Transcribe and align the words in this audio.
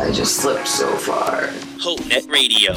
I 0.00 0.10
just 0.12 0.36
slipped 0.36 0.66
so 0.66 0.96
far. 0.96 1.48
HopeNet 1.78 2.30
Radio. 2.30 2.72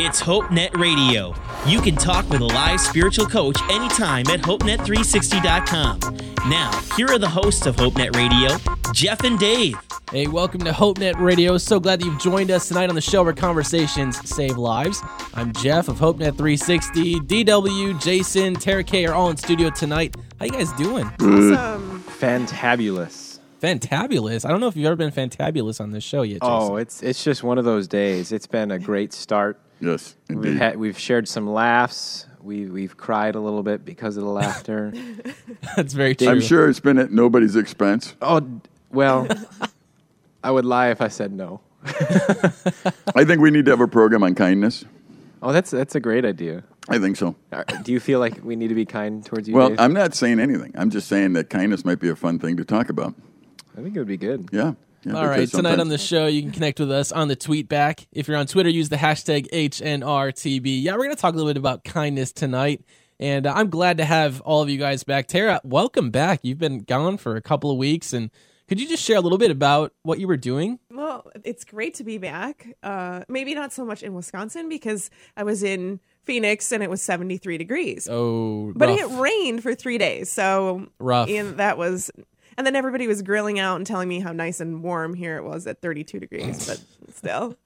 It's 0.00 0.22
HopeNet 0.22 0.74
Radio. 0.78 1.34
You 1.66 1.82
can 1.82 1.94
talk 1.94 2.26
with 2.30 2.40
a 2.40 2.46
live 2.46 2.80
spiritual 2.80 3.26
coach 3.26 3.60
anytime 3.70 4.26
at 4.28 4.40
HopeNet360.com. 4.40 6.00
Now, 6.48 6.70
here 6.96 7.08
are 7.08 7.18
the 7.18 7.28
hosts 7.28 7.66
of 7.66 7.76
HopeNet 7.76 8.16
Radio, 8.16 8.56
Jeff 8.94 9.24
and 9.24 9.38
Dave. 9.38 9.78
Hey, 10.10 10.26
welcome 10.26 10.60
to 10.62 10.70
HopeNet 10.70 11.20
Radio. 11.20 11.58
So 11.58 11.78
glad 11.78 12.00
that 12.00 12.06
you've 12.06 12.18
joined 12.18 12.50
us 12.50 12.66
tonight 12.66 12.88
on 12.88 12.94
the 12.94 13.02
show 13.02 13.22
where 13.22 13.34
conversations 13.34 14.26
save 14.26 14.56
lives. 14.56 15.02
I'm 15.34 15.52
Jeff 15.52 15.88
of 15.88 15.98
HopeNet 15.98 16.38
360. 16.38 17.20
DW, 17.20 18.00
Jason, 18.02 18.54
Tara 18.54 18.82
K 18.82 19.04
are 19.04 19.12
all 19.12 19.28
in 19.28 19.36
studio 19.36 19.68
tonight. 19.68 20.16
How 20.38 20.46
you 20.46 20.52
guys 20.52 20.72
doing? 20.72 21.04
Mm. 21.04 21.54
Awesome. 21.58 22.04
Fantabulous. 22.18 23.29
Fantabulous. 23.60 24.44
I 24.44 24.48
don't 24.50 24.60
know 24.60 24.68
if 24.68 24.76
you've 24.76 24.86
ever 24.86 24.96
been 24.96 25.10
fantabulous 25.10 25.80
on 25.80 25.90
this 25.90 26.04
show 26.04 26.22
yet. 26.22 26.38
Oh, 26.42 26.60
Jason. 26.60 26.72
Oh, 26.72 26.76
it's 26.76 27.02
it's 27.02 27.22
just 27.24 27.42
one 27.42 27.58
of 27.58 27.64
those 27.64 27.86
days. 27.88 28.32
It's 28.32 28.46
been 28.46 28.70
a 28.70 28.78
great 28.78 29.12
start. 29.12 29.60
Yes, 29.80 30.14
We've 30.28 30.56
had 30.56 30.76
we've 30.76 30.98
shared 30.98 31.26
some 31.28 31.48
laughs. 31.48 32.26
We 32.42 32.66
we've 32.66 32.96
cried 32.96 33.34
a 33.34 33.40
little 33.40 33.62
bit 33.62 33.84
because 33.84 34.16
of 34.16 34.24
the 34.24 34.30
laughter. 34.30 34.92
that's 35.76 35.92
very 35.94 36.14
true. 36.14 36.28
I'm 36.28 36.40
sure 36.40 36.68
it's 36.68 36.80
been 36.80 36.98
at 36.98 37.10
nobody's 37.12 37.56
expense. 37.56 38.14
oh, 38.22 38.60
well, 38.90 39.28
I 40.42 40.50
would 40.50 40.64
lie 40.64 40.88
if 40.90 41.00
I 41.00 41.08
said 41.08 41.32
no. 41.32 41.60
I 41.84 43.24
think 43.24 43.40
we 43.40 43.50
need 43.50 43.64
to 43.66 43.70
have 43.70 43.80
a 43.80 43.88
program 43.88 44.22
on 44.22 44.34
kindness. 44.34 44.84
Oh, 45.42 45.52
that's 45.52 45.70
that's 45.70 45.94
a 45.94 46.00
great 46.00 46.24
idea. 46.24 46.62
I 46.88 46.98
think 46.98 47.16
so. 47.16 47.36
Are- 47.52 47.64
Do 47.82 47.92
you 47.92 48.00
feel 48.00 48.20
like 48.20 48.42
we 48.42 48.56
need 48.56 48.68
to 48.68 48.74
be 48.74 48.84
kind 48.84 49.24
towards 49.24 49.48
you? 49.48 49.54
Well, 49.54 49.70
Dave? 49.70 49.80
I'm 49.80 49.92
not 49.92 50.14
saying 50.14 50.40
anything. 50.40 50.72
I'm 50.76 50.90
just 50.90 51.08
saying 51.08 51.34
that 51.34 51.48
kindness 51.50 51.84
might 51.84 52.00
be 52.00 52.08
a 52.08 52.16
fun 52.16 52.38
thing 52.38 52.56
to 52.56 52.64
talk 52.64 52.88
about. 52.88 53.14
I 53.80 53.82
think 53.82 53.96
it 53.96 53.98
would 53.98 54.08
be 54.08 54.18
good. 54.18 54.50
Yeah. 54.52 54.74
yeah 55.04 55.14
All 55.14 55.26
right, 55.26 55.36
because 55.36 55.52
tonight 55.52 55.80
on 55.80 55.88
the 55.88 55.96
show, 55.96 56.26
you 56.26 56.42
can 56.42 56.50
connect 56.50 56.78
with 56.80 56.90
us 56.90 57.12
on 57.12 57.28
the 57.28 57.36
tweet 57.36 57.66
back. 57.66 58.06
If 58.12 58.28
you're 58.28 58.36
on 58.36 58.46
Twitter, 58.46 58.68
use 58.68 58.90
the 58.90 58.96
hashtag 58.96 59.50
HNRTB. 59.50 60.82
Yeah, 60.82 60.92
we're 60.92 61.04
going 61.04 61.16
to 61.16 61.20
talk 61.20 61.32
a 61.32 61.36
little 61.38 61.48
bit 61.50 61.56
about 61.56 61.82
kindness 61.82 62.30
tonight. 62.30 62.84
And 63.18 63.46
uh, 63.46 63.54
I'm 63.56 63.70
glad 63.70 63.96
to 63.96 64.04
have 64.04 64.42
all 64.42 64.60
of 64.60 64.68
you 64.68 64.76
guys 64.76 65.02
back. 65.02 65.28
Tara, 65.28 65.62
welcome 65.64 66.10
back. 66.10 66.40
You've 66.42 66.58
been 66.58 66.80
gone 66.80 67.16
for 67.16 67.36
a 67.36 67.40
couple 67.40 67.70
of 67.70 67.78
weeks. 67.78 68.12
And 68.12 68.30
could 68.68 68.78
you 68.78 68.86
just 68.86 69.02
share 69.02 69.16
a 69.16 69.20
little 69.22 69.38
bit 69.38 69.50
about 69.50 69.94
what 70.02 70.20
you 70.20 70.28
were 70.28 70.36
doing? 70.36 70.78
Well, 70.90 71.30
it's 71.42 71.64
great 71.64 71.94
to 71.94 72.04
be 72.04 72.18
back. 72.18 72.68
Uh, 72.82 73.22
maybe 73.28 73.54
not 73.54 73.72
so 73.72 73.86
much 73.86 74.02
in 74.02 74.12
Wisconsin 74.12 74.68
because 74.68 75.10
I 75.38 75.44
was 75.44 75.62
in 75.62 76.00
Phoenix 76.24 76.70
and 76.70 76.82
it 76.82 76.90
was 76.90 77.00
73 77.00 77.56
degrees. 77.56 78.06
Oh, 78.10 78.74
but 78.76 78.90
it 78.90 79.08
rained 79.18 79.62
for 79.62 79.74
three 79.74 79.96
days. 79.96 80.30
So 80.30 80.88
Rough. 80.98 81.30
And 81.30 81.56
that 81.56 81.78
was, 81.78 82.10
and 82.60 82.66
then 82.66 82.76
everybody 82.76 83.06
was 83.06 83.22
grilling 83.22 83.58
out 83.58 83.76
and 83.76 83.86
telling 83.86 84.06
me 84.06 84.20
how 84.20 84.32
nice 84.32 84.60
and 84.60 84.82
warm 84.82 85.14
here 85.14 85.38
it 85.38 85.44
was 85.44 85.66
at 85.66 85.80
32 85.80 86.20
degrees, 86.20 86.66
but 86.66 86.82
still. 87.14 87.56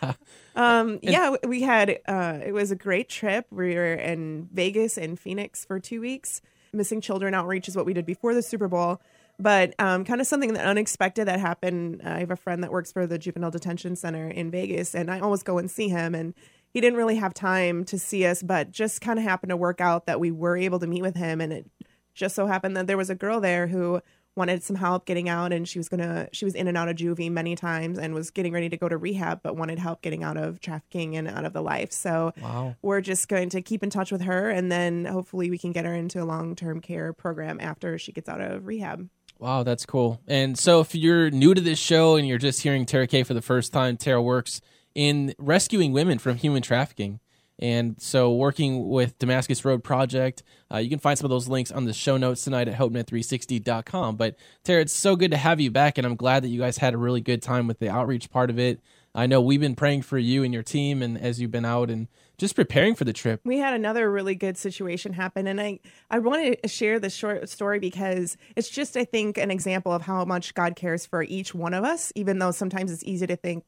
Um, 0.56 1.00
yeah, 1.02 1.34
we 1.44 1.62
had, 1.62 1.98
uh, 2.06 2.38
it 2.40 2.52
was 2.52 2.70
a 2.70 2.76
great 2.76 3.08
trip. 3.08 3.46
We 3.50 3.74
were 3.74 3.94
in 3.94 4.48
Vegas 4.52 4.96
and 4.96 5.18
Phoenix 5.18 5.64
for 5.64 5.80
two 5.80 6.00
weeks. 6.00 6.40
Missing 6.72 7.00
children 7.00 7.34
outreach 7.34 7.66
is 7.66 7.74
what 7.74 7.86
we 7.86 7.92
did 7.92 8.06
before 8.06 8.34
the 8.34 8.42
Super 8.42 8.68
Bowl. 8.68 9.00
But 9.36 9.74
um, 9.80 10.04
kind 10.04 10.20
of 10.20 10.28
something 10.28 10.52
that 10.52 10.64
unexpected 10.64 11.26
that 11.26 11.40
happened. 11.40 12.02
I 12.04 12.20
have 12.20 12.30
a 12.30 12.36
friend 12.36 12.62
that 12.62 12.70
works 12.70 12.92
for 12.92 13.04
the 13.04 13.18
Juvenile 13.18 13.50
Detention 13.50 13.96
Center 13.96 14.28
in 14.28 14.52
Vegas, 14.52 14.94
and 14.94 15.10
I 15.10 15.18
always 15.18 15.42
go 15.42 15.58
and 15.58 15.68
see 15.68 15.88
him. 15.88 16.14
And 16.14 16.34
he 16.72 16.80
didn't 16.80 16.98
really 16.98 17.16
have 17.16 17.34
time 17.34 17.84
to 17.86 17.98
see 17.98 18.24
us, 18.24 18.40
but 18.40 18.70
just 18.70 19.00
kind 19.00 19.18
of 19.18 19.24
happened 19.24 19.50
to 19.50 19.56
work 19.56 19.80
out 19.80 20.06
that 20.06 20.20
we 20.20 20.30
were 20.30 20.56
able 20.56 20.78
to 20.78 20.86
meet 20.86 21.02
with 21.02 21.16
him. 21.16 21.40
And 21.40 21.52
it 21.52 21.66
just 22.14 22.36
so 22.36 22.46
happened 22.46 22.76
that 22.76 22.86
there 22.86 22.96
was 22.96 23.10
a 23.10 23.14
girl 23.14 23.40
there 23.40 23.66
who 23.66 24.00
wanted 24.36 24.62
some 24.62 24.76
help 24.76 25.06
getting 25.06 25.28
out 25.28 25.52
and 25.52 25.68
she 25.68 25.78
was 25.78 25.88
gonna 25.88 26.28
she 26.32 26.44
was 26.44 26.54
in 26.54 26.66
and 26.66 26.76
out 26.76 26.88
of 26.88 26.96
juvie 26.96 27.30
many 27.30 27.54
times 27.54 27.98
and 27.98 28.14
was 28.14 28.30
getting 28.30 28.52
ready 28.52 28.68
to 28.68 28.76
go 28.76 28.88
to 28.88 28.96
rehab 28.96 29.40
but 29.42 29.56
wanted 29.56 29.78
help 29.78 30.02
getting 30.02 30.24
out 30.24 30.36
of 30.36 30.60
trafficking 30.60 31.16
and 31.16 31.28
out 31.28 31.44
of 31.44 31.52
the 31.52 31.62
life 31.62 31.92
so 31.92 32.32
Wow. 32.42 32.74
we're 32.82 33.00
just 33.00 33.28
going 33.28 33.48
to 33.50 33.62
keep 33.62 33.82
in 33.82 33.90
touch 33.90 34.10
with 34.10 34.22
her 34.22 34.50
and 34.50 34.72
then 34.72 35.04
hopefully 35.04 35.50
we 35.50 35.58
can 35.58 35.70
get 35.72 35.84
her 35.84 35.94
into 35.94 36.22
a 36.22 36.24
long-term 36.24 36.80
care 36.80 37.12
program 37.12 37.58
after 37.60 37.96
she 37.98 38.10
gets 38.12 38.28
out 38.28 38.40
of 38.40 38.66
rehab 38.66 39.08
Wow, 39.40 39.64
that's 39.64 39.84
cool. 39.84 40.20
And 40.28 40.56
so, 40.56 40.80
if 40.80 40.94
you're 40.94 41.28
new 41.28 41.54
to 41.54 41.60
this 41.60 41.78
show 41.78 42.14
and 42.14 42.26
you're 42.26 42.38
just 42.38 42.62
hearing 42.62 42.86
Tara 42.86 43.08
K 43.08 43.24
for 43.24 43.34
the 43.34 43.42
first 43.42 43.72
time, 43.72 43.96
Tara 43.96 44.22
works 44.22 44.60
in 44.94 45.34
rescuing 45.38 45.92
women 45.92 46.18
from 46.20 46.36
human 46.36 46.62
trafficking. 46.62 47.18
And 47.58 48.00
so, 48.00 48.32
working 48.32 48.88
with 48.88 49.18
Damascus 49.18 49.64
Road 49.64 49.84
Project, 49.84 50.42
uh, 50.72 50.78
you 50.78 50.90
can 50.90 50.98
find 50.98 51.16
some 51.16 51.26
of 51.26 51.30
those 51.30 51.48
links 51.48 51.70
on 51.70 51.84
the 51.84 51.92
show 51.92 52.16
notes 52.16 52.42
tonight 52.42 52.66
at 52.66 52.76
HopeNet360.com. 52.78 54.16
But 54.16 54.36
Tara, 54.64 54.82
it's 54.82 54.92
so 54.92 55.14
good 55.14 55.30
to 55.30 55.36
have 55.36 55.60
you 55.60 55.70
back, 55.70 55.96
and 55.96 56.06
I'm 56.06 56.16
glad 56.16 56.42
that 56.42 56.48
you 56.48 56.60
guys 56.60 56.78
had 56.78 56.94
a 56.94 56.98
really 56.98 57.20
good 57.20 57.42
time 57.42 57.66
with 57.66 57.78
the 57.78 57.88
outreach 57.88 58.30
part 58.30 58.50
of 58.50 58.58
it. 58.58 58.80
I 59.14 59.26
know 59.26 59.40
we've 59.40 59.60
been 59.60 59.76
praying 59.76 60.02
for 60.02 60.18
you 60.18 60.42
and 60.42 60.52
your 60.52 60.64
team, 60.64 61.00
and 61.00 61.16
as 61.16 61.40
you've 61.40 61.52
been 61.52 61.64
out 61.64 61.90
and 61.90 62.08
just 62.36 62.56
preparing 62.56 62.94
for 62.94 63.04
the 63.04 63.12
trip. 63.12 63.40
we 63.44 63.58
had 63.58 63.74
another 63.74 64.10
really 64.10 64.34
good 64.34 64.58
situation 64.58 65.12
happen 65.12 65.46
and 65.46 65.60
i 65.60 65.78
i 66.10 66.18
wanted 66.18 66.60
to 66.62 66.68
share 66.68 66.98
this 66.98 67.14
short 67.14 67.48
story 67.48 67.78
because 67.78 68.36
it's 68.56 68.68
just 68.68 68.96
i 68.96 69.04
think 69.04 69.38
an 69.38 69.50
example 69.50 69.92
of 69.92 70.02
how 70.02 70.24
much 70.24 70.54
god 70.54 70.74
cares 70.74 71.06
for 71.06 71.22
each 71.22 71.54
one 71.54 71.74
of 71.74 71.84
us 71.84 72.12
even 72.14 72.38
though 72.38 72.50
sometimes 72.50 72.90
it's 72.90 73.04
easy 73.04 73.26
to 73.26 73.36
think 73.36 73.64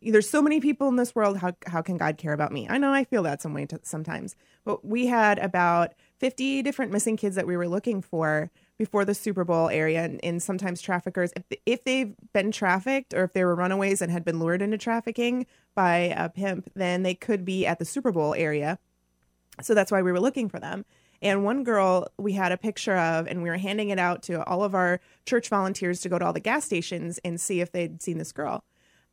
there's 0.00 0.28
so 0.28 0.40
many 0.40 0.60
people 0.60 0.88
in 0.88 0.96
this 0.96 1.14
world 1.14 1.38
how, 1.38 1.52
how 1.66 1.82
can 1.82 1.96
god 1.96 2.16
care 2.16 2.32
about 2.32 2.52
me 2.52 2.66
i 2.68 2.78
know 2.78 2.92
i 2.92 3.04
feel 3.04 3.22
that 3.22 3.42
some 3.42 3.54
way 3.54 3.66
t- 3.66 3.76
sometimes 3.82 4.36
but 4.64 4.84
we 4.84 5.06
had 5.06 5.38
about 5.38 5.92
50 6.18 6.62
different 6.62 6.92
missing 6.92 7.16
kids 7.16 7.36
that 7.36 7.46
we 7.46 7.56
were 7.56 7.68
looking 7.68 8.02
for 8.02 8.50
before 8.76 9.04
the 9.04 9.14
super 9.14 9.44
bowl 9.44 9.68
area 9.68 10.02
and, 10.02 10.20
and 10.24 10.42
sometimes 10.42 10.80
traffickers 10.80 11.32
if, 11.36 11.58
if 11.66 11.84
they've 11.84 12.14
been 12.32 12.52
trafficked 12.52 13.12
or 13.14 13.24
if 13.24 13.32
they 13.32 13.44
were 13.44 13.54
runaways 13.54 14.00
and 14.00 14.12
had 14.12 14.24
been 14.24 14.38
lured 14.38 14.62
into 14.62 14.78
trafficking 14.78 15.46
by 15.74 15.96
a 16.16 16.28
pimp 16.28 16.70
then 16.74 17.02
they 17.02 17.14
could 17.14 17.44
be 17.44 17.66
at 17.66 17.78
the 17.78 17.84
super 17.84 18.12
bowl 18.12 18.34
area 18.34 18.78
so 19.62 19.74
that's 19.74 19.90
why 19.90 20.02
we 20.02 20.12
were 20.12 20.20
looking 20.20 20.48
for 20.48 20.60
them. 20.60 20.84
And 21.20 21.44
one 21.44 21.64
girl 21.64 22.08
we 22.16 22.32
had 22.34 22.52
a 22.52 22.56
picture 22.56 22.96
of, 22.96 23.26
and 23.26 23.42
we 23.42 23.48
were 23.48 23.56
handing 23.56 23.88
it 23.88 23.98
out 23.98 24.22
to 24.24 24.44
all 24.44 24.62
of 24.62 24.74
our 24.74 25.00
church 25.26 25.48
volunteers 25.48 26.00
to 26.02 26.08
go 26.08 26.18
to 26.18 26.24
all 26.24 26.32
the 26.32 26.40
gas 26.40 26.64
stations 26.64 27.18
and 27.24 27.40
see 27.40 27.60
if 27.60 27.72
they'd 27.72 28.00
seen 28.00 28.18
this 28.18 28.32
girl. 28.32 28.62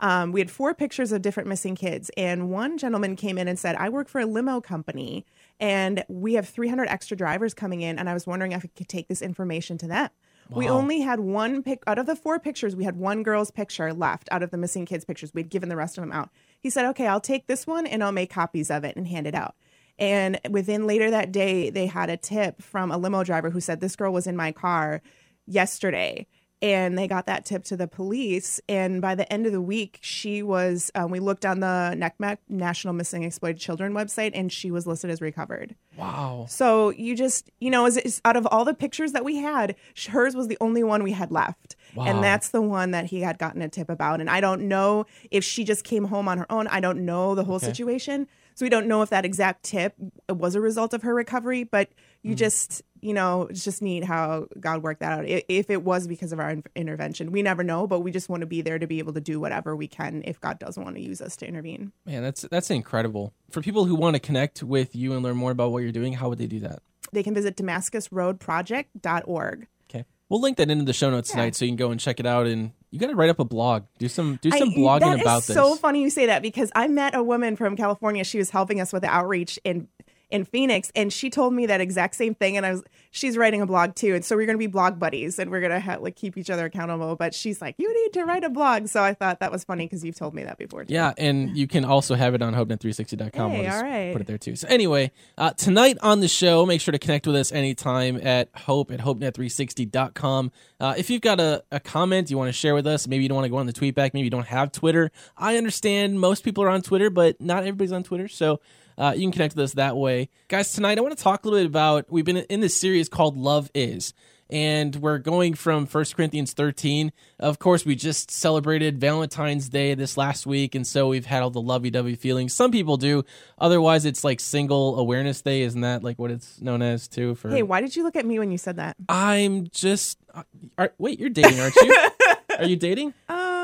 Um, 0.02 0.32
we 0.32 0.42
had 0.42 0.52
four 0.52 0.74
pictures 0.74 1.12
of 1.12 1.22
different 1.22 1.48
missing 1.48 1.76
kids, 1.76 2.12
and 2.18 2.50
one 2.50 2.78
gentleman 2.78 3.16
came 3.16 3.38
in 3.38 3.48
and 3.48 3.58
said, 3.58 3.76
I 3.76 3.90
work 3.90 4.10
for 4.10 4.20
a 4.20 4.26
limo 4.26 4.60
company, 4.60 5.26
and 5.60 6.04
we 6.10 6.34
have 6.34 6.48
300 6.50 6.88
extra 6.90 7.16
drivers 7.16 7.54
coming 7.54 7.82
in, 7.82 7.98
and 7.98 8.10
I 8.10 8.14
was 8.14 8.28
wondering 8.28 8.52
if 8.52 8.66
I 8.66 8.70
could 8.76 8.90
take 8.90 9.08
this 9.08 9.22
information 9.22 9.78
to 9.80 9.88
them. 9.88 10.10
We 10.50 10.68
only 10.70 11.02
had 11.02 11.20
one 11.22 11.64
pic 11.64 11.82
out 11.88 11.98
of 11.98 12.06
the 12.06 12.16
four 12.16 12.40
pictures. 12.40 12.76
We 12.76 12.84
had 12.84 12.98
one 12.98 13.24
girl's 13.24 13.50
picture 13.50 13.92
left 13.94 14.30
out 14.32 14.44
of 14.44 14.52
the 14.52 14.58
missing 14.58 14.86
kids' 14.86 15.06
pictures. 15.06 15.34
We'd 15.34 15.50
given 15.50 15.70
the 15.70 15.76
rest 15.76 15.98
of 15.98 16.04
them 16.04 16.12
out. 16.12 16.30
He 16.60 16.70
said, 16.70 16.86
"Okay, 16.90 17.08
I'll 17.08 17.20
take 17.20 17.48
this 17.48 17.66
one 17.66 17.88
and 17.88 18.04
I'll 18.04 18.12
make 18.12 18.30
copies 18.30 18.70
of 18.70 18.84
it 18.84 18.96
and 18.96 19.08
hand 19.08 19.26
it 19.26 19.34
out." 19.34 19.56
And 19.98 20.40
within 20.50 20.86
later 20.86 21.10
that 21.10 21.32
day, 21.32 21.70
they 21.70 21.88
had 21.88 22.10
a 22.10 22.18
tip 22.18 22.62
from 22.62 22.92
a 22.92 22.98
limo 22.98 23.24
driver 23.24 23.50
who 23.50 23.62
said 23.62 23.80
this 23.80 23.96
girl 23.96 24.14
was 24.14 24.28
in 24.28 24.36
my 24.36 24.52
car 24.52 25.02
yesterday. 25.48 26.28
And 26.66 26.98
they 26.98 27.08
got 27.08 27.28
that 27.28 27.46
tip 27.46 27.64
to 27.66 27.78
the 27.78 27.88
police. 27.88 28.60
And 28.68 29.00
by 29.00 29.14
the 29.14 29.32
end 29.32 29.46
of 29.46 29.52
the 29.52 29.62
week, 29.62 30.00
she 30.02 30.42
was, 30.42 30.90
um, 30.96 31.12
we 31.12 31.20
looked 31.20 31.46
on 31.46 31.60
the 31.60 31.94
NCMEC, 31.96 32.38
National 32.50 32.92
Missing 32.94 33.22
Exploited 33.24 33.60
Children 33.60 33.94
website, 33.94 34.32
and 34.34 34.52
she 34.52 34.72
was 34.72 34.88
listed 34.88 35.12
as 35.12 35.22
recovered. 35.22 35.76
Wow. 35.96 36.48
So 36.50 36.90
you 36.90 37.16
just, 37.16 37.52
you 37.60 37.70
know, 37.70 37.86
is, 37.86 37.98
is 37.98 38.20
out 38.26 38.36
of 38.36 38.48
all 38.50 38.66
the 38.66 38.74
pictures 38.74 39.12
that 39.12 39.24
we 39.24 39.36
had, 39.38 39.76
hers 40.10 40.36
was 40.36 40.48
the 40.48 40.58
only 40.60 40.84
one 40.84 41.04
we 41.04 41.12
had 41.12 41.32
left. 41.32 41.76
Wow. 41.94 42.06
And 42.06 42.24
that's 42.24 42.50
the 42.50 42.64
one 42.64 42.90
that 42.92 43.06
he 43.06 43.22
had 43.22 43.38
gotten 43.38 43.62
a 43.62 43.70
tip 43.70 43.88
about. 43.90 44.20
And 44.20 44.28
I 44.30 44.42
don't 44.42 44.68
know 44.68 45.06
if 45.30 45.44
she 45.44 45.64
just 45.66 45.84
came 45.84 46.06
home 46.06 46.28
on 46.28 46.40
her 46.40 46.52
own. 46.52 46.66
I 46.68 46.80
don't 46.80 47.06
know 47.06 47.36
the 47.36 47.44
whole 47.44 47.58
Okay. 47.58 47.68
situation. 47.68 48.28
So 48.56 48.66
we 48.66 48.70
don't 48.70 48.88
know 48.88 49.02
if 49.04 49.10
that 49.12 49.24
exact 49.24 49.64
tip 49.64 49.94
was 50.30 50.56
a 50.56 50.62
result 50.62 50.94
of 50.96 51.04
her 51.04 51.14
recovery, 51.14 51.64
but 51.64 51.90
you 52.24 52.34
Mm. 52.34 52.38
just, 52.38 52.82
you 53.02 53.14
know, 53.14 53.44
it's 53.44 53.64
just 53.64 53.82
neat 53.82 54.04
how 54.04 54.48
God 54.60 54.82
worked 54.84 55.00
that 55.02 55.20
out. 55.20 55.26
If 55.28 55.70
it 55.70 55.84
was 55.84 56.08
because 56.08 56.32
of 56.32 56.40
our 56.40 56.56
intervention, 56.76 57.32
we 57.32 57.42
never 57.44 57.64
know, 57.64 57.86
but 57.88 58.00
we 58.00 58.12
just 58.12 58.30
want 58.30 58.42
to 58.42 58.48
be 58.48 58.62
there 58.62 58.80
to 58.80 58.88
be 58.88 59.00
able 59.00 59.14
to 59.14 59.22
do 59.22 59.40
whatever 59.40 59.76
we 59.76 59.88
can 59.88 60.24
if 60.26 60.40
God 60.42 60.58
doesn't 60.60 60.84
want 60.84 60.96
to 60.96 61.02
use 61.02 61.22
us 61.22 61.36
to 61.38 61.48
intervene. 61.48 61.92
Man, 62.06 62.24
that's 62.24 62.42
that's 62.44 62.70
incredible. 62.72 63.34
For 63.52 63.62
people 63.62 63.86
who 63.86 63.96
want 63.96 64.16
to 64.16 64.20
connect 64.20 64.64
with 64.64 64.96
you 64.96 65.14
and 65.14 65.22
learn 65.24 65.38
more 65.38 65.52
about 65.52 65.72
what 65.72 65.84
you're 65.84 65.92
doing, 65.92 66.14
how 66.14 66.30
would 66.30 66.40
they 66.40 66.48
do 66.48 66.60
that? 66.62 66.80
They 67.12 67.22
can 67.24 67.34
visit 67.36 67.56
damascusroadproject.org. 67.56 69.68
Okay. 69.90 70.06
We'll 70.30 70.42
link 70.42 70.58
that 70.58 70.70
into 70.72 70.86
the 70.86 70.94
show 70.94 71.10
notes 71.12 71.30
tonight 71.32 71.56
so 71.56 71.66
you 71.66 71.70
can 71.72 71.76
go 71.78 71.92
and 71.92 72.00
check 72.00 72.20
it 72.20 72.26
out 72.26 72.48
and 72.48 72.72
You 72.92 73.00
got 73.00 73.08
to 73.08 73.16
write 73.16 73.30
up 73.30 73.40
a 73.40 73.46
blog. 73.46 73.84
Do 74.00 74.08
some 74.08 74.40
do 74.42 74.50
I- 74.52 74.60
some 74.60 74.72
blogging 74.72 75.00
that 75.02 75.16
is 75.18 75.22
about 75.22 75.44
this. 75.44 75.56
so 75.56 75.76
funny 75.76 76.02
you 76.02 76.10
say 76.10 76.26
that 76.28 76.42
because 76.42 76.72
I 76.76 76.88
met 76.88 77.16
a 77.16 77.24
woman 77.24 77.56
from 77.56 77.76
California. 77.76 78.24
She 78.24 78.38
was 78.38 78.50
helping 78.50 78.82
us 78.82 78.92
with 78.92 79.04
the 79.04 79.10
outreach 79.10 79.60
in 79.64 79.88
in 80.30 80.46
Phoenix, 80.46 80.92
and 80.96 81.12
she 81.12 81.30
told 81.30 81.54
me 81.54 81.66
that 81.66 81.82
exact 81.82 82.16
same 82.16 82.36
thing. 82.36 82.58
And 82.58 82.66
I 82.66 82.72
was 82.72 82.84
she's 83.12 83.38
writing 83.38 83.62
a 83.62 83.66
blog 83.66 83.96
too, 83.96 84.16
and 84.16 84.26
so 84.26 84.36
we're 84.36 84.46
gonna 84.46 84.58
be 84.58 84.68
blog 84.68 85.00
buddies, 85.00 85.40
and 85.40 85.50
we're 85.52 85.62
gonna 85.62 85.80
ha- 85.80 85.98
like 86.00 86.16
keep 86.16 86.38
each 86.38 86.50
other 86.50 86.66
accountable. 86.66 87.16
But 87.16 87.34
she's 87.34 87.62
like, 87.62 87.76
you 87.78 87.94
need 88.04 88.14
to 88.14 88.26
write 88.26 88.44
a 88.44 88.50
blog. 88.50 88.88
So 88.88 89.02
I 89.02 89.14
thought 89.14 89.40
that 89.40 89.52
was 89.52 89.64
funny 89.64 89.86
because 89.86 90.04
you've 90.04 90.16
told 90.16 90.34
me 90.34 90.44
that 90.44 90.58
before. 90.58 90.86
Too. 90.86 90.94
Yeah, 90.94 91.14
and 91.18 91.56
you 91.58 91.68
can 91.68 91.86
also 91.86 92.16
have 92.16 92.34
it 92.34 92.42
on 92.42 92.54
HopeNet360.com. 92.54 93.52
Hey, 93.52 93.62
we'll 93.62 93.72
all 93.72 93.82
right. 93.82 94.14
put 94.14 94.22
it 94.22 94.28
there 94.28 94.38
too. 94.38 94.56
So 94.56 94.68
anyway, 94.68 95.12
uh, 95.38 95.52
tonight 95.52 95.98
on 96.02 96.20
the 96.20 96.28
show, 96.28 96.66
make 96.66 96.82
sure 96.82 96.92
to 96.92 97.00
connect 97.00 97.28
with 97.28 97.36
us 97.36 97.52
anytime 97.52 98.18
at 98.18 98.50
hope 98.56 98.92
at 98.92 99.00
HopeNet360.com. 99.00 100.52
Uh, 100.80 100.94
if 100.98 101.10
you've 101.10 101.22
got 101.22 101.40
a, 101.40 101.64
a 101.72 101.80
comment 101.80 102.30
you 102.30 102.38
want 102.38 102.50
to 102.50 102.54
share 102.54 102.76
with 102.76 102.88
us, 102.88 103.08
maybe 103.08 103.24
you 103.24 103.30
don't 103.30 103.38
want 103.38 103.46
to 103.46 103.50
go 103.50 103.58
on 103.58 103.66
the 103.66 103.74
tweet 103.74 103.96
back, 103.96 104.14
maybe 104.14 104.26
you 104.26 104.30
don't 104.30 104.48
have 104.48 104.72
Twitter. 104.72 105.12
I 105.38 105.58
understand 105.58 106.20
most 106.20 106.44
people 106.44 106.64
are 106.64 106.70
on 106.70 106.82
Twitter, 106.82 107.10
but 107.10 107.40
not 107.40 107.60
everybody's 107.60 107.92
on 107.92 108.04
Twitter. 108.04 108.28
So 108.28 108.60
uh, 108.98 109.14
you 109.16 109.24
can 109.24 109.32
connect 109.32 109.56
with 109.56 109.64
us 109.64 109.74
that 109.74 109.98
way. 109.98 110.30
Guys, 110.48 110.72
tonight 110.74 110.98
I 110.98 111.02
want 111.02 111.18
to 111.18 111.24
talk 111.24 111.46
a 111.46 111.50
little 111.50 111.60
bit 111.60 111.68
about, 111.68 112.12
we've 112.12 112.26
been 112.26 112.38
in 112.38 112.62
this 112.62 112.80
series 112.80 113.10
called 113.10 113.38
Love 113.38 113.70
Is 113.74 114.14
and 114.50 114.96
we're 114.98 115.18
going 115.18 115.54
from 115.54 115.88
1 115.88 116.06
Corinthians 116.16 116.54
13. 116.54 117.12
Of 117.40 117.60
course, 117.60 117.86
we 117.86 117.96
just 117.96 118.30
celebrated 118.30 119.00
Valentine's 119.00 119.70
Day 119.70 119.94
this 119.96 120.18
last 120.18 120.46
week, 120.46 120.76
and 120.76 120.86
so 120.86 121.08
we've 121.08 121.26
had 121.26 121.42
all 121.42 121.50
the 121.50 121.62
lovey-dovey 121.62 122.16
feelings. 122.16 122.54
Some 122.54 122.72
people 122.72 122.98
do. 122.98 123.24
Otherwise, 123.58 124.06
it's 124.06 124.24
like 124.24 124.40
Single 124.40 125.00
Awareness 125.00 125.42
Day, 125.42 125.62
isn't 125.62 125.82
that 125.82 126.04
like 126.04 126.20
what 126.20 126.32
it's 126.32 126.62
known 126.62 126.82
as 126.82 127.08
too? 127.08 127.36
For 127.36 127.50
Hey, 127.50 127.64
why 127.64 127.82
did 127.82 127.96
you 127.96 128.04
look 128.04 128.16
at 128.16 128.26
me 128.26 128.40
when 128.40 128.52
you 128.52 128.58
said 128.58 128.78
that? 128.78 128.96
I'm 129.10 129.68
just. 129.70 130.18
Uh, 130.34 130.44
are, 130.78 130.94
wait, 130.98 131.20
you're 131.20 131.30
dating, 131.30 131.60
aren't 131.60 131.76
you? 131.76 132.08
are 132.60 132.66
you 132.66 132.76
dating? 132.76 133.14
Um, 133.30 133.55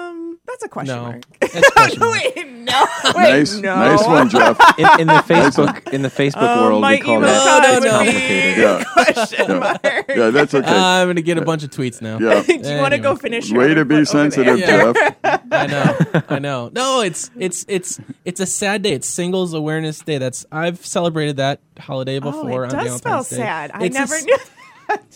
that's 0.47 0.63
a 0.63 0.69
question 0.69 0.95
No, 0.95 1.03
mark. 1.03 1.21
That's 1.39 1.55
a 1.55 1.61
question 1.71 1.99
mark. 1.99 2.13
Wait, 2.35 2.47
no. 2.47 2.85
Wait, 3.15 3.31
nice, 3.31 3.55
no. 3.55 3.75
nice 3.75 4.05
one, 4.05 4.29
Jeff. 4.29 4.57
In, 4.77 5.01
in 5.01 5.07
the 5.07 5.13
Facebook 5.25 5.91
in 5.93 6.01
the 6.01 6.09
Facebook 6.09 6.33
Oh, 6.57 6.63
world, 6.69 6.83
we 6.83 6.99
call 6.99 7.19
that 7.21 7.63
card 7.63 7.83
would 7.83 7.89
complicated. 7.91 8.57
Yeah, 8.57 8.83
Question 8.93 9.45
yeah, 9.49 9.59
mark. 9.59 10.05
yeah, 10.09 10.29
that's 10.29 10.53
okay. 10.53 10.67
Uh, 10.67 10.73
I'm 10.83 11.07
gonna 11.07 11.21
get 11.21 11.37
a 11.37 11.41
bunch 11.45 11.63
of 11.63 11.69
tweets 11.69 12.01
now. 12.01 12.19
yeah, 12.19 12.41
Do 12.43 12.53
you 12.69 12.77
want 12.79 12.93
to 12.93 12.99
go 12.99 13.15
finish? 13.15 13.49
your 13.49 13.59
way 13.59 13.73
to 13.73 13.85
be 13.85 14.03
sensitive, 14.05 14.59
there? 14.59 14.93
Jeff. 14.93 15.41
I 15.51 15.67
know, 15.67 15.97
I 16.29 16.39
know. 16.39 16.69
No, 16.73 17.01
it's 17.01 17.29
it's 17.37 17.65
it's 17.67 17.99
it's 18.25 18.39
a 18.39 18.45
sad 18.45 18.81
day. 18.83 18.93
It's 18.93 19.07
Singles 19.07 19.53
Awareness 19.53 19.99
Day. 19.99 20.17
That's 20.17 20.45
I've 20.51 20.85
celebrated 20.85 21.37
that 21.37 21.59
holiday 21.79 22.19
before 22.19 22.63
Oh, 22.65 22.67
it 22.69 22.73
on 22.73 22.85
does 22.85 22.97
spell 22.97 23.11
Valentine's 23.23 23.29
Day. 23.29 23.35
sad. 23.37 23.71
I 23.73 23.85
It's 23.85 23.93
never 23.95 24.15
s- 24.15 24.25
knew. 24.25 24.37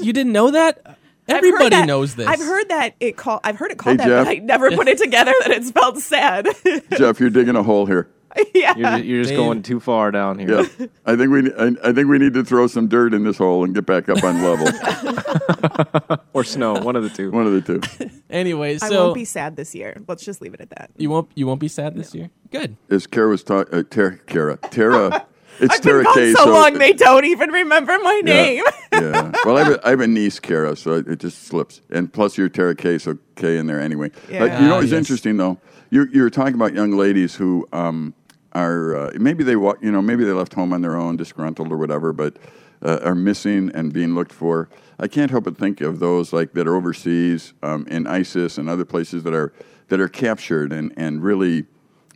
You 0.06 0.14
didn't 0.14 0.32
know 0.34 0.52
that? 0.52 0.98
I've 1.28 1.36
heard 1.36 1.38
Everybody 1.46 1.70
that- 1.72 1.88
knows 1.88 2.16
this. 2.16 2.28
I've 2.28 2.40
heard 2.40 2.70
that 2.70 2.96
it 3.00 3.18
call. 3.18 3.40
I've 3.44 3.58
heard 3.58 3.72
it 3.72 3.78
called 3.78 4.00
Hey, 4.00 4.08
that, 4.08 4.26
Jeff. 4.26 4.26
but 4.26 4.32
I 4.32 4.36
never 4.40 4.72
put 4.72 4.88
it 4.88 4.98
together 5.00 5.34
that 5.42 5.52
it 5.52 5.64
spelled 5.64 5.98
sad. 6.00 6.48
Jeff, 6.98 7.20
you're 7.20 7.30
digging 7.32 7.56
a 7.56 7.64
hole 7.64 7.86
here. 7.86 8.10
yeah. 8.54 8.76
You're, 8.76 8.98
you're 8.98 9.22
just 9.22 9.30
Dave. 9.30 9.38
going 9.40 9.62
too 9.64 9.80
far 9.80 10.12
down 10.12 10.38
here. 10.40 10.62
Yeah, 10.78 10.88
I 11.06 11.16
think 11.16 11.32
we 11.32 11.54
I, 11.54 11.72
I 11.86 11.94
think 11.94 12.10
we 12.10 12.18
need 12.20 12.34
to 12.34 12.44
throw 12.44 12.68
some 12.68 12.88
dirt 12.90 13.14
in 13.14 13.24
this 13.24 13.38
hole 13.38 13.64
and 13.64 13.74
get 13.74 13.86
back 13.86 14.10
up 14.10 14.24
on 14.24 14.44
level. 14.44 14.68
Or 16.34 16.44
snow, 16.44 16.74
one 16.82 16.96
of 16.98 17.04
the 17.04 17.10
two. 17.10 17.32
One 17.32 17.48
of 17.48 17.54
the 17.54 17.62
two. 17.62 18.10
Anyway, 18.30 18.78
I 18.82 18.90
won't 18.90 19.16
be 19.16 19.24
sad 19.26 19.56
this 19.56 19.74
year. 19.74 20.02
Let's 20.08 20.24
just 20.26 20.42
leave 20.42 20.54
it 20.54 20.60
at 20.62 20.70
that. 20.72 20.92
you 20.98 21.10
won't 21.10 21.30
you 21.36 21.48
won't 21.48 21.60
be 21.62 21.70
sad 21.70 21.96
this 21.96 22.14
year. 22.14 22.30
Good. 22.52 22.76
As 22.90 23.08
Kara 23.08 23.30
was 23.30 23.42
talking, 23.44 23.74
uh, 23.74 23.84
Tara, 23.84 24.18
Kara, 24.28 24.58
Tara. 24.58 25.26
It's 25.60 25.74
I've 25.76 25.84
been 25.84 26.04
gone 26.04 26.14
K. 26.16 26.34
so, 26.34 26.50
long 26.52 26.74
they 26.76 26.94
don't 26.94 27.26
even 27.26 27.50
remember 27.50 27.98
my 28.00 28.22
name. 28.24 28.64
yeah. 28.92 29.32
Well, 29.46 29.58
I 29.58 29.64
have, 29.64 29.74
a, 29.74 29.88
I 29.88 29.90
have 29.92 30.00
a 30.02 30.08
niece, 30.08 30.40
Kara, 30.40 30.76
so 30.76 30.94
it, 30.94 31.08
it 31.08 31.20
just 31.20 31.44
slips. 31.44 31.82
And 31.90 32.12
plus, 32.12 32.38
you're 32.38 32.50
Tara 32.50 32.76
K, 32.76 32.98
so 32.98 33.18
K 33.36 33.58
in 33.58 33.68
there 33.68 33.80
anyway. 33.80 34.10
Uh, 34.10 34.32
Yeah. 34.32 34.62
you 34.62 34.68
know 34.68 34.74
Ah, 34.76 34.78
what's 34.80 34.92
yes. 34.92 34.98
interesting 34.98 35.38
though? 35.38 35.58
You 35.92 36.08
you 36.12 36.22
were 36.24 36.30
talking 36.30 36.56
about 36.56 36.74
young 36.74 36.92
ladies 36.92 37.36
who 37.36 37.68
um, 37.72 38.14
are 38.54 38.96
uh, 38.96 39.12
maybe 39.20 39.44
they 39.44 39.56
wa- 39.56 39.76
you 39.82 39.92
know 39.92 40.02
maybe 40.02 40.24
they 40.26 40.32
left 40.34 40.54
home 40.54 40.74
on 40.74 40.82
their 40.82 40.96
own, 40.96 41.16
disgruntled 41.18 41.72
or 41.72 41.78
whatever, 41.78 42.12
but 42.12 42.38
uh, 42.82 43.00
are 43.04 43.16
missing 43.16 43.72
and 43.74 43.94
being 43.94 44.14
looked 44.16 44.34
for. 44.34 44.68
I 45.00 45.08
can't 45.08 45.30
help 45.32 45.44
but 45.46 45.58
think 45.58 45.82
of 45.82 46.00
those 46.00 46.34
like 46.34 46.54
that 46.54 46.68
are 46.68 46.76
overseas 46.76 47.54
um, 47.64 47.86
in 47.88 48.08
ISIS 48.08 48.58
and 48.58 48.70
other 48.70 48.86
places 48.86 49.24
that 49.24 49.34
are 49.34 49.54
that 49.90 50.00
are 50.00 50.10
captured 50.10 50.74
and 50.74 50.92
and 50.98 51.24
really. 51.24 51.66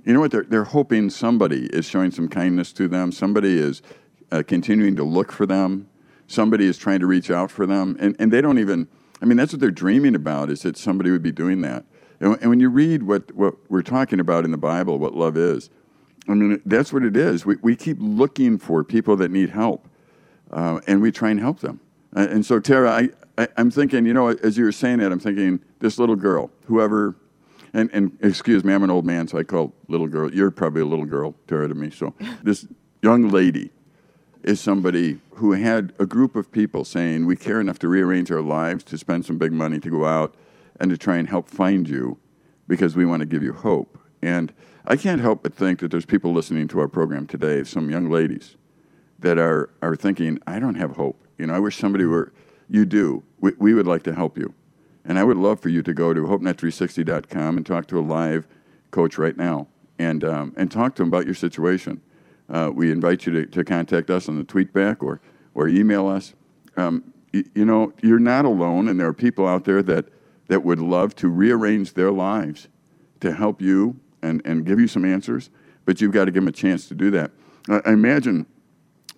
You 0.05 0.13
know 0.13 0.19
what? 0.19 0.31
They're, 0.31 0.43
they're 0.43 0.63
hoping 0.63 1.09
somebody 1.09 1.65
is 1.67 1.85
showing 1.85 2.11
some 2.11 2.27
kindness 2.27 2.73
to 2.73 2.87
them. 2.87 3.11
Somebody 3.11 3.57
is 3.57 3.81
uh, 4.31 4.43
continuing 4.45 4.95
to 4.95 5.03
look 5.03 5.31
for 5.31 5.45
them. 5.45 5.87
Somebody 6.27 6.65
is 6.65 6.77
trying 6.77 6.99
to 6.99 7.07
reach 7.07 7.31
out 7.31 7.51
for 7.51 7.65
them. 7.65 7.97
And, 7.99 8.15
and 8.19 8.31
they 8.31 8.41
don't 8.41 8.59
even, 8.59 8.87
I 9.21 9.25
mean, 9.25 9.37
that's 9.37 9.51
what 9.51 9.59
they're 9.59 9.71
dreaming 9.71 10.15
about 10.15 10.49
is 10.49 10.61
that 10.61 10.77
somebody 10.77 11.11
would 11.11 11.23
be 11.23 11.31
doing 11.31 11.61
that. 11.61 11.85
And, 12.19 12.37
and 12.41 12.49
when 12.49 12.59
you 12.59 12.69
read 12.69 13.03
what, 13.03 13.33
what 13.35 13.55
we're 13.69 13.81
talking 13.81 14.19
about 14.19 14.45
in 14.45 14.51
the 14.51 14.57
Bible, 14.57 14.99
what 14.99 15.15
love 15.15 15.37
is, 15.37 15.69
I 16.27 16.33
mean, 16.33 16.61
that's 16.65 16.93
what 16.93 17.03
it 17.03 17.17
is. 17.17 17.45
We, 17.45 17.55
we 17.61 17.75
keep 17.75 17.97
looking 17.99 18.59
for 18.59 18.83
people 18.83 19.15
that 19.17 19.31
need 19.31 19.49
help, 19.49 19.87
uh, 20.51 20.79
and 20.85 21.01
we 21.01 21.11
try 21.11 21.31
and 21.31 21.39
help 21.39 21.59
them. 21.59 21.79
And 22.13 22.45
so, 22.45 22.59
Tara, 22.59 22.91
I, 22.91 23.09
I, 23.37 23.47
I'm 23.57 23.71
thinking, 23.71 24.05
you 24.05 24.13
know, 24.13 24.29
as 24.29 24.57
you 24.57 24.65
were 24.65 24.71
saying 24.71 24.99
that, 24.99 25.11
I'm 25.11 25.19
thinking 25.19 25.61
this 25.79 25.97
little 25.97 26.15
girl, 26.15 26.51
whoever, 26.65 27.15
and, 27.73 27.89
and 27.93 28.17
excuse 28.21 28.63
me, 28.63 28.73
I'm 28.73 28.83
an 28.83 28.89
old 28.89 29.05
man, 29.05 29.27
so 29.27 29.37
I 29.37 29.43
call 29.43 29.73
little 29.87 30.07
girl. 30.07 30.33
You're 30.33 30.51
probably 30.51 30.81
a 30.81 30.85
little 30.85 31.05
girl, 31.05 31.35
Tara, 31.47 31.67
to 31.67 31.75
me. 31.75 31.89
So 31.89 32.13
this 32.43 32.67
young 33.01 33.29
lady 33.29 33.71
is 34.43 34.59
somebody 34.59 35.19
who 35.31 35.51
had 35.51 35.93
a 35.99 36.05
group 36.05 36.35
of 36.35 36.51
people 36.51 36.85
saying, 36.85 37.25
We 37.25 37.35
care 37.35 37.59
enough 37.59 37.79
to 37.79 37.87
rearrange 37.87 38.31
our 38.31 38.41
lives, 38.41 38.83
to 38.85 38.97
spend 38.97 39.25
some 39.25 39.37
big 39.37 39.51
money 39.51 39.79
to 39.79 39.89
go 39.89 40.05
out 40.05 40.35
and 40.79 40.89
to 40.89 40.97
try 40.97 41.17
and 41.17 41.27
help 41.27 41.49
find 41.49 41.87
you 41.87 42.17
because 42.67 42.95
we 42.95 43.05
want 43.05 43.21
to 43.21 43.25
give 43.25 43.43
you 43.43 43.53
hope. 43.53 43.97
And 44.21 44.53
I 44.85 44.95
can't 44.95 45.21
help 45.21 45.43
but 45.43 45.53
think 45.53 45.79
that 45.79 45.91
there's 45.91 46.05
people 46.05 46.33
listening 46.33 46.67
to 46.69 46.79
our 46.79 46.87
program 46.87 47.27
today, 47.27 47.63
some 47.63 47.89
young 47.89 48.09
ladies, 48.09 48.55
that 49.19 49.37
are, 49.37 49.69
are 49.81 49.95
thinking, 49.95 50.39
I 50.47 50.59
don't 50.59 50.75
have 50.75 50.95
hope. 50.95 51.21
You 51.37 51.47
know, 51.47 51.53
I 51.53 51.59
wish 51.59 51.77
somebody 51.77 52.05
were, 52.05 52.33
you 52.69 52.85
do. 52.85 53.23
We, 53.39 53.51
we 53.57 53.73
would 53.73 53.87
like 53.87 54.03
to 54.03 54.13
help 54.13 54.37
you. 54.37 54.53
And 55.05 55.17
I 55.17 55.23
would 55.23 55.37
love 55.37 55.59
for 55.59 55.69
you 55.69 55.81
to 55.83 55.93
go 55.93 56.13
to 56.13 56.21
hopenet360.com 56.21 57.57
and 57.57 57.65
talk 57.65 57.87
to 57.87 57.99
a 57.99 58.01
live 58.01 58.47
coach 58.91 59.17
right 59.17 59.35
now 59.35 59.67
and, 59.97 60.23
um, 60.23 60.53
and 60.57 60.71
talk 60.71 60.95
to 60.95 61.01
them 61.01 61.09
about 61.09 61.25
your 61.25 61.35
situation. 61.35 62.01
Uh, 62.49 62.71
we 62.73 62.91
invite 62.91 63.25
you 63.25 63.33
to, 63.33 63.45
to 63.45 63.63
contact 63.63 64.09
us 64.09 64.27
on 64.27 64.37
the 64.37 64.43
tweet 64.43 64.73
back 64.73 65.03
or, 65.03 65.21
or 65.53 65.67
email 65.67 66.07
us. 66.07 66.33
Um, 66.77 67.13
y- 67.33 67.43
you 67.53 67.65
know, 67.65 67.93
you're 68.01 68.19
not 68.19 68.45
alone, 68.45 68.87
and 68.87 68.99
there 68.99 69.07
are 69.07 69.13
people 69.13 69.47
out 69.47 69.65
there 69.65 69.83
that, 69.83 70.05
that 70.47 70.63
would 70.63 70.79
love 70.79 71.15
to 71.17 71.27
rearrange 71.27 71.93
their 71.93 72.11
lives 72.11 72.67
to 73.19 73.33
help 73.33 73.61
you 73.61 73.99
and, 74.21 74.41
and 74.45 74.65
give 74.65 74.79
you 74.79 74.87
some 74.87 75.05
answers, 75.05 75.49
but 75.85 76.01
you've 76.01 76.11
got 76.11 76.25
to 76.25 76.31
give 76.31 76.43
them 76.43 76.47
a 76.47 76.51
chance 76.53 76.87
to 76.87 76.95
do 76.95 77.11
that. 77.11 77.31
I, 77.67 77.81
I 77.85 77.91
imagine, 77.93 78.47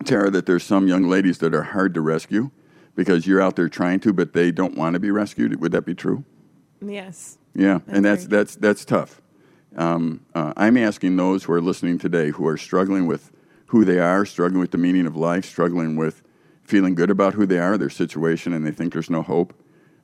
Tara, 0.03 0.29
that 0.31 0.45
there's 0.45 0.63
some 0.63 0.88
young 0.88 1.07
ladies 1.07 1.38
that 1.39 1.53
are 1.53 1.63
hard 1.63 1.93
to 1.93 2.01
rescue 2.01 2.51
because 2.95 3.25
you're 3.25 3.41
out 3.41 3.55
there 3.55 3.69
trying 3.69 4.00
to, 4.01 4.13
but 4.13 4.33
they 4.33 4.51
don't 4.51 4.77
want 4.77 4.93
to 4.93 5.00
be 5.00 5.12
rescued. 5.12 5.60
Would 5.60 5.71
that 5.71 5.86
be 5.86 5.95
true? 5.95 6.24
Yes. 6.81 7.38
Yeah, 7.53 7.79
and 7.88 8.03
that's 8.05 8.25
that's 8.27 8.55
that's 8.55 8.86
tough. 8.86 9.21
Um, 9.75 10.25
uh, 10.33 10.53
I'm 10.57 10.77
asking 10.77 11.15
those 11.15 11.43
who 11.43 11.53
are 11.53 11.62
listening 11.62 11.98
today 11.98 12.29
who 12.29 12.48
are 12.48 12.57
struggling 12.57 13.07
with 13.07 13.31
who 13.67 13.86
they 13.86 14.00
are, 14.00 14.25
struggling 14.25 14.60
with 14.60 14.71
the 14.71 14.77
meaning 14.77 15.05
of 15.05 15.15
life, 15.15 15.45
struggling 15.45 15.95
with 15.95 16.24
feeling 16.63 16.95
good 16.95 17.10
about 17.10 17.33
who 17.33 17.45
they 17.45 17.57
are, 17.57 17.77
their 17.77 17.89
situation, 17.89 18.53
and 18.53 18.65
they 18.65 18.71
think 18.71 18.93
there's 18.93 19.10
no 19.10 19.21
hope. 19.21 19.53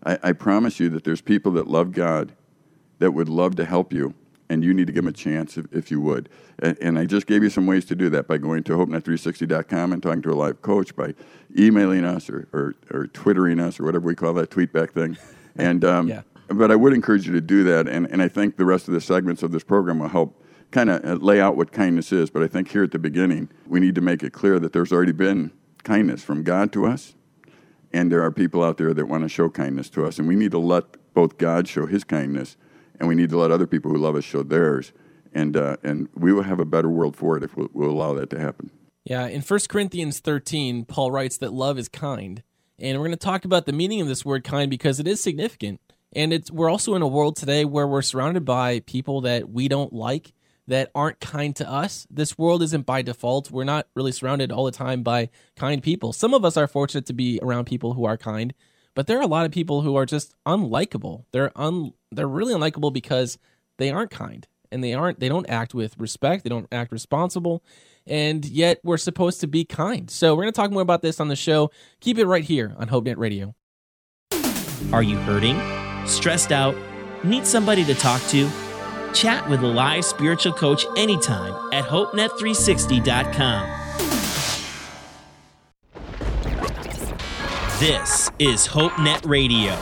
I, 0.06 0.20
I 0.24 0.32
promise 0.34 0.79
you 0.79 0.89
that 0.89 1.03
there's 1.03 1.22
people 1.22 1.51
that 1.53 1.67
love 1.67 1.91
God 1.91 2.34
that 3.00 3.12
would 3.12 3.29
love 3.29 3.56
to 3.56 3.65
help 3.65 3.94
you, 3.94 4.13
and 4.50 4.63
you 4.63 4.74
need 4.74 4.88
to 4.88 4.94
give 4.94 5.04
them 5.04 5.10
a 5.10 5.16
chance 5.16 5.58
if, 5.58 5.66
if 5.72 5.92
you 5.92 6.00
would. 6.01 6.30
And, 6.60 6.77
and 6.82 7.00
I 7.00 7.06
just 7.06 7.27
gave 7.27 7.44
you 7.44 7.50
some 7.50 7.66
ways 7.66 7.86
to 7.86 7.96
do 7.96 8.10
that 8.12 8.27
by 8.27 8.38
going 8.38 8.63
to 8.63 8.74
HopeNet360.com 8.74 9.94
and 9.94 10.01
talking 10.01 10.22
to 10.22 10.32
a 10.32 10.36
live 10.36 10.62
coach, 10.62 10.96
by 10.96 11.13
emailing 11.58 12.06
us 12.06 12.30
or, 12.30 12.48
or, 12.54 12.75
or 12.92 13.08
Twittering 13.08 13.60
us 13.60 13.80
or 13.80 13.84
whatever 13.84 14.06
we 14.08 14.16
call 14.16 14.34
that 14.34 14.50
tweetback 14.50 14.92
thing. 14.92 15.18
And 15.58 15.84
um, 15.84 16.08
Yeah. 16.08 16.22
but 16.48 16.72
I 16.72 16.75
would 16.75 16.94
encourage 16.94 17.27
you 17.27 17.34
to 17.34 17.42
do 17.42 17.63
that, 17.66 17.88
and, 17.88 18.06
and 18.12 18.22
I 18.22 18.27
think 18.27 18.58
the 18.58 18.66
rest 18.66 18.88
of 18.88 18.94
the 18.94 19.01
segments 19.01 19.44
of 19.44 19.51
this 19.51 19.63
program 19.63 20.00
will 20.00 20.08
help 20.10 20.42
kind 20.72 20.89
of 20.89 21.22
lay 21.24 21.39
out 21.42 21.56
what 21.58 21.72
kindness 21.72 22.12
is. 22.12 22.30
But 22.30 22.44
I 22.44 22.48
think 22.48 22.70
here 22.72 22.84
at 22.84 22.92
the 22.92 23.00
beginning, 23.00 23.50
we 23.68 23.80
need 23.80 23.96
to 23.96 24.01
make 24.01 24.22
it 24.24 24.34
clear 24.34 24.60
that 24.60 24.74
there's 24.74 24.92
already 24.92 25.13
been 25.13 25.51
kindness 25.84 26.24
from 26.24 26.44
God 26.44 26.72
to 26.74 26.86
us, 26.86 27.16
and 27.94 28.12
there 28.12 28.22
are 28.22 28.32
people 28.32 28.63
out 28.63 28.77
there 28.77 28.94
that 28.94 29.06
want 29.08 29.24
to 29.24 29.30
show 29.30 29.50
kindness 29.50 29.89
to 29.92 30.06
us, 30.06 30.20
and 30.20 30.27
we 30.27 30.36
need 30.36 30.51
to 30.51 30.60
let 30.60 31.13
both 31.13 31.38
God 31.38 31.68
show 31.68 31.86
His 31.86 32.04
kindness, 32.04 32.58
and 33.00 33.08
we 33.08 33.16
need 33.16 33.30
to 33.30 33.38
let 33.38 33.51
other 33.51 33.68
people 33.68 33.92
who 33.92 33.98
love 33.98 34.16
us 34.16 34.24
show 34.24 34.44
theirs, 34.44 34.92
and 35.34 35.56
uh, 35.56 35.77
and 35.84 36.10
we 36.16 36.34
will 36.34 36.44
have 36.44 36.60
a 36.60 36.66
better 36.66 36.89
world 36.89 37.16
for 37.16 37.38
it 37.38 37.44
if 37.44 37.56
we'll, 37.56 37.70
we'll 37.74 37.92
allow 37.92 38.13
that 38.13 38.30
to 38.32 38.39
happen. 38.39 38.72
Yeah, 39.06 39.27
in 39.27 39.42
1 39.42 39.60
Corinthians 39.70 40.20
13, 40.20 40.84
Paul 40.84 41.12
writes 41.12 41.38
that 41.38 41.54
love 41.54 41.80
is 41.80 41.88
kind. 41.88 42.44
And 42.80 42.98
we're 42.98 43.06
going 43.08 43.12
to 43.12 43.18
talk 43.18 43.46
about 43.46 43.66
the 43.66 43.72
meaning 43.72 44.01
of 44.01 44.08
this 44.08 44.25
word 44.25 44.44
kind 44.44 44.70
because 44.70 45.00
it 45.00 45.08
is 45.08 45.24
significant. 45.24 45.80
And 46.13 46.32
it's 46.34 46.51
we're 46.51 46.70
also 46.70 46.94
in 46.94 47.01
a 47.01 47.08
world 47.08 47.36
today 47.36 47.66
where 47.66 47.88
we're 47.88 48.01
surrounded 48.01 48.46
by 48.46 48.82
people 48.82 49.22
that 49.22 49.50
we 49.50 49.68
don't 49.68 49.94
like 49.94 50.34
that 50.68 50.92
aren't 50.94 51.20
kind 51.20 51.56
to 51.56 51.70
us. 51.70 52.06
This 52.10 52.38
world 52.38 52.62
isn't 52.62 52.86
by 52.86 53.01
default. 53.01 53.50
We're 53.50 53.63
not 53.63 53.88
really 53.96 54.12
surrounded 54.12 54.51
all 54.51 54.66
the 54.66 54.72
time 54.72 55.01
by 55.01 55.30
kind 55.56 55.82
people. 55.82 56.13
Some 56.13 56.34
of 56.34 56.44
us 56.44 56.58
are 56.58 56.68
fortunate 56.68 57.06
to 57.08 57.13
be 57.13 57.39
around 57.42 57.66
people 57.66 57.94
who 57.94 58.06
are 58.06 58.18
kind, 58.18 58.54
But 58.98 59.06
there 59.06 59.20
are 59.20 59.22
a 59.22 59.27
lot 59.27 59.46
of 59.46 59.51
people 59.51 59.84
who 59.84 59.96
are 59.96 60.08
just 60.08 60.34
unlikable. 60.48 61.25
They're 61.32 61.51
un 61.56 61.94
they're 62.12 62.27
really 62.27 62.56
unlikable 62.56 62.92
because 62.92 63.38
they 63.77 63.92
aren't 63.92 64.10
kind 64.10 64.48
and 64.72 64.84
they 64.84 64.96
aren't 64.96 65.20
they 65.20 65.30
don't 65.30 65.48
act 65.48 65.75
with 65.75 65.96
respect, 66.00 66.44
they 66.44 66.50
don't 66.50 66.66
act 66.72 66.92
responsible, 66.92 67.63
and 68.08 68.44
yet 68.44 68.80
we're 68.84 68.98
supposed 68.98 69.39
to 69.42 69.48
be 69.48 69.66
kind. 69.66 70.10
So 70.10 70.34
we're 70.34 70.46
going 70.46 70.54
to 70.54 70.60
talk 70.60 70.72
more 70.72 70.82
about 70.82 71.04
this 71.04 71.20
on 71.20 71.27
the 71.27 71.36
show. 71.36 71.70
Keep 72.00 72.18
it 72.18 72.25
right 72.25 72.44
here 72.44 72.74
on 72.80 72.89
HopeNet 72.89 73.18
Radio. 73.18 73.54
Are 74.92 75.04
you 75.04 75.18
hurting? 75.18 75.62
Stressed 76.08 76.51
out? 76.51 76.75
Need 77.24 77.46
somebody 77.46 77.86
to 77.86 77.94
talk 77.94 78.20
to? 78.30 78.50
Chat 79.13 79.48
with 79.48 79.62
a 79.62 79.68
live 79.68 80.06
spiritual 80.06 80.54
coach 80.54 80.88
anytime 80.98 81.54
at 81.72 81.86
HopeNet360.com. 81.86 84.37
This 87.79 88.31
is 88.39 88.67
HopeNet 88.67 89.29
Radio. 89.29 89.75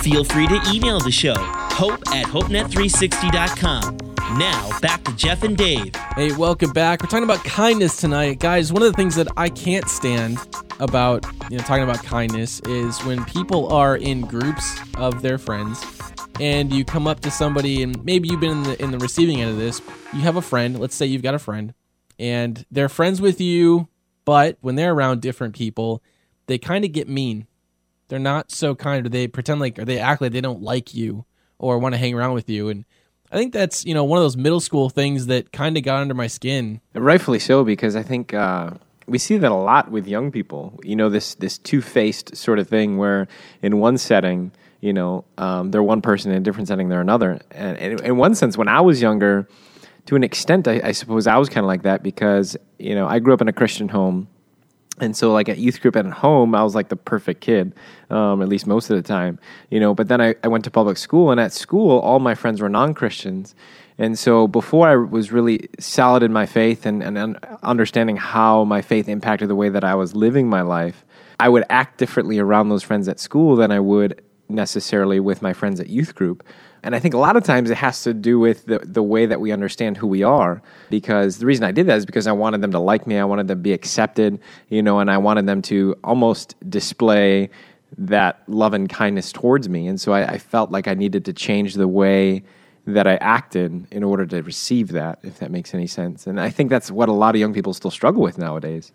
Feel 0.00 0.24
free 0.24 0.46
to 0.46 0.58
email 0.72 1.00
the 1.00 1.10
show, 1.10 1.34
hope 1.36 2.00
at 2.08 2.24
HopeNet360.com. 2.24 4.38
Now, 4.38 4.80
back 4.80 5.04
to 5.04 5.14
Jeff 5.16 5.42
and 5.42 5.54
Dave. 5.54 5.94
Hey, 6.14 6.32
welcome 6.32 6.72
back. 6.72 7.02
We're 7.02 7.10
talking 7.10 7.24
about 7.24 7.44
kindness 7.44 7.98
tonight. 7.98 8.38
Guys, 8.38 8.72
one 8.72 8.80
of 8.80 8.90
the 8.90 8.96
things 8.96 9.16
that 9.16 9.28
I 9.36 9.50
can't 9.50 9.86
stand 9.86 10.38
about, 10.80 11.26
you 11.50 11.58
know, 11.58 11.64
talking 11.64 11.84
about 11.84 12.02
kindness 12.02 12.60
is 12.60 12.98
when 13.04 13.22
people 13.26 13.70
are 13.70 13.98
in 13.98 14.22
groups 14.22 14.74
of 14.96 15.20
their 15.20 15.36
friends 15.36 15.84
and 16.40 16.72
you 16.72 16.86
come 16.86 17.06
up 17.06 17.20
to 17.20 17.30
somebody 17.30 17.82
and 17.82 18.02
maybe 18.02 18.30
you've 18.30 18.40
been 18.40 18.52
in 18.52 18.62
the 18.62 18.82
in 18.82 18.92
the 18.92 18.98
receiving 18.98 19.42
end 19.42 19.50
of 19.50 19.58
this. 19.58 19.82
You 20.14 20.20
have 20.20 20.36
a 20.36 20.42
friend, 20.42 20.80
let's 20.80 20.94
say 20.94 21.04
you've 21.04 21.20
got 21.20 21.34
a 21.34 21.38
friend, 21.38 21.74
and 22.18 22.64
they're 22.70 22.88
friends 22.88 23.20
with 23.20 23.42
you, 23.42 23.88
but 24.24 24.56
when 24.62 24.76
they're 24.76 24.94
around 24.94 25.20
different 25.20 25.54
people, 25.54 26.02
they 26.46 26.58
kind 26.58 26.84
of 26.84 26.92
get 26.92 27.08
mean. 27.08 27.46
They're 28.08 28.18
not 28.18 28.50
so 28.50 28.74
kind 28.74 29.06
or 29.06 29.08
they 29.08 29.26
pretend 29.26 29.60
like 29.60 29.78
or 29.78 29.84
they 29.84 29.98
act 29.98 30.20
like 30.20 30.32
they 30.32 30.40
don't 30.40 30.62
like 30.62 30.94
you 30.94 31.24
or 31.58 31.78
want 31.78 31.94
to 31.94 31.98
hang 31.98 32.14
around 32.14 32.34
with 32.34 32.50
you 32.50 32.68
and 32.68 32.84
I 33.32 33.36
think 33.36 33.54
that's 33.54 33.84
you 33.86 33.94
know 33.94 34.04
one 34.04 34.18
of 34.18 34.24
those 34.24 34.36
middle 34.36 34.60
school 34.60 34.90
things 34.90 35.26
that 35.26 35.52
kind 35.52 35.76
of 35.78 35.82
got 35.82 36.02
under 36.02 36.14
my 36.14 36.26
skin. 36.26 36.82
Rightfully 36.94 37.38
so, 37.38 37.64
because 37.64 37.96
I 37.96 38.02
think 38.02 38.34
uh, 38.34 38.72
we 39.06 39.16
see 39.16 39.38
that 39.38 39.50
a 39.50 39.54
lot 39.54 39.90
with 39.90 40.06
young 40.06 40.30
people. 40.30 40.78
You 40.84 40.96
know, 40.96 41.08
this 41.08 41.34
this 41.36 41.56
two 41.56 41.80
faced 41.80 42.36
sort 42.36 42.58
of 42.58 42.68
thing 42.68 42.98
where 42.98 43.26
in 43.62 43.78
one 43.78 43.96
setting, 43.96 44.52
you 44.80 44.92
know, 44.92 45.24
um, 45.38 45.70
they're 45.70 45.82
one 45.82 46.02
person 46.02 46.30
in 46.30 46.36
a 46.36 46.40
different 46.40 46.68
setting, 46.68 46.90
they're 46.90 47.00
another. 47.00 47.40
And, 47.50 47.78
and 47.78 48.00
in 48.02 48.16
one 48.18 48.34
sense, 48.34 48.58
when 48.58 48.68
I 48.68 48.82
was 48.82 49.00
younger, 49.00 49.48
to 50.06 50.16
an 50.16 50.24
extent, 50.24 50.68
I, 50.68 50.82
I 50.84 50.92
suppose 50.92 51.26
I 51.26 51.38
was 51.38 51.48
kind 51.48 51.64
of 51.64 51.68
like 51.68 51.82
that 51.84 52.02
because 52.02 52.54
you 52.78 52.94
know 52.94 53.06
I 53.06 53.18
grew 53.18 53.32
up 53.32 53.40
in 53.40 53.48
a 53.48 53.52
Christian 53.52 53.88
home. 53.88 54.28
And 55.02 55.16
so, 55.16 55.32
like 55.32 55.48
at 55.48 55.58
youth 55.58 55.80
group 55.80 55.96
and 55.96 56.06
at 56.08 56.14
home, 56.14 56.54
I 56.54 56.62
was 56.62 56.76
like 56.76 56.88
the 56.88 56.94
perfect 56.94 57.40
kid, 57.40 57.74
um, 58.08 58.40
at 58.40 58.48
least 58.48 58.68
most 58.68 58.88
of 58.88 58.96
the 58.96 59.02
time, 59.02 59.40
you 59.68 59.80
know. 59.80 59.96
But 59.96 60.06
then 60.06 60.20
I, 60.20 60.36
I 60.44 60.48
went 60.48 60.62
to 60.62 60.70
public 60.70 60.96
school, 60.96 61.32
and 61.32 61.40
at 61.40 61.52
school, 61.52 61.98
all 61.98 62.20
my 62.20 62.36
friends 62.36 62.60
were 62.60 62.68
non 62.68 62.94
Christians. 62.94 63.56
And 63.98 64.16
so, 64.16 64.46
before 64.46 64.86
I 64.86 64.94
was 64.94 65.32
really 65.32 65.68
solid 65.80 66.22
in 66.22 66.32
my 66.32 66.46
faith 66.46 66.86
and, 66.86 67.02
and 67.02 67.36
understanding 67.64 68.16
how 68.16 68.62
my 68.62 68.80
faith 68.80 69.08
impacted 69.08 69.48
the 69.48 69.56
way 69.56 69.68
that 69.70 69.82
I 69.82 69.96
was 69.96 70.14
living 70.14 70.48
my 70.48 70.62
life, 70.62 71.04
I 71.40 71.48
would 71.48 71.64
act 71.68 71.98
differently 71.98 72.38
around 72.38 72.68
those 72.68 72.84
friends 72.84 73.08
at 73.08 73.18
school 73.18 73.56
than 73.56 73.72
I 73.72 73.80
would 73.80 74.22
necessarily 74.48 75.18
with 75.18 75.42
my 75.42 75.52
friends 75.52 75.80
at 75.80 75.88
youth 75.88 76.14
group. 76.14 76.44
And 76.82 76.96
I 76.96 76.98
think 76.98 77.14
a 77.14 77.18
lot 77.18 77.36
of 77.36 77.44
times 77.44 77.70
it 77.70 77.76
has 77.76 78.02
to 78.02 78.12
do 78.12 78.40
with 78.40 78.66
the, 78.66 78.80
the 78.80 79.02
way 79.02 79.26
that 79.26 79.40
we 79.40 79.52
understand 79.52 79.96
who 79.96 80.06
we 80.06 80.22
are. 80.22 80.60
Because 80.90 81.38
the 81.38 81.46
reason 81.46 81.64
I 81.64 81.70
did 81.70 81.86
that 81.86 81.96
is 81.96 82.06
because 82.06 82.26
I 82.26 82.32
wanted 82.32 82.60
them 82.60 82.72
to 82.72 82.80
like 82.80 83.06
me, 83.06 83.18
I 83.18 83.24
wanted 83.24 83.46
them 83.46 83.58
to 83.58 83.62
be 83.62 83.72
accepted, 83.72 84.40
you 84.68 84.82
know, 84.82 84.98
and 84.98 85.10
I 85.10 85.18
wanted 85.18 85.46
them 85.46 85.62
to 85.62 85.96
almost 86.02 86.56
display 86.68 87.50
that 87.98 88.42
love 88.48 88.74
and 88.74 88.88
kindness 88.88 89.32
towards 89.32 89.68
me. 89.68 89.86
And 89.86 90.00
so 90.00 90.12
I, 90.12 90.32
I 90.32 90.38
felt 90.38 90.70
like 90.70 90.88
I 90.88 90.94
needed 90.94 91.24
to 91.26 91.32
change 91.32 91.74
the 91.74 91.88
way 91.88 92.42
that 92.86 93.06
I 93.06 93.14
acted 93.16 93.86
in 93.92 94.02
order 94.02 94.26
to 94.26 94.42
receive 94.42 94.88
that, 94.88 95.20
if 95.22 95.38
that 95.38 95.52
makes 95.52 95.74
any 95.74 95.86
sense. 95.86 96.26
And 96.26 96.40
I 96.40 96.50
think 96.50 96.68
that's 96.68 96.90
what 96.90 97.08
a 97.08 97.12
lot 97.12 97.34
of 97.34 97.40
young 97.40 97.54
people 97.54 97.74
still 97.74 97.92
struggle 97.92 98.22
with 98.22 98.38
nowadays. 98.38 98.92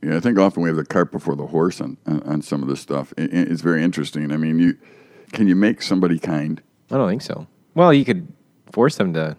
Yeah, 0.00 0.16
I 0.16 0.20
think 0.20 0.38
often 0.38 0.62
we 0.62 0.68
have 0.68 0.76
the 0.76 0.84
cart 0.84 1.10
before 1.10 1.34
the 1.34 1.46
horse 1.46 1.80
on, 1.80 1.96
on, 2.06 2.22
on 2.22 2.42
some 2.42 2.62
of 2.62 2.68
this 2.68 2.80
stuff. 2.80 3.12
It, 3.16 3.32
it's 3.32 3.62
very 3.62 3.82
interesting. 3.82 4.30
I 4.30 4.36
mean, 4.36 4.58
you 4.58 4.76
can 5.32 5.48
you 5.48 5.56
make 5.56 5.82
somebody 5.82 6.18
kind? 6.18 6.62
I 6.94 6.96
don't 6.96 7.08
think 7.08 7.22
so. 7.22 7.48
Well, 7.74 7.92
you 7.92 8.04
could 8.04 8.32
force 8.70 8.94
them 8.96 9.14
to 9.14 9.36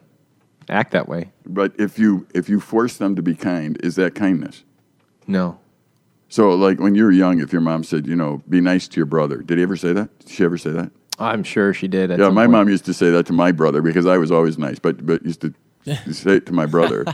act 0.67 0.91
that 0.91 1.07
way. 1.07 1.31
But 1.45 1.73
if 1.79 1.97
you 1.97 2.27
if 2.35 2.49
you 2.49 2.59
force 2.59 2.97
them 2.97 3.15
to 3.15 3.21
be 3.21 3.33
kind, 3.33 3.79
is 3.81 3.95
that 3.95 4.13
kindness? 4.13 4.65
No. 5.25 5.57
So, 6.27 6.49
like 6.49 6.81
when 6.81 6.95
you 6.95 7.05
were 7.05 7.11
young, 7.11 7.39
if 7.39 7.53
your 7.53 7.61
mom 7.61 7.85
said, 7.85 8.07
you 8.07 8.15
know, 8.15 8.43
be 8.49 8.59
nice 8.59 8.89
to 8.89 8.97
your 8.97 9.05
brother, 9.05 9.37
did 9.37 9.57
he 9.57 9.63
ever 9.63 9.77
say 9.77 9.93
that? 9.93 10.19
Did 10.19 10.29
she 10.31 10.43
ever 10.43 10.57
say 10.57 10.71
that? 10.71 10.91
I'm 11.17 11.43
sure 11.43 11.73
she 11.73 11.87
did. 11.87 12.11
At 12.11 12.19
yeah, 12.19 12.25
some 12.25 12.33
my 12.33 12.43
point. 12.43 12.51
mom 12.51 12.69
used 12.69 12.83
to 12.85 12.93
say 12.93 13.09
that 13.11 13.25
to 13.27 13.33
my 13.33 13.53
brother 13.53 13.81
because 13.81 14.05
I 14.05 14.17
was 14.17 14.31
always 14.31 14.57
nice, 14.57 14.77
but 14.77 15.05
but 15.05 15.23
used 15.23 15.39
to 15.39 15.53
say 16.11 16.31
it 16.31 16.45
to 16.47 16.51
my 16.51 16.65
brother, 16.65 17.05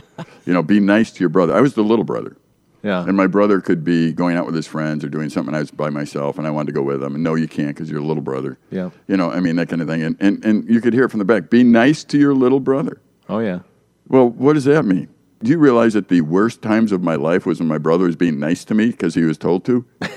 you 0.44 0.52
know, 0.52 0.64
be 0.64 0.80
nice 0.80 1.12
to 1.12 1.20
your 1.20 1.28
brother. 1.28 1.54
I 1.54 1.60
was 1.60 1.74
the 1.74 1.84
little 1.84 2.04
brother. 2.04 2.36
Yeah. 2.82 3.04
And 3.04 3.16
my 3.16 3.26
brother 3.26 3.60
could 3.60 3.84
be 3.84 4.12
going 4.12 4.36
out 4.36 4.46
with 4.46 4.54
his 4.54 4.66
friends 4.66 5.04
or 5.04 5.08
doing 5.08 5.30
something. 5.30 5.54
I 5.54 5.60
was 5.60 5.70
by 5.70 5.90
myself, 5.90 6.38
and 6.38 6.46
I 6.46 6.50
wanted 6.50 6.66
to 6.66 6.72
go 6.72 6.82
with 6.82 7.02
him. 7.02 7.14
And 7.14 7.22
no, 7.22 7.34
you 7.36 7.48
can't 7.48 7.68
because 7.68 7.90
you're 7.90 8.00
a 8.00 8.04
little 8.04 8.22
brother. 8.22 8.58
Yeah. 8.70 8.90
You 9.06 9.16
know, 9.16 9.30
I 9.30 9.40
mean 9.40 9.56
that 9.56 9.68
kind 9.68 9.80
of 9.80 9.88
thing. 9.88 10.02
And, 10.02 10.16
and 10.20 10.44
and 10.44 10.68
you 10.68 10.80
could 10.80 10.92
hear 10.92 11.04
it 11.04 11.10
from 11.10 11.18
the 11.18 11.24
back. 11.24 11.50
Be 11.50 11.62
nice 11.62 12.04
to 12.04 12.18
your 12.18 12.34
little 12.34 12.60
brother. 12.60 13.00
Oh 13.28 13.38
yeah. 13.38 13.60
Well, 14.08 14.28
what 14.28 14.54
does 14.54 14.64
that 14.64 14.84
mean? 14.84 15.08
Do 15.42 15.50
you 15.50 15.58
realize 15.58 15.94
that 15.94 16.08
the 16.08 16.20
worst 16.20 16.62
times 16.62 16.92
of 16.92 17.02
my 17.02 17.16
life 17.16 17.46
was 17.46 17.58
when 17.58 17.66
my 17.66 17.78
brother 17.78 18.04
was 18.04 18.14
being 18.14 18.38
nice 18.38 18.64
to 18.66 18.74
me 18.74 18.90
because 18.90 19.14
he 19.14 19.22
was 19.22 19.38
told 19.38 19.64
to? 19.64 19.84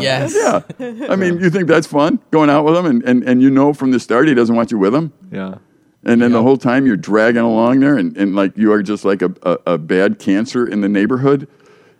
Yes. 0.00 0.34
Yeah. 0.34 0.62
I 1.08 1.16
mean, 1.16 1.40
you 1.40 1.50
think 1.50 1.68
that's 1.68 1.86
fun 1.86 2.20
going 2.30 2.50
out 2.50 2.64
with 2.64 2.76
him, 2.76 2.86
and, 2.86 3.02
and, 3.04 3.22
and 3.24 3.42
you 3.42 3.50
know 3.50 3.72
from 3.72 3.90
the 3.90 4.00
start 4.00 4.28
he 4.28 4.34
doesn't 4.34 4.54
want 4.54 4.70
you 4.70 4.78
with 4.78 4.94
him? 4.94 5.12
Yeah. 5.30 5.56
And 6.04 6.22
then 6.22 6.32
the 6.32 6.42
whole 6.42 6.56
time 6.56 6.86
you're 6.86 6.96
dragging 6.96 7.42
along 7.42 7.80
there, 7.80 7.96
and, 7.96 8.16
and 8.16 8.34
like 8.36 8.56
you 8.56 8.72
are 8.72 8.82
just 8.82 9.04
like 9.04 9.20
a, 9.20 9.34
a, 9.42 9.72
a 9.72 9.78
bad 9.78 10.18
cancer 10.18 10.66
in 10.66 10.80
the 10.80 10.88
neighborhood, 10.88 11.48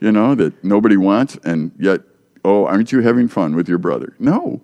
you 0.00 0.12
know, 0.12 0.34
that 0.36 0.62
nobody 0.64 0.96
wants. 0.96 1.36
And 1.44 1.72
yet, 1.78 2.02
oh, 2.44 2.64
aren't 2.64 2.92
you 2.92 3.00
having 3.00 3.28
fun 3.28 3.56
with 3.56 3.68
your 3.68 3.78
brother? 3.78 4.14
No, 4.18 4.62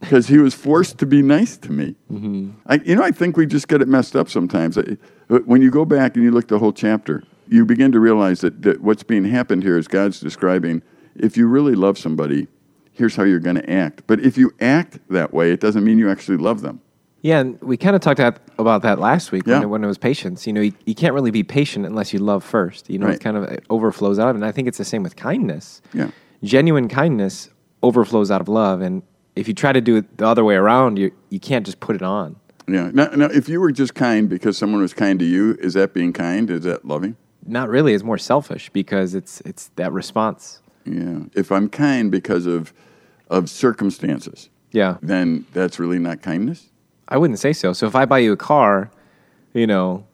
because 0.00 0.28
he 0.28 0.38
was 0.38 0.54
forced 0.54 0.98
to 0.98 1.06
be 1.06 1.22
nice 1.22 1.56
to 1.58 1.72
me. 1.72 1.96
Mm-hmm. 2.12 2.50
I, 2.66 2.74
you 2.84 2.94
know, 2.94 3.02
I 3.02 3.10
think 3.10 3.36
we 3.36 3.46
just 3.46 3.68
get 3.68 3.80
it 3.80 3.88
messed 3.88 4.14
up 4.14 4.28
sometimes. 4.28 4.76
Uh, 4.76 4.96
when 5.28 5.62
you 5.62 5.70
go 5.70 5.86
back 5.86 6.14
and 6.14 6.22
you 6.22 6.30
look 6.30 6.48
the 6.48 6.58
whole 6.58 6.72
chapter, 6.72 7.24
you 7.48 7.64
begin 7.64 7.90
to 7.92 8.00
realize 8.00 8.42
that, 8.42 8.62
that 8.62 8.82
what's 8.82 9.02
being 9.02 9.24
happened 9.24 9.62
here 9.62 9.78
is 9.78 9.88
God's 9.88 10.20
describing 10.20 10.82
if 11.16 11.36
you 11.36 11.46
really 11.46 11.74
love 11.74 11.96
somebody, 11.98 12.48
here's 12.92 13.16
how 13.16 13.22
you're 13.22 13.40
going 13.40 13.56
to 13.56 13.70
act. 13.70 14.02
But 14.06 14.20
if 14.20 14.36
you 14.36 14.52
act 14.60 14.98
that 15.08 15.32
way, 15.32 15.52
it 15.52 15.60
doesn't 15.60 15.84
mean 15.84 15.98
you 15.98 16.10
actually 16.10 16.38
love 16.38 16.60
them. 16.60 16.80
Yeah, 17.24 17.40
and 17.40 17.58
we 17.62 17.78
kind 17.78 17.96
of 17.96 18.02
talked 18.02 18.20
about 18.58 18.82
that 18.82 18.98
last 18.98 19.32
week 19.32 19.46
when, 19.46 19.62
it, 19.62 19.66
when 19.66 19.82
it 19.82 19.86
was 19.86 19.96
patience. 19.96 20.46
You 20.46 20.52
know, 20.52 20.60
you, 20.60 20.72
you 20.84 20.94
can't 20.94 21.14
really 21.14 21.30
be 21.30 21.42
patient 21.42 21.86
unless 21.86 22.12
you 22.12 22.18
love 22.18 22.44
first. 22.44 22.90
You 22.90 22.98
know, 22.98 23.06
Right. 23.06 23.14
it 23.14 23.20
kind 23.22 23.38
of 23.38 23.44
it 23.44 23.64
overflows 23.70 24.18
out 24.18 24.28
of 24.28 24.36
it. 24.36 24.40
And 24.40 24.44
I 24.44 24.52
think 24.52 24.68
it's 24.68 24.76
the 24.76 24.84
same 24.84 25.02
with 25.02 25.16
kindness. 25.16 25.80
Yeah. 25.94 26.10
Genuine 26.42 26.86
kindness 26.86 27.48
overflows 27.82 28.30
out 28.30 28.42
of 28.42 28.48
love. 28.50 28.82
And 28.82 29.02
if 29.36 29.48
you 29.48 29.54
try 29.54 29.72
to 29.72 29.80
do 29.80 29.96
it 29.96 30.18
the 30.18 30.26
other 30.26 30.44
way 30.44 30.54
around, 30.54 30.98
you, 30.98 31.12
you 31.30 31.40
can't 31.40 31.64
just 31.64 31.80
put 31.80 31.96
it 31.96 32.02
on. 32.02 32.36
Yeah. 32.68 32.90
Now, 32.92 33.06
now, 33.06 33.26
if 33.26 33.48
you 33.48 33.58
were 33.58 33.72
just 33.72 33.94
kind 33.94 34.28
because 34.28 34.58
someone 34.58 34.82
was 34.82 34.92
kind 34.92 35.18
to 35.18 35.24
you, 35.24 35.56
is 35.60 35.72
that 35.72 35.94
being 35.94 36.12
kind? 36.12 36.50
Is 36.50 36.64
that 36.64 36.84
loving? 36.84 37.16
Not 37.46 37.70
really. 37.70 37.94
It's 37.94 38.04
more 38.04 38.18
selfish 38.18 38.68
because 38.68 39.14
it's, 39.14 39.40
it's 39.46 39.68
that 39.76 39.92
response. 39.92 40.60
Yeah. 40.84 41.20
If 41.34 41.50
I'm 41.50 41.70
kind 41.70 42.10
because 42.10 42.44
of 42.44 42.74
of 43.30 43.48
circumstances, 43.48 44.50
Yeah. 44.72 44.98
then 45.00 45.46
that's 45.54 45.78
really 45.78 45.98
not 45.98 46.20
kindness. 46.20 46.68
I 47.08 47.16
wouldn't 47.18 47.38
say 47.38 47.52
so. 47.52 47.72
So 47.72 47.86
if 47.86 47.94
I 47.94 48.04
buy 48.04 48.18
you 48.18 48.32
a 48.32 48.36
car, 48.36 48.90
you 49.52 49.66
know, 49.66 50.06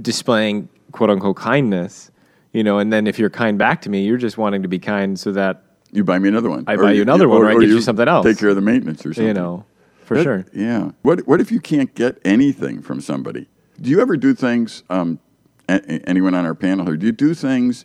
displaying 0.00 0.68
quote 0.92 1.10
unquote 1.10 1.36
kindness, 1.36 2.10
you 2.52 2.62
know, 2.64 2.78
and 2.78 2.92
then 2.92 3.06
if 3.06 3.18
you're 3.18 3.30
kind 3.30 3.58
back 3.58 3.82
to 3.82 3.90
me, 3.90 4.04
you're 4.04 4.16
just 4.18 4.38
wanting 4.38 4.62
to 4.62 4.68
be 4.68 4.78
kind 4.78 5.18
so 5.18 5.32
that 5.32 5.62
You 5.92 6.04
buy 6.04 6.18
me 6.18 6.28
another 6.28 6.48
one. 6.50 6.64
I 6.66 6.74
Or 6.74 6.82
buy 6.84 6.92
you 6.92 7.02
another 7.02 7.28
one, 7.28 7.42
or 7.42 7.48
I 7.50 7.54
get 7.54 7.68
you 7.68 7.80
something 7.80 8.06
else. 8.08 8.24
Take 8.26 8.38
care 8.38 8.48
of 8.50 8.56
the 8.56 8.62
maintenance 8.62 9.04
or 9.04 9.12
something. 9.14 9.26
you 9.28 9.34
know, 9.34 9.64
for 10.04 10.16
That- 10.16 10.22
sure. 10.22 10.44
Yeah. 10.54 10.90
What 11.02 11.26
What 11.26 11.40
if 11.40 11.50
you 11.52 11.60
can't 11.60 11.94
get 11.94 12.18
anything 12.24 12.80
from 12.82 13.00
somebody? 13.00 13.48
Do 13.80 13.90
you 13.90 14.00
ever 14.00 14.16
do 14.16 14.34
things? 14.34 14.82
Um, 14.90 15.18
a- 15.68 15.84
anyone 16.08 16.34
on 16.34 16.44
our 16.44 16.54
panel 16.54 16.86
here? 16.86 16.96
Do 16.96 17.06
you 17.06 17.12
do 17.12 17.34
things 17.34 17.84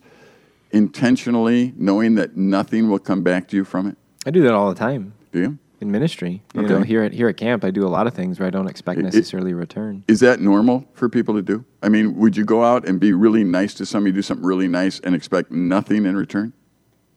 intentionally, 0.71 1.73
knowing 1.77 2.15
that 2.15 2.35
nothing 2.35 2.89
will 2.89 2.99
come 2.99 3.21
back 3.23 3.47
to 3.49 3.55
you 3.55 3.63
from 3.63 3.87
it? 3.87 3.97
I 4.25 4.31
do 4.31 4.41
that 4.41 4.53
all 4.53 4.69
the 4.69 4.75
time 4.79 5.13
Do 5.31 5.39
you? 5.39 5.57
In 5.81 5.91
ministry. 5.91 6.41
You 6.53 6.61
Okay. 6.61 6.69
know, 6.73 6.81
here 6.81 7.03
at 7.03 7.13
here 7.13 7.27
at 7.27 7.37
camp, 7.37 7.63
I 7.63 7.71
do 7.71 7.85
a 7.85 7.89
lot 7.89 8.07
of 8.07 8.13
things 8.13 8.39
where 8.39 8.47
I 8.47 8.49
don't 8.49 8.67
expect 8.67 8.97
It- 8.99 9.01
it- 9.01 9.13
necessarily 9.13 9.51
a 9.51 9.55
return. 9.55 10.03
Is 10.07 10.19
that 10.21 10.39
normal 10.39 10.85
for 10.93 11.09
people 11.09 11.35
to 11.35 11.41
do? 11.41 11.65
I 11.83 11.89
mean, 11.89 12.15
would 12.15 12.37
you 12.37 12.45
go 12.45 12.63
out 12.63 12.87
and 12.87 12.99
be 12.99 13.13
really 13.13 13.43
nice 13.43 13.73
to 13.75 13.85
somebody, 13.85 14.13
do 14.13 14.21
something 14.21 14.45
really 14.45 14.67
nice, 14.67 14.99
and 15.01 15.13
expect 15.15 15.51
nothing 15.51 16.05
in 16.05 16.15
return? 16.15 16.53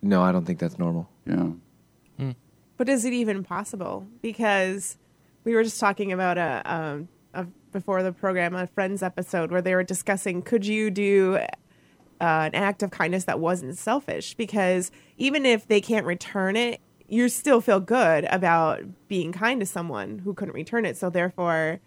No, 0.02 0.22
I 0.22 0.32
don't 0.32 0.44
think 0.44 0.58
that's 0.58 0.78
normal. 0.78 1.08
Yeah. 1.26 1.50
But 2.76 2.88
is 2.88 3.04
it 3.04 3.12
even 3.12 3.42
possible? 3.42 4.06
Because 4.22 4.98
we 5.42 5.52
were 5.56 5.64
just 5.64 5.80
talking 5.80 6.12
about 6.12 6.38
a, 6.38 6.62
um, 6.64 7.08
a 7.34 7.44
before 7.72 8.04
the 8.04 8.12
program 8.12 8.54
a 8.54 8.68
Friends 8.68 9.02
episode 9.02 9.50
where 9.50 9.60
they 9.60 9.74
were 9.74 9.82
discussing 9.82 10.42
could 10.42 10.64
you 10.64 10.88
do 10.88 11.38
uh, 11.40 11.46
an 12.20 12.54
act 12.54 12.84
of 12.84 12.92
kindness 12.92 13.24
that 13.24 13.40
wasn't 13.40 13.76
selfish 13.76 14.34
because 14.34 14.92
even 15.16 15.44
if 15.44 15.66
they 15.66 15.80
can't 15.80 16.06
return 16.06 16.54
it, 16.54 16.80
you 17.08 17.28
still 17.28 17.60
feel 17.60 17.80
good 17.80 18.26
about 18.30 18.82
being 19.08 19.32
kind 19.32 19.60
to 19.60 19.66
someone 19.66 20.20
who 20.20 20.34
couldn't 20.34 20.54
return 20.54 20.84
it. 20.84 20.96
So 20.96 21.08
therefore, 21.10 21.80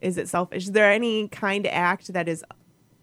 is 0.00 0.16
it 0.16 0.28
selfish? 0.28 0.64
Is 0.64 0.72
there 0.72 0.90
any 0.90 1.28
kind 1.28 1.66
act 1.66 2.12
that 2.12 2.28
is 2.28 2.44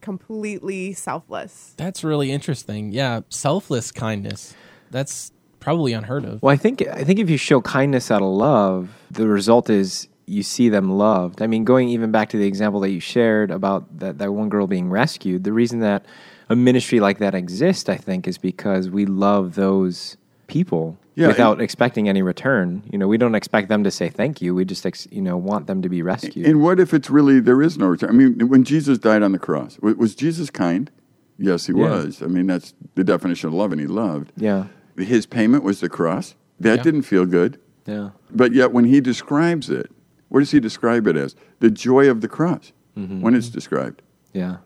completely 0.01 0.93
selfless? 0.93 1.73
That's 1.77 2.03
really 2.03 2.31
interesting. 2.31 2.91
Yeah, 2.91 3.21
selfless 3.29 3.91
kindness. 3.91 4.55
That's 4.89 5.31
probably 5.59 5.93
unheard 5.93 6.23
of. 6.23 6.41
Well, 6.41 6.53
I 6.53 6.57
think 6.57 6.87
I 6.87 7.03
think 7.03 7.19
if 7.19 7.29
you 7.29 7.37
show 7.37 7.59
kindness 7.61 8.09
out 8.09 8.21
of 8.21 8.29
love, 8.29 8.89
the 9.11 9.27
result 9.27 9.69
is 9.69 10.07
you 10.27 10.43
see 10.43 10.69
them 10.69 10.91
loved. 10.91 11.41
I 11.41 11.47
mean, 11.47 11.65
going 11.65 11.89
even 11.89 12.11
back 12.11 12.29
to 12.29 12.37
the 12.37 12.47
example 12.47 12.79
that 12.81 12.89
you 12.89 12.99
shared 12.99 13.51
about 13.51 13.99
that, 13.99 14.17
that 14.19 14.31
one 14.31 14.49
girl 14.49 14.67
being 14.67 14.89
rescued, 14.89 15.43
the 15.43 15.53
reason 15.53 15.79
that 15.81 16.05
a 16.49 16.55
ministry 16.55 16.99
like 16.99 17.17
that 17.17 17.35
exists, 17.35 17.89
I 17.89 17.97
think, 17.97 18.27
is 18.27 18.37
because 18.37 18.89
we 18.89 19.05
love 19.05 19.55
those 19.55 20.17
people 20.47 20.97
Yeah, 21.15 21.27
without 21.27 21.53
and- 21.53 21.61
expecting 21.61 22.09
any 22.09 22.21
return. 22.21 22.83
You 22.91 22.97
know, 22.97 23.07
we 23.07 23.17
don't 23.17 23.35
expect 23.35 23.69
them 23.69 23.83
to 23.85 23.91
say 23.91 24.09
thank 24.09 24.41
you. 24.41 24.53
We 24.53 24.65
just, 24.65 24.85
ex, 24.85 25.07
you 25.11 25.21
know, 25.21 25.37
want 25.37 25.67
them 25.67 25.81
to 25.81 25.89
be 25.89 26.01
rescued. 26.01 26.45
And 26.45 26.61
what 26.61 26.79
if 26.79 26.93
it's 26.93 27.09
really 27.09 27.39
there 27.39 27.61
is 27.61 27.77
no 27.77 27.87
return? 27.87 28.09
I 28.09 28.13
mean, 28.13 28.49
when 28.49 28.63
Jesus 28.63 28.97
died 28.97 29.23
on 29.23 29.31
the 29.31 29.39
cross, 29.39 29.79
wa- 29.81 29.93
was 29.97 30.13
Jesus 30.15 30.49
kind? 30.49 30.91
Yes, 31.37 31.67
he 31.67 31.73
Yeah. 31.73 31.89
was. 31.89 32.21
I 32.21 32.27
mean, 32.27 32.47
that's 32.47 32.73
the 32.95 33.03
definition 33.03 33.47
of 33.47 33.53
love, 33.53 33.71
and 33.71 33.79
he 33.81 33.87
loved. 33.87 34.31
yeah, 34.37 34.65
His 34.97 35.25
payment 35.25 35.63
was 35.63 35.79
the 35.81 35.89
cross. 35.89 36.35
That 36.59 36.77
Yeah. 36.77 36.83
didn't 36.83 37.01
feel 37.03 37.25
good. 37.25 37.57
yeah, 37.85 38.11
But 38.33 38.53
yet, 38.53 38.71
when 38.71 38.85
he 38.85 38.99
describes 39.01 39.69
it, 39.69 39.91
what 40.29 40.39
does 40.39 40.51
he 40.51 40.59
describe 40.59 41.05
it 41.07 41.15
as? 41.15 41.35
The 41.59 41.69
joy 41.69 42.09
of 42.09 42.21
the 42.21 42.27
cross 42.27 42.71
Mm-hmm. 42.97 43.21
when 43.21 43.35
it's 43.35 43.49
described. 43.49 44.01
yeah, 44.33 44.57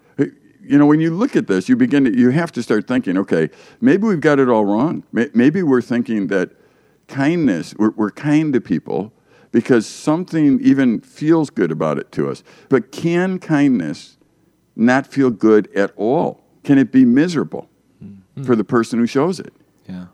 You 0.70 0.78
know, 0.78 0.86
when 0.86 1.00
you 1.00 1.10
look 1.10 1.36
at 1.36 1.48
this, 1.48 1.68
you 1.68 1.76
begin 1.76 2.04
to, 2.06 2.16
you 2.16 2.30
have 2.30 2.52
to 2.52 2.62
start 2.62 2.88
thinking, 2.88 3.18
okay, 3.18 3.50
maybe 3.82 4.04
we've 4.04 4.22
got 4.22 4.38
it 4.38 4.50
all 4.50 4.66
wrong. 4.66 5.04
Maybe 5.12 5.64
we're 5.64 5.82
thinking 5.82 6.28
that 6.28 6.52
kindness, 7.08 7.74
we're, 7.80 7.90
we're 7.90 8.12
kind 8.12 8.54
to 8.54 8.62
people 8.62 9.12
because 9.52 9.88
something 9.88 10.60
even 10.62 11.02
feels 11.02 11.50
good 11.50 11.72
about 11.72 11.98
it 11.98 12.12
to 12.12 12.30
us. 12.30 12.44
But 12.70 12.92
can 12.92 13.40
kindness 13.40 14.18
not 14.76 15.08
feel 15.08 15.32
good 15.32 15.76
at 15.76 15.92
all? 15.96 16.44
Can 16.64 16.78
it 16.78 16.92
be 16.92 17.04
miserable 17.04 17.68
hmm. 17.98 18.44
for 18.44 18.56
the 18.56 18.64
person 18.64 19.00
who 19.00 19.08
shows 19.08 19.40
it? 19.40 19.54
yeah. 19.88 20.06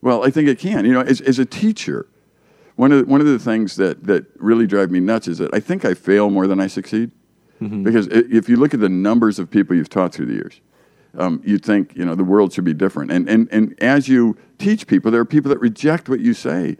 Well, 0.00 0.24
I 0.24 0.30
think 0.30 0.48
it 0.48 0.58
can. 0.58 0.84
You 0.84 0.94
know, 0.94 1.02
as, 1.02 1.20
as 1.20 1.38
a 1.38 1.46
teacher, 1.46 2.08
one 2.74 2.90
of 2.90 2.98
the, 2.98 3.04
one 3.04 3.20
of 3.20 3.26
the 3.28 3.38
things 3.38 3.76
that, 3.76 4.02
that 4.02 4.26
really 4.34 4.66
drive 4.66 4.90
me 4.90 4.98
nuts 4.98 5.28
is 5.28 5.38
that 5.38 5.54
I 5.54 5.60
think 5.60 5.84
I 5.84 5.94
fail 5.94 6.28
more 6.28 6.48
than 6.48 6.58
I 6.58 6.66
succeed. 6.66 7.12
Mm-hmm. 7.62 7.84
Because 7.84 8.08
if 8.08 8.48
you 8.48 8.56
look 8.56 8.74
at 8.74 8.80
the 8.80 8.88
numbers 8.88 9.38
of 9.38 9.50
people 9.50 9.76
you've 9.76 9.88
taught 9.88 10.12
through 10.12 10.26
the 10.26 10.34
years, 10.34 10.60
um, 11.16 11.40
you 11.44 11.58
think 11.58 11.94
you 11.94 12.04
know 12.04 12.14
the 12.14 12.24
world 12.24 12.52
should 12.52 12.64
be 12.64 12.74
different. 12.74 13.10
And, 13.10 13.28
and 13.28 13.48
and 13.52 13.80
as 13.82 14.08
you 14.08 14.36
teach 14.58 14.86
people, 14.86 15.10
there 15.10 15.20
are 15.20 15.26
people 15.26 15.50
that 15.50 15.60
reject 15.60 16.08
what 16.08 16.20
you 16.20 16.34
say, 16.34 16.76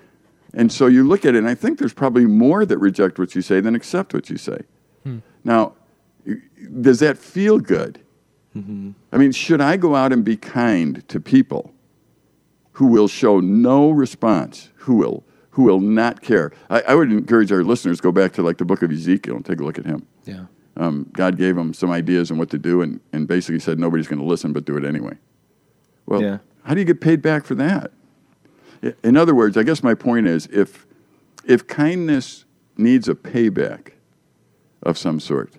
and 0.55 0.73
so 0.73 0.87
you 0.87 1.07
look 1.07 1.25
at 1.25 1.35
it, 1.35 1.39
and 1.39 1.49
I 1.49 1.55
think 1.55 1.79
there's 1.79 1.95
probably 1.95 2.27
more 2.27 2.65
that 2.67 2.79
reject 2.79 3.19
what 3.19 3.35
you 3.35 3.43
say 3.43 3.61
than 3.61 3.75
accept 3.75 4.15
what 4.15 4.31
you 4.31 4.37
say. 4.37 4.59
Hmm. 5.05 5.19
Now, 5.45 5.75
does 6.81 7.01
that 7.01 7.19
feel 7.19 7.59
good? 7.59 8.01
Mm-hmm. 8.57 8.91
I 9.13 9.17
mean, 9.17 9.33
should 9.33 9.61
I 9.61 9.77
go 9.77 9.95
out 9.95 10.13
and 10.13 10.25
be 10.25 10.37
kind 10.37 11.07
to 11.09 11.21
people 11.21 11.73
who 12.73 12.87
will 12.87 13.09
show 13.09 13.41
no 13.41 13.91
response, 13.91 14.71
who 14.77 14.97
will 14.97 15.25
who 15.51 15.65
will 15.65 15.81
not 15.81 16.23
care? 16.23 16.53
I, 16.71 16.81
I 16.89 16.95
would 16.95 17.13
encourage 17.13 17.53
our 17.53 17.63
listeners 17.63 17.99
to 17.99 18.03
go 18.03 18.13
back 18.13 18.33
to 18.35 18.43
like 18.43 18.59
the 18.59 18.65
book 18.65 18.83
of 18.83 18.91
Ezekiel 18.91 19.37
and 19.37 19.45
take 19.45 19.61
a 19.61 19.65
look 19.65 19.79
at 19.79 19.85
him. 19.85 20.07
Yeah. 20.25 20.47
Um, 20.77 21.07
God 21.13 21.37
gave 21.37 21.57
him 21.57 21.75
some 21.75 21.91
ideas 21.91 22.31
on 22.31 22.39
what 22.39 22.51
to 22.51 22.59
do, 22.59 22.81
and, 22.83 23.01
and 23.13 23.29
basically 23.29 23.59
said 23.59 23.79
nobody's 23.79 24.09
going 24.09 24.19
to 24.21 24.25
listen, 24.25 24.53
but 24.53 24.65
do 24.65 24.77
it 24.77 24.85
anyway. 24.85 25.15
Well, 26.07 26.23
Yeah. 26.23 26.39
how 26.65 26.75
do 26.75 26.81
you 26.81 26.87
get 26.87 27.01
paid 27.01 27.21
back 27.23 27.45
for 27.45 27.55
that? 27.57 27.93
In 29.05 29.17
other 29.17 29.35
words, 29.35 29.57
I 29.57 29.63
guess 29.63 29.83
my 29.83 29.95
point 29.95 30.27
is 30.27 30.47
if 30.53 30.87
if 31.45 31.67
kindness 31.67 32.45
needs 32.77 33.09
a 33.09 33.15
payback 33.15 33.93
of 34.83 34.97
some 34.99 35.21
sort, 35.21 35.55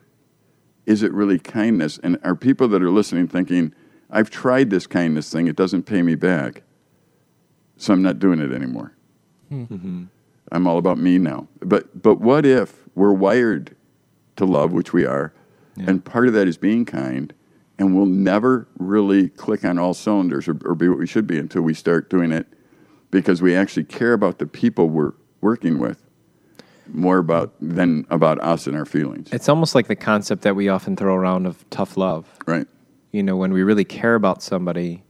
is 0.86 1.04
it 1.04 1.14
really 1.14 1.40
kindness? 1.40 2.00
And 2.04 2.18
are 2.24 2.36
people 2.36 2.68
that 2.70 2.82
are 2.82 2.90
listening 2.90 3.28
thinking, 3.28 3.74
I've 4.10 4.30
tried 4.30 4.70
this 4.70 4.88
kindness 4.88 5.32
thing, 5.32 5.48
it 5.48 5.56
doesn't 5.56 5.84
pay 5.84 6.02
me 6.02 6.16
back, 6.16 6.64
so 7.78 7.94
I'm 7.94 8.02
not 8.02 8.20
doing 8.20 8.40
it 8.40 8.52
anymore. 8.52 8.94
I'm 10.52 10.68
all 10.68 10.78
about 10.78 10.98
me 10.98 11.18
now. 11.18 11.48
But 11.62 12.02
but 12.02 12.16
what 12.20 12.46
if 12.46 12.74
we're 12.96 13.14
wired 13.14 13.76
to 14.36 14.46
love, 14.46 14.72
which 14.72 14.94
we 14.94 15.06
are, 15.06 15.34
and 15.78 16.04
part 16.04 16.28
of 16.28 16.34
that 16.34 16.48
is 16.48 16.58
being 16.58 16.86
kind, 16.86 17.34
and 17.80 17.96
we'll 17.96 18.06
never 18.06 18.68
really 18.78 19.30
click 19.30 19.66
on 19.66 19.80
all 19.80 19.94
cylinders 19.94 20.48
or, 20.48 20.58
or 20.66 20.76
be 20.76 20.88
what 20.88 21.00
we 21.00 21.08
should 21.08 21.28
be 21.28 21.40
until 21.40 21.62
we 21.62 21.74
start 21.74 22.10
doing 22.10 22.32
it 22.32 22.48
because 23.12 23.42
we 23.42 23.56
actually 23.56 23.84
care 23.84 24.14
about 24.14 24.40
the 24.40 24.46
people 24.46 24.90
we're 24.90 25.14
working 25.42 25.80
with 25.80 26.04
more 26.88 27.18
about 27.18 27.54
than 27.62 28.06
about 28.10 28.40
us 28.42 28.68
and 28.68 28.76
our 28.76 28.86
feelings. 28.86 29.30
It's 29.32 29.50
almost 29.50 29.74
like 29.76 29.88
the 29.88 29.96
concept 29.96 30.42
that 30.44 30.56
we 30.56 30.70
often 30.70 30.96
throw 30.96 31.16
around 31.16 31.46
of 31.46 31.68
tough 31.70 31.98
love. 31.98 32.28
Right. 32.46 32.68
You 33.12 33.24
know, 33.24 33.38
when 33.38 33.54
we 33.54 33.64
really 33.64 33.86
care 33.86 34.16
about 34.16 34.42
somebody, 34.42 35.04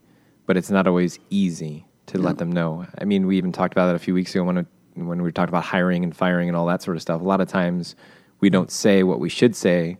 but 0.45 0.57
it's 0.57 0.69
not 0.69 0.88
always 0.88 1.19
easy 1.29 1.86
to 2.07 2.17
let 2.17 2.38
them 2.38 2.51
know. 2.51 2.86
I 2.99 3.05
mean, 3.05 3.25
we 3.25 3.38
even 3.38 3.51
talked 3.51 3.73
about 3.73 3.88
that 3.88 3.95
a 3.95 3.99
few 3.99 4.13
weeks 4.13 4.36
ago 4.36 4.43
when 4.43 4.67
when 4.95 5.23
we 5.23 5.31
talked 5.31 5.49
about 5.49 5.63
hiring 5.63 6.03
and 6.03 6.15
firing 6.15 6.47
and 6.47 6.55
all 6.55 6.67
that 6.67 6.83
sort 6.83 6.97
of 6.97 7.01
stuff. 7.01 7.21
A 7.21 7.23
lot 7.23 7.41
of 7.41 7.47
times 7.47 7.95
we 8.43 8.49
don't 8.49 8.69
say 8.69 9.03
what 9.03 9.21
we 9.21 9.29
should 9.29 9.56
say, 9.56 9.97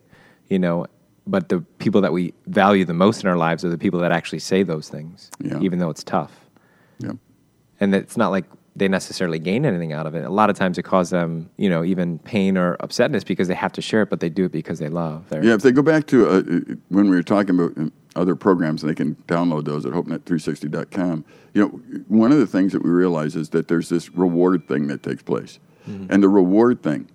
you 0.50 0.60
know, 0.60 0.86
but 1.26 1.48
the 1.48 1.62
people 1.80 2.02
that 2.02 2.12
we 2.12 2.34
value 2.48 2.84
the 2.84 2.94
most 2.94 3.24
in 3.24 3.30
our 3.30 3.38
lives 3.38 3.64
are 3.64 3.70
the 3.70 3.78
people 3.78 4.02
that 4.02 4.12
actually 4.12 4.40
say 4.40 4.64
those 4.64 4.90
things, 4.90 5.32
Yeah. 5.40 5.62
even 5.62 5.80
though 5.80 5.90
it's 5.90 6.04
tough. 6.04 6.34
Yeah. 7.00 7.14
And 7.80 7.96
it's 7.96 8.18
not 8.18 8.32
like 8.32 8.44
they 8.76 8.90
necessarily 8.90 9.40
gain 9.40 9.66
anything 9.66 9.94
out 9.94 10.06
of 10.06 10.14
it. 10.14 10.26
A 10.26 10.30
lot 10.30 10.50
of 10.50 10.58
times 10.58 10.78
it 10.78 10.84
causes 10.84 11.12
them, 11.12 11.50
you 11.56 11.70
know, 11.70 11.86
even 11.86 12.20
pain 12.20 12.58
or 12.58 12.76
upsetness 12.84 13.26
because 13.26 13.48
they 13.48 13.54
have 13.54 13.72
to 13.74 13.82
share 13.82 14.02
it, 14.02 14.10
but 14.10 14.20
they 14.20 14.28
do 14.30 14.44
it 14.44 14.52
because 14.52 14.78
they 14.80 14.90
love. 14.90 15.30
Their, 15.30 15.42
Yeah, 15.42 15.54
if 15.54 15.62
they 15.62 15.72
go 15.72 15.82
back 15.82 16.06
to 16.08 16.28
uh, 16.28 16.42
when 16.90 17.10
we 17.10 17.16
were 17.16 17.24
talking 17.24 17.58
about 17.58 17.78
uh, 17.78 17.90
other 18.18 18.36
programs, 18.36 18.84
and 18.84 18.90
they 18.90 18.96
can 18.96 19.16
download 19.28 19.64
those 19.64 19.86
at 19.86 19.94
hopenet360.com. 19.94 21.24
You 21.54 21.62
know, 21.62 21.68
one 22.10 22.34
of 22.34 22.40
the 22.40 22.48
things 22.48 22.74
that 22.74 22.84
we 22.84 22.90
realize 22.90 23.38
is 23.38 23.50
that 23.52 23.70
there's 23.70 23.88
this 23.88 24.10
reward 24.14 24.68
thing 24.68 24.88
that 24.88 25.02
takes 25.02 25.24
place, 25.24 25.60
and 25.88 26.22
the 26.22 26.30
reward 26.30 26.84
thing 26.84 27.08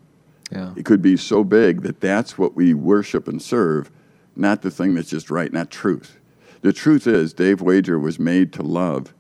yeah. 0.51 0.73
it 0.77 0.85
could 0.85 1.03
be 1.03 1.17
so 1.17 1.45
big 1.45 1.83
that 1.83 2.01
that's 2.01 2.39
what 2.39 2.55
we 2.55 2.75
worship 2.75 3.29
and 3.29 3.41
serve, 3.41 3.91
not 4.37 4.63
the 4.63 4.71
thing 4.71 4.95
that's 4.95 5.11
just 5.11 5.31
right, 5.31 5.53
not 5.53 5.71
truth. 5.71 6.19
The 6.61 6.73
truth 6.73 7.07
is, 7.07 7.33
Dave 7.33 7.61
Wager 7.61 7.99
was 7.99 8.19
made 8.19 8.53
to 8.55 8.63
love. 8.63 9.15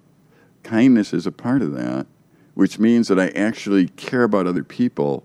Kindness 0.62 1.12
is 1.12 1.26
a 1.26 1.32
part 1.32 1.62
of 1.62 1.72
that, 1.72 2.06
which 2.54 2.78
means 2.78 3.08
that 3.08 3.20
I 3.20 3.28
actually 3.28 3.88
care 3.88 4.24
about 4.24 4.46
other 4.46 4.64
people, 4.64 5.24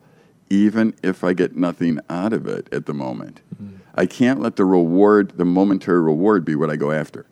even 0.50 0.94
if 1.02 1.24
I 1.24 1.34
get 1.34 1.56
nothing 1.56 2.00
out 2.10 2.34
of 2.34 2.48
it 2.48 2.72
at 2.72 2.86
the 2.86 2.94
moment. 2.94 3.42
Mm. 3.62 3.80
I 3.96 4.06
can't 4.06 4.39
let 4.39 4.56
the 4.56 4.66
reward, 4.66 5.38
the 5.38 5.46
momentary 5.46 6.02
reward, 6.02 6.46
be 6.46 6.56
what 6.56 6.70
I 6.70 6.76
go 6.76 6.92
after. 6.92 7.26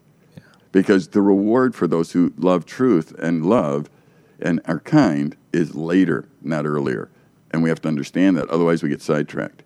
Because 0.72 1.10
the 1.10 1.22
reward 1.22 1.76
for 1.76 1.88
those 1.88 2.14
who 2.14 2.34
love 2.38 2.66
truth 2.66 3.14
and 3.20 3.46
love 3.46 3.90
and 4.40 4.62
are 4.66 4.80
kind 4.80 5.36
is 5.54 5.76
later, 5.76 6.28
not 6.42 6.66
earlier. 6.66 7.10
And 7.52 7.62
we 7.62 7.70
have 7.70 7.82
to 7.82 7.88
understand 7.88 8.38
that, 8.38 8.50
otherwise, 8.50 8.82
we 8.82 8.90
get 8.90 9.02
sidetracked. 9.02 9.64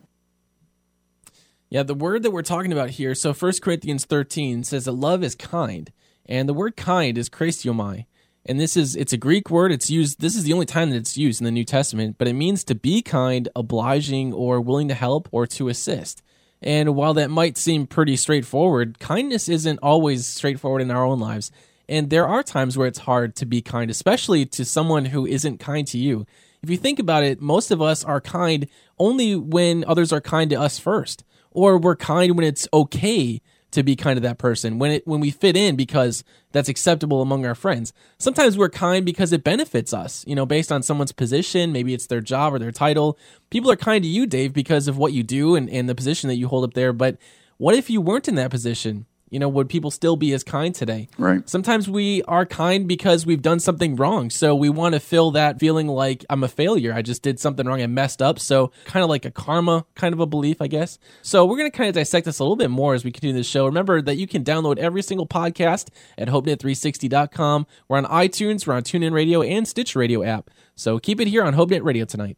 Yeah, 1.69 1.83
the 1.83 1.93
word 1.93 2.23
that 2.23 2.31
we're 2.31 2.41
talking 2.41 2.71
about 2.71 2.91
here, 2.91 3.15
so 3.15 3.33
1 3.33 3.53
Corinthians 3.61 4.05
13 4.05 4.63
says 4.63 4.85
that 4.85 4.91
love 4.91 5.23
is 5.23 5.35
kind, 5.35 5.91
and 6.25 6.49
the 6.49 6.53
word 6.53 6.75
kind 6.75 7.17
is 7.17 7.29
chresteuomai. 7.29 8.05
And 8.45 8.59
this 8.59 8.77
is 8.77 8.95
it's 8.95 9.13
a 9.13 9.17
Greek 9.17 9.49
word. 9.49 9.71
It's 9.71 9.89
used 9.89 10.21
this 10.21 10.35
is 10.35 10.43
the 10.43 10.53
only 10.53 10.67
time 10.67 10.91
that 10.91 10.97
it's 10.97 11.17
used 11.17 11.41
in 11.41 11.45
the 11.45 11.51
New 11.51 11.63
Testament, 11.63 12.17
but 12.19 12.27
it 12.27 12.33
means 12.33 12.63
to 12.65 12.75
be 12.75 13.01
kind, 13.01 13.49
obliging, 13.55 14.33
or 14.33 14.61
willing 14.61 14.87
to 14.89 14.93
help 14.93 15.27
or 15.31 15.47
to 15.47 15.67
assist. 15.67 16.21
And 16.61 16.95
while 16.95 17.15
that 17.15 17.31
might 17.31 17.57
seem 17.57 17.87
pretty 17.87 18.15
straightforward, 18.15 18.99
kindness 18.99 19.49
isn't 19.49 19.79
always 19.81 20.27
straightforward 20.27 20.81
in 20.81 20.91
our 20.91 21.03
own 21.03 21.19
lives. 21.19 21.51
And 21.89 22.09
there 22.09 22.27
are 22.27 22.43
times 22.43 22.77
where 22.77 22.87
it's 22.87 22.99
hard 22.99 23.35
to 23.37 23.45
be 23.45 23.61
kind, 23.61 23.91
especially 23.91 24.45
to 24.47 24.65
someone 24.65 25.05
who 25.05 25.25
isn't 25.25 25.59
kind 25.59 25.85
to 25.87 25.97
you. 25.97 26.25
If 26.61 26.69
you 26.69 26.77
think 26.77 26.99
about 26.99 27.23
it, 27.23 27.41
most 27.41 27.71
of 27.71 27.81
us 27.81 28.03
are 28.03 28.21
kind 28.21 28.67
only 28.97 29.35
when 29.35 29.83
others 29.85 30.11
are 30.11 30.21
kind 30.21 30.49
to 30.49 30.59
us 30.59 30.79
first, 30.79 31.23
or 31.51 31.77
we're 31.77 31.95
kind 31.95 32.35
when 32.35 32.45
it's 32.45 32.67
okay 32.73 33.41
to 33.71 33.83
be 33.83 33.95
kind 33.95 34.15
to 34.15 34.21
that 34.21 34.37
person, 34.37 34.79
when 34.79 34.91
it 34.91 35.05
when 35.05 35.19
we 35.19 35.29
fit 35.29 35.57
in 35.57 35.75
because 35.75 36.23
that's 36.53 36.69
acceptable 36.69 37.21
among 37.21 37.45
our 37.45 37.55
friends. 37.55 37.91
Sometimes 38.17 38.57
we're 38.57 38.69
kind 38.69 39.05
because 39.05 39.33
it 39.33 39.43
benefits 39.43 39.93
us, 39.93 40.23
you 40.25 40.33
know, 40.33 40.45
based 40.45 40.71
on 40.71 40.81
someone's 40.81 41.11
position, 41.11 41.73
maybe 41.73 41.93
it's 41.93 42.07
their 42.07 42.21
job 42.21 42.53
or 42.53 42.59
their 42.59 42.71
title. 42.71 43.19
People 43.49 43.69
are 43.69 43.75
kind 43.75 44.03
to 44.03 44.09
you, 44.09 44.25
Dave, 44.25 44.53
because 44.53 44.87
of 44.87 44.97
what 44.97 45.13
you 45.13 45.23
do 45.23 45.55
and, 45.55 45.69
and 45.69 45.89
the 45.89 45.95
position 45.95 46.29
that 46.29 46.37
you 46.37 46.47
hold 46.47 46.63
up 46.63 46.73
there. 46.73 46.93
But 46.93 47.17
what 47.57 47.75
if 47.75 47.89
you 47.89 47.99
weren't 47.99 48.29
in 48.29 48.35
that 48.35 48.51
position 48.51 49.05
You 49.29 49.39
know, 49.39 49.49
would 49.49 49.69
people 49.69 49.89
still 49.89 50.15
be 50.15 50.33
as 50.33 50.43
kind 50.43 50.73
today? 50.73 51.09
Right. 51.17 51.47
Sometimes 51.49 51.89
we 51.89 52.21
are 52.23 52.45
kind 52.45 52.87
because 52.87 53.25
we've 53.25 53.41
done 53.41 53.59
something 53.59 53.95
wrong. 53.95 54.29
So 54.29 54.55
we 54.55 54.69
want 54.69 54.93
to 54.93 54.99
fill 54.99 55.31
that 55.31 55.59
feeling 55.59 55.87
like 55.87 56.23
I'm 56.29 56.43
a 56.43 56.47
failure. 56.47 56.93
I 56.93 57.01
just 57.01 57.23
did 57.23 57.39
something 57.39 57.65
wrong. 57.65 57.81
I 57.81 57.87
messed 57.87 58.21
up. 58.21 58.39
So 58.39 58.71
kind 58.85 59.03
of 59.03 59.09
like 59.09 59.25
a 59.25 59.31
karma 59.31 59.85
kind 59.95 60.13
of 60.13 60.19
a 60.19 60.27
belief, 60.27 60.61
I 60.61 60.67
guess. 60.67 60.99
So 61.23 61.45
we're 61.45 61.57
going 61.57 61.71
to 61.71 61.75
kind 61.75 61.89
of 61.89 61.95
dissect 61.95 62.25
this 62.25 62.39
a 62.39 62.43
little 62.43 62.55
bit 62.55 62.69
more 62.69 62.93
as 62.93 63.03
we 63.03 63.11
continue 63.11 63.35
this 63.35 63.47
show. 63.47 63.65
Remember 63.65 64.01
that 64.01 64.15
you 64.15 64.27
can 64.27 64.43
download 64.43 64.77
every 64.77 65.01
single 65.01 65.27
podcast 65.27 65.89
at 66.17 66.27
hopenet360.com. 66.27 67.65
We're 67.87 67.97
on 67.97 68.05
iTunes, 68.05 68.67
we're 68.67 68.75
on 68.75 68.83
TuneIn 68.83 69.11
Radio 69.11 69.41
and 69.41 69.67
Stitch 69.67 69.95
Radio 69.95 70.23
app. 70.23 70.51
So 70.75 70.99
keep 70.99 71.19
it 71.19 71.27
here 71.27 71.43
on 71.43 71.55
HopeNet 71.55 71.83
Radio 71.83 72.05
tonight. 72.05 72.37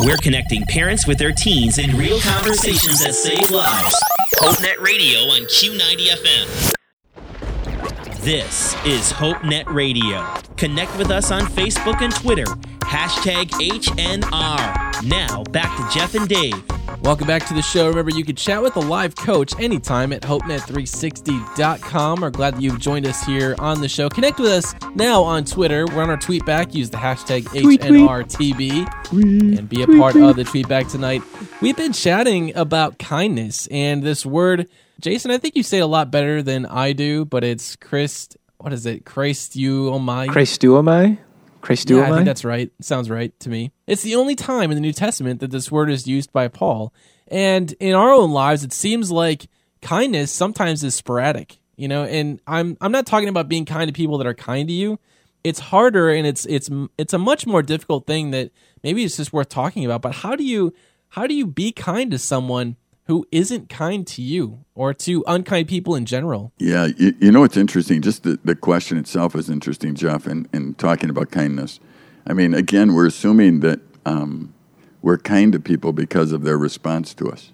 We're 0.00 0.16
connecting 0.16 0.64
parents 0.64 1.06
with 1.06 1.18
their 1.18 1.32
teens 1.32 1.78
in 1.78 1.96
real 1.96 2.20
conversations 2.20 3.02
that 3.04 3.14
save 3.14 3.50
lives. 3.50 3.94
HopeNet 4.38 4.78
Radio 4.80 5.18
on 5.34 5.42
Q90 5.46 6.14
FM. 6.14 6.87
This 8.28 8.74
is 8.84 9.10
HopeNet 9.10 9.72
Radio. 9.72 10.22
Connect 10.58 10.94
with 10.98 11.10
us 11.10 11.30
on 11.30 11.46
Facebook 11.46 12.02
and 12.02 12.14
Twitter. 12.14 12.44
Hashtag 12.80 13.48
HNR. 13.52 15.08
Now, 15.08 15.44
back 15.44 15.74
to 15.78 15.98
Jeff 15.98 16.14
and 16.14 16.28
Dave. 16.28 16.62
Welcome 17.00 17.26
back 17.26 17.46
to 17.46 17.54
the 17.54 17.62
show. 17.62 17.88
Remember, 17.88 18.10
you 18.10 18.26
can 18.26 18.36
chat 18.36 18.60
with 18.60 18.76
a 18.76 18.80
live 18.80 19.16
coach 19.16 19.58
anytime 19.58 20.12
at 20.12 20.20
HopeNet360.com. 20.20 22.20
We're 22.20 22.28
glad 22.28 22.56
that 22.56 22.60
you've 22.60 22.78
joined 22.78 23.06
us 23.06 23.24
here 23.24 23.54
on 23.58 23.80
the 23.80 23.88
show. 23.88 24.10
Connect 24.10 24.38
with 24.38 24.52
us 24.52 24.74
now 24.94 25.22
on 25.22 25.46
Twitter. 25.46 25.86
We're 25.86 26.02
on 26.02 26.10
our 26.10 26.18
tweet 26.18 26.44
back. 26.44 26.74
Use 26.74 26.90
the 26.90 26.98
hashtag 26.98 27.44
HNRTB 27.44 29.58
and 29.58 29.66
be 29.66 29.80
a 29.80 29.86
part 29.86 30.16
of 30.16 30.36
the 30.36 30.44
tweet 30.44 30.68
back 30.68 30.88
tonight. 30.88 31.22
We've 31.62 31.78
been 31.78 31.94
chatting 31.94 32.54
about 32.54 32.98
kindness 32.98 33.68
and 33.68 34.02
this 34.02 34.26
word. 34.26 34.68
Jason, 35.00 35.30
I 35.30 35.38
think 35.38 35.56
you 35.56 35.62
say 35.62 35.78
it 35.78 35.82
a 35.82 35.86
lot 35.86 36.10
better 36.10 36.42
than 36.42 36.66
I 36.66 36.92
do, 36.92 37.24
but 37.24 37.44
it's 37.44 37.76
Christ. 37.76 38.36
What 38.58 38.72
is 38.72 38.84
it? 38.86 39.04
Christ 39.04 39.54
you 39.54 39.90
oh 39.90 39.98
my. 39.98 40.26
chresteuomai? 40.26 41.18
chresteuomai? 41.62 41.96
Yeah, 41.96 42.12
I 42.12 42.14
think 42.14 42.24
that's 42.24 42.44
right. 42.44 42.70
Sounds 42.80 43.08
right 43.10 43.38
to 43.40 43.48
me. 43.48 43.72
It's 43.86 44.02
the 44.02 44.16
only 44.16 44.34
time 44.34 44.70
in 44.70 44.74
the 44.76 44.80
New 44.80 44.92
Testament 44.92 45.40
that 45.40 45.50
this 45.50 45.70
word 45.70 45.90
is 45.90 46.06
used 46.06 46.32
by 46.32 46.48
Paul. 46.48 46.92
And 47.28 47.72
in 47.78 47.94
our 47.94 48.10
own 48.10 48.32
lives, 48.32 48.64
it 48.64 48.72
seems 48.72 49.12
like 49.12 49.48
kindness 49.82 50.32
sometimes 50.32 50.82
is 50.82 50.94
sporadic, 50.94 51.58
you 51.76 51.86
know, 51.86 52.04
and 52.04 52.40
I'm 52.46 52.76
I'm 52.80 52.92
not 52.92 53.06
talking 53.06 53.28
about 53.28 53.48
being 53.48 53.64
kind 53.64 53.86
to 53.88 53.92
people 53.92 54.18
that 54.18 54.26
are 54.26 54.34
kind 54.34 54.68
to 54.68 54.74
you. 54.74 54.98
It's 55.44 55.60
harder 55.60 56.10
and 56.10 56.26
it's 56.26 56.46
it's 56.46 56.68
it's 56.96 57.12
a 57.12 57.18
much 57.18 57.46
more 57.46 57.62
difficult 57.62 58.06
thing 58.06 58.32
that 58.32 58.50
maybe 58.82 59.04
it's 59.04 59.16
just 59.16 59.32
worth 59.32 59.48
talking 59.48 59.84
about, 59.84 60.02
but 60.02 60.16
how 60.16 60.34
do 60.34 60.44
you 60.44 60.74
how 61.10 61.26
do 61.26 61.34
you 61.34 61.46
be 61.46 61.70
kind 61.70 62.10
to 62.10 62.18
someone 62.18 62.76
who 63.08 63.26
isn't 63.32 63.70
kind 63.70 64.06
to 64.06 64.22
you 64.22 64.64
or 64.74 64.92
to 64.92 65.24
unkind 65.26 65.66
people 65.66 65.96
in 65.96 66.04
general? 66.04 66.52
Yeah, 66.58 66.88
you, 66.96 67.14
you 67.18 67.32
know 67.32 67.40
what's 67.40 67.56
interesting? 67.56 68.02
Just 68.02 68.22
the, 68.22 68.38
the 68.44 68.54
question 68.54 68.98
itself 68.98 69.34
is 69.34 69.48
interesting, 69.48 69.94
Jeff, 69.94 70.26
and, 70.26 70.46
and 70.52 70.76
talking 70.78 71.08
about 71.08 71.30
kindness. 71.30 71.80
I 72.26 72.34
mean, 72.34 72.52
again, 72.52 72.92
we're 72.92 73.06
assuming 73.06 73.60
that 73.60 73.80
um, 74.04 74.52
we're 75.00 75.16
kind 75.16 75.52
to 75.54 75.58
people 75.58 75.94
because 75.94 76.32
of 76.32 76.42
their 76.42 76.58
response 76.58 77.14
to 77.14 77.30
us. 77.30 77.50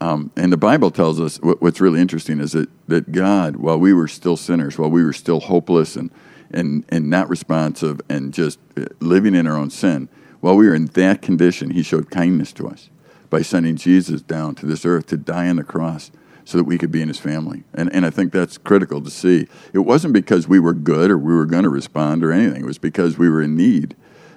Um, 0.00 0.30
and 0.34 0.50
the 0.50 0.56
Bible 0.56 0.90
tells 0.90 1.20
us 1.20 1.38
what, 1.42 1.60
what's 1.60 1.80
really 1.80 2.00
interesting 2.00 2.40
is 2.40 2.52
that, 2.52 2.70
that 2.86 3.12
God, 3.12 3.56
while 3.56 3.78
we 3.78 3.92
were 3.92 4.08
still 4.08 4.38
sinners, 4.38 4.78
while 4.78 4.90
we 4.90 5.04
were 5.04 5.12
still 5.12 5.40
hopeless 5.40 5.94
and, 5.94 6.10
and, 6.50 6.86
and 6.88 7.10
not 7.10 7.28
responsive 7.28 8.00
and 8.08 8.32
just 8.32 8.58
uh, 8.78 8.86
living 9.00 9.34
in 9.34 9.46
our 9.46 9.58
own 9.58 9.68
sin, 9.68 10.08
while 10.40 10.56
we 10.56 10.66
were 10.66 10.74
in 10.74 10.86
that 10.86 11.20
condition, 11.20 11.70
He 11.70 11.82
showed 11.82 12.10
kindness 12.10 12.52
to 12.54 12.68
us 12.68 12.88
by 13.30 13.42
sending 13.42 13.76
Jesus 13.76 14.22
down 14.22 14.54
to 14.56 14.66
this 14.66 14.84
earth 14.84 15.06
to 15.06 15.16
die 15.16 15.48
on 15.48 15.56
the 15.56 15.64
cross 15.64 16.10
so 16.44 16.56
that 16.56 16.64
we 16.64 16.78
could 16.78 16.90
be 16.90 17.02
in 17.02 17.08
his 17.08 17.18
family. 17.18 17.64
And, 17.74 17.92
and 17.92 18.06
I 18.06 18.10
think 18.10 18.32
that's 18.32 18.56
critical 18.56 19.02
to 19.02 19.10
see. 19.10 19.46
It 19.74 19.80
wasn't 19.80 20.14
because 20.14 20.48
we 20.48 20.58
were 20.58 20.72
good 20.72 21.10
or 21.10 21.18
we 21.18 21.34
were 21.34 21.44
going 21.44 21.64
to 21.64 21.68
respond 21.68 22.24
or 22.24 22.32
anything, 22.32 22.62
it 22.62 22.66
was 22.66 22.78
because 22.78 23.18
we 23.18 23.28
were 23.28 23.42
in 23.42 23.54
need 23.54 23.94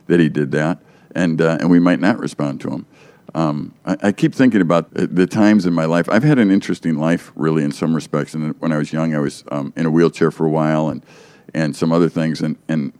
that 0.07 0.19
he 0.19 0.27
did 0.27 0.51
that, 0.51 0.79
and, 1.15 1.41
uh, 1.41 1.57
and 1.61 1.69
we 1.69 1.79
might 1.79 2.01
not 2.01 2.19
respond 2.19 2.59
to 2.61 2.69
him. 2.69 2.85
Um, 3.33 3.73
I, 3.85 3.97
I, 4.03 4.11
keep 4.11 4.35
thinking 4.35 4.59
about 4.59 4.93
the 4.93 5.25
times 5.25 5.65
in 5.65 5.73
my 5.73 5.85
life. 5.85 6.09
I've 6.09 6.23
had 6.23 6.37
an 6.37 6.51
interesting 6.51 6.97
life, 6.97 7.31
really, 7.35 7.63
in 7.63 7.71
some 7.71 7.95
respects. 7.95 8.33
And 8.33 8.59
when 8.59 8.73
I 8.73 8.77
was 8.77 8.91
young, 8.91 9.15
I 9.15 9.19
was 9.19 9.45
um, 9.51 9.71
in 9.77 9.85
a 9.85 9.89
wheelchair 9.89 10.31
for 10.31 10.45
a 10.45 10.49
while, 10.49 10.89
and 10.89 11.01
and 11.53 11.73
some 11.73 11.93
other 11.93 12.09
things. 12.09 12.41
And 12.41 12.57
and 12.67 12.91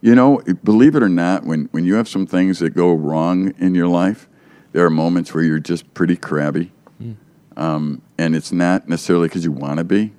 you 0.00 0.14
know, 0.14 0.40
believe 0.62 0.94
it 0.94 1.02
or 1.02 1.08
not, 1.08 1.44
when 1.44 1.64
when 1.72 1.84
you 1.84 1.94
have 1.94 2.06
some 2.06 2.28
things 2.28 2.60
that 2.60 2.70
go 2.70 2.92
wrong 2.92 3.54
in 3.58 3.74
your 3.74 3.88
life, 3.88 4.28
there 4.72 4.84
are 4.84 4.90
moments 4.90 5.32
where 5.32 5.44
you're 5.44 5.58
just 5.58 5.92
pretty 5.94 6.16
crabby. 6.16 6.72
Mm. 7.00 7.16
Um, 7.56 8.02
and 8.18 8.34
it's 8.34 8.52
not 8.52 8.88
necessarily 8.88 9.28
because 9.28 9.44
you 9.44 9.52
want 9.52 9.78
to 9.78 9.84
be, 9.84 10.12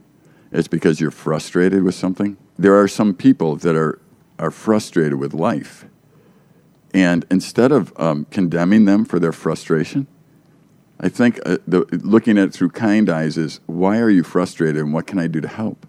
it's 0.51 0.67
because 0.67 1.01
you're 1.01 1.11
frustrated 1.11 1.83
with 1.83 1.95
something. 1.95 2.37
There 2.57 2.79
are 2.79 2.87
some 2.87 3.13
people 3.13 3.55
that 3.57 3.75
are, 3.75 3.99
are 4.37 4.51
frustrated 4.51 5.15
with 5.15 5.33
life. 5.33 5.85
And 6.93 7.25
instead 7.31 7.71
of 7.71 7.91
um, 7.97 8.25
condemning 8.29 8.85
them 8.85 9.03
for 9.03 9.19
their 9.19 9.31
frustration, 9.31 10.05
I 10.99 11.09
think 11.09 11.39
uh, 11.45 11.57
the, 11.67 11.85
looking 12.03 12.37
at 12.37 12.49
it 12.49 12.53
through 12.53 12.69
kind 12.69 13.09
eyes 13.09 13.37
is 13.37 13.59
why 13.65 13.97
are 13.97 14.09
you 14.09 14.23
frustrated 14.23 14.77
and 14.77 14.93
what 14.93 15.07
can 15.07 15.17
I 15.17 15.27
do 15.27 15.41
to 15.41 15.47
help? 15.47 15.87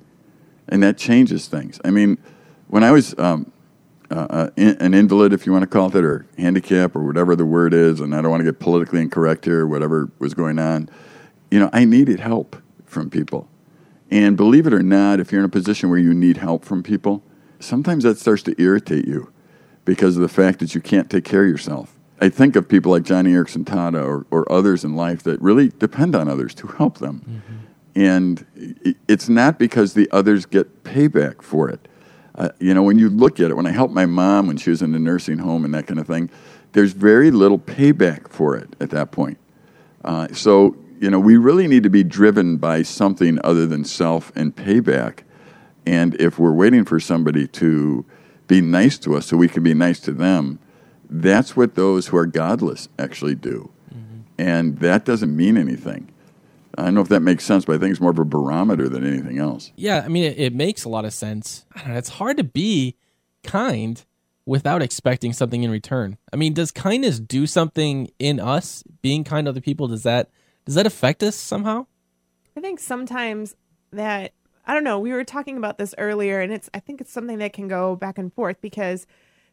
And 0.66 0.82
that 0.82 0.96
changes 0.96 1.46
things. 1.46 1.78
I 1.84 1.90
mean, 1.90 2.16
when 2.68 2.82
I 2.82 2.90
was 2.90 3.14
um, 3.18 3.52
uh, 4.10 4.26
uh 4.30 4.50
an 4.56 4.94
invalid, 4.94 5.32
if 5.32 5.46
you 5.46 5.52
want 5.52 5.62
to 5.62 5.66
call 5.66 5.94
it, 5.94 6.04
or 6.04 6.26
handicap, 6.38 6.94
or 6.96 7.04
whatever 7.04 7.34
the 7.36 7.46
word 7.46 7.74
is, 7.74 8.00
and 8.00 8.14
I 8.14 8.22
don't 8.22 8.30
want 8.30 8.40
to 8.40 8.44
get 8.44 8.60
politically 8.60 9.00
incorrect 9.00 9.44
here, 9.44 9.66
whatever 9.66 10.10
was 10.18 10.34
going 10.34 10.58
on, 10.58 10.88
you 11.50 11.58
know, 11.58 11.70
I 11.72 11.84
needed 11.84 12.20
help 12.20 12.56
from 12.84 13.10
people. 13.10 13.48
And 14.10 14.36
believe 14.36 14.66
it 14.66 14.72
or 14.72 14.82
not, 14.82 15.20
if 15.20 15.32
you're 15.32 15.40
in 15.40 15.46
a 15.46 15.50
position 15.50 15.90
where 15.90 15.98
you 15.98 16.14
need 16.14 16.36
help 16.36 16.64
from 16.64 16.82
people, 16.82 17.22
sometimes 17.58 18.04
that 18.04 18.18
starts 18.18 18.42
to 18.44 18.60
irritate 18.60 19.06
you 19.06 19.32
because 19.84 20.16
of 20.16 20.22
the 20.22 20.28
fact 20.28 20.60
that 20.60 20.74
you 20.74 20.80
can't 20.80 21.10
take 21.10 21.24
care 21.24 21.42
of 21.42 21.48
yourself. 21.48 21.94
I 22.20 22.28
think 22.28 22.56
of 22.56 22.68
people 22.68 22.92
like 22.92 23.02
Joni 23.02 23.28
Eareckson 23.28 23.64
Tada 23.64 24.04
or, 24.04 24.26
or 24.30 24.50
others 24.50 24.84
in 24.84 24.94
life 24.94 25.22
that 25.24 25.40
really 25.40 25.68
depend 25.68 26.14
on 26.14 26.28
others 26.28 26.54
to 26.56 26.66
help 26.68 26.98
them. 26.98 27.22
Mm-hmm. 27.28 28.00
And 28.00 28.96
it's 29.08 29.28
not 29.28 29.58
because 29.58 29.94
the 29.94 30.08
others 30.10 30.46
get 30.46 30.84
payback 30.84 31.42
for 31.42 31.68
it 31.68 31.88
uh, 32.36 32.48
you 32.58 32.74
know, 32.74 32.82
when 32.82 32.98
you 32.98 33.08
look 33.08 33.38
at 33.40 33.50
it, 33.50 33.56
when 33.56 33.66
I 33.66 33.70
helped 33.70 33.94
my 33.94 34.06
mom 34.06 34.46
when 34.46 34.56
she 34.56 34.70
was 34.70 34.82
in 34.82 34.92
the 34.92 34.98
nursing 34.98 35.38
home 35.38 35.64
and 35.64 35.72
that 35.74 35.86
kind 35.86 36.00
of 36.00 36.06
thing, 36.06 36.30
there's 36.72 36.92
very 36.92 37.30
little 37.30 37.58
payback 37.58 38.28
for 38.28 38.56
it 38.56 38.74
at 38.80 38.90
that 38.90 39.12
point. 39.12 39.38
Uh, 40.04 40.28
so, 40.32 40.76
you 41.00 41.10
know, 41.10 41.20
we 41.20 41.36
really 41.36 41.68
need 41.68 41.84
to 41.84 41.90
be 41.90 42.02
driven 42.02 42.56
by 42.56 42.82
something 42.82 43.38
other 43.44 43.66
than 43.66 43.84
self 43.84 44.32
and 44.34 44.54
payback. 44.54 45.20
And 45.86 46.20
if 46.20 46.38
we're 46.38 46.52
waiting 46.52 46.84
for 46.84 46.98
somebody 46.98 47.46
to 47.48 48.04
be 48.48 48.60
nice 48.60 48.98
to 48.98 49.16
us 49.16 49.26
so 49.26 49.36
we 49.36 49.48
can 49.48 49.62
be 49.62 49.74
nice 49.74 50.00
to 50.00 50.12
them, 50.12 50.58
that's 51.08 51.56
what 51.56 51.74
those 51.74 52.08
who 52.08 52.16
are 52.16 52.26
godless 52.26 52.88
actually 52.98 53.34
do. 53.34 53.70
Mm-hmm. 53.94 54.20
And 54.38 54.78
that 54.78 55.04
doesn't 55.04 55.34
mean 55.34 55.56
anything. 55.56 56.10
I 56.76 56.84
don't 56.84 56.94
know 56.94 57.00
if 57.00 57.08
that 57.08 57.20
makes 57.20 57.44
sense, 57.44 57.64
but 57.64 57.76
I 57.76 57.78
think 57.78 57.92
it's 57.92 58.00
more 58.00 58.10
of 58.10 58.18
a 58.18 58.24
barometer 58.24 58.88
than 58.88 59.06
anything 59.06 59.38
else. 59.38 59.72
Yeah, 59.76 60.02
I 60.04 60.08
mean, 60.08 60.24
it, 60.24 60.38
it 60.38 60.54
makes 60.54 60.84
a 60.84 60.88
lot 60.88 61.04
of 61.04 61.12
sense. 61.12 61.66
Know, 61.86 61.94
it's 61.94 62.10
hard 62.10 62.36
to 62.38 62.44
be 62.44 62.96
kind 63.42 64.04
without 64.46 64.82
expecting 64.82 65.32
something 65.32 65.62
in 65.62 65.70
return. 65.70 66.18
I 66.32 66.36
mean, 66.36 66.52
does 66.52 66.70
kindness 66.70 67.20
do 67.20 67.46
something 67.46 68.10
in 68.18 68.40
us? 68.40 68.82
Being 69.02 69.24
kind 69.24 69.46
to 69.46 69.50
other 69.50 69.60
people 69.60 69.88
does 69.88 70.02
that 70.02 70.30
does 70.64 70.74
that 70.74 70.86
affect 70.86 71.22
us 71.22 71.36
somehow? 71.36 71.86
I 72.56 72.60
think 72.60 72.80
sometimes 72.80 73.54
that 73.92 74.32
I 74.66 74.72
don't 74.72 74.84
know. 74.84 74.98
We 74.98 75.12
were 75.12 75.24
talking 75.24 75.56
about 75.56 75.76
this 75.76 75.94
earlier, 75.98 76.40
and 76.40 76.52
it's 76.52 76.70
I 76.72 76.80
think 76.80 77.00
it's 77.00 77.12
something 77.12 77.38
that 77.38 77.52
can 77.52 77.68
go 77.68 77.96
back 77.96 78.18
and 78.18 78.32
forth 78.32 78.60
because 78.60 79.06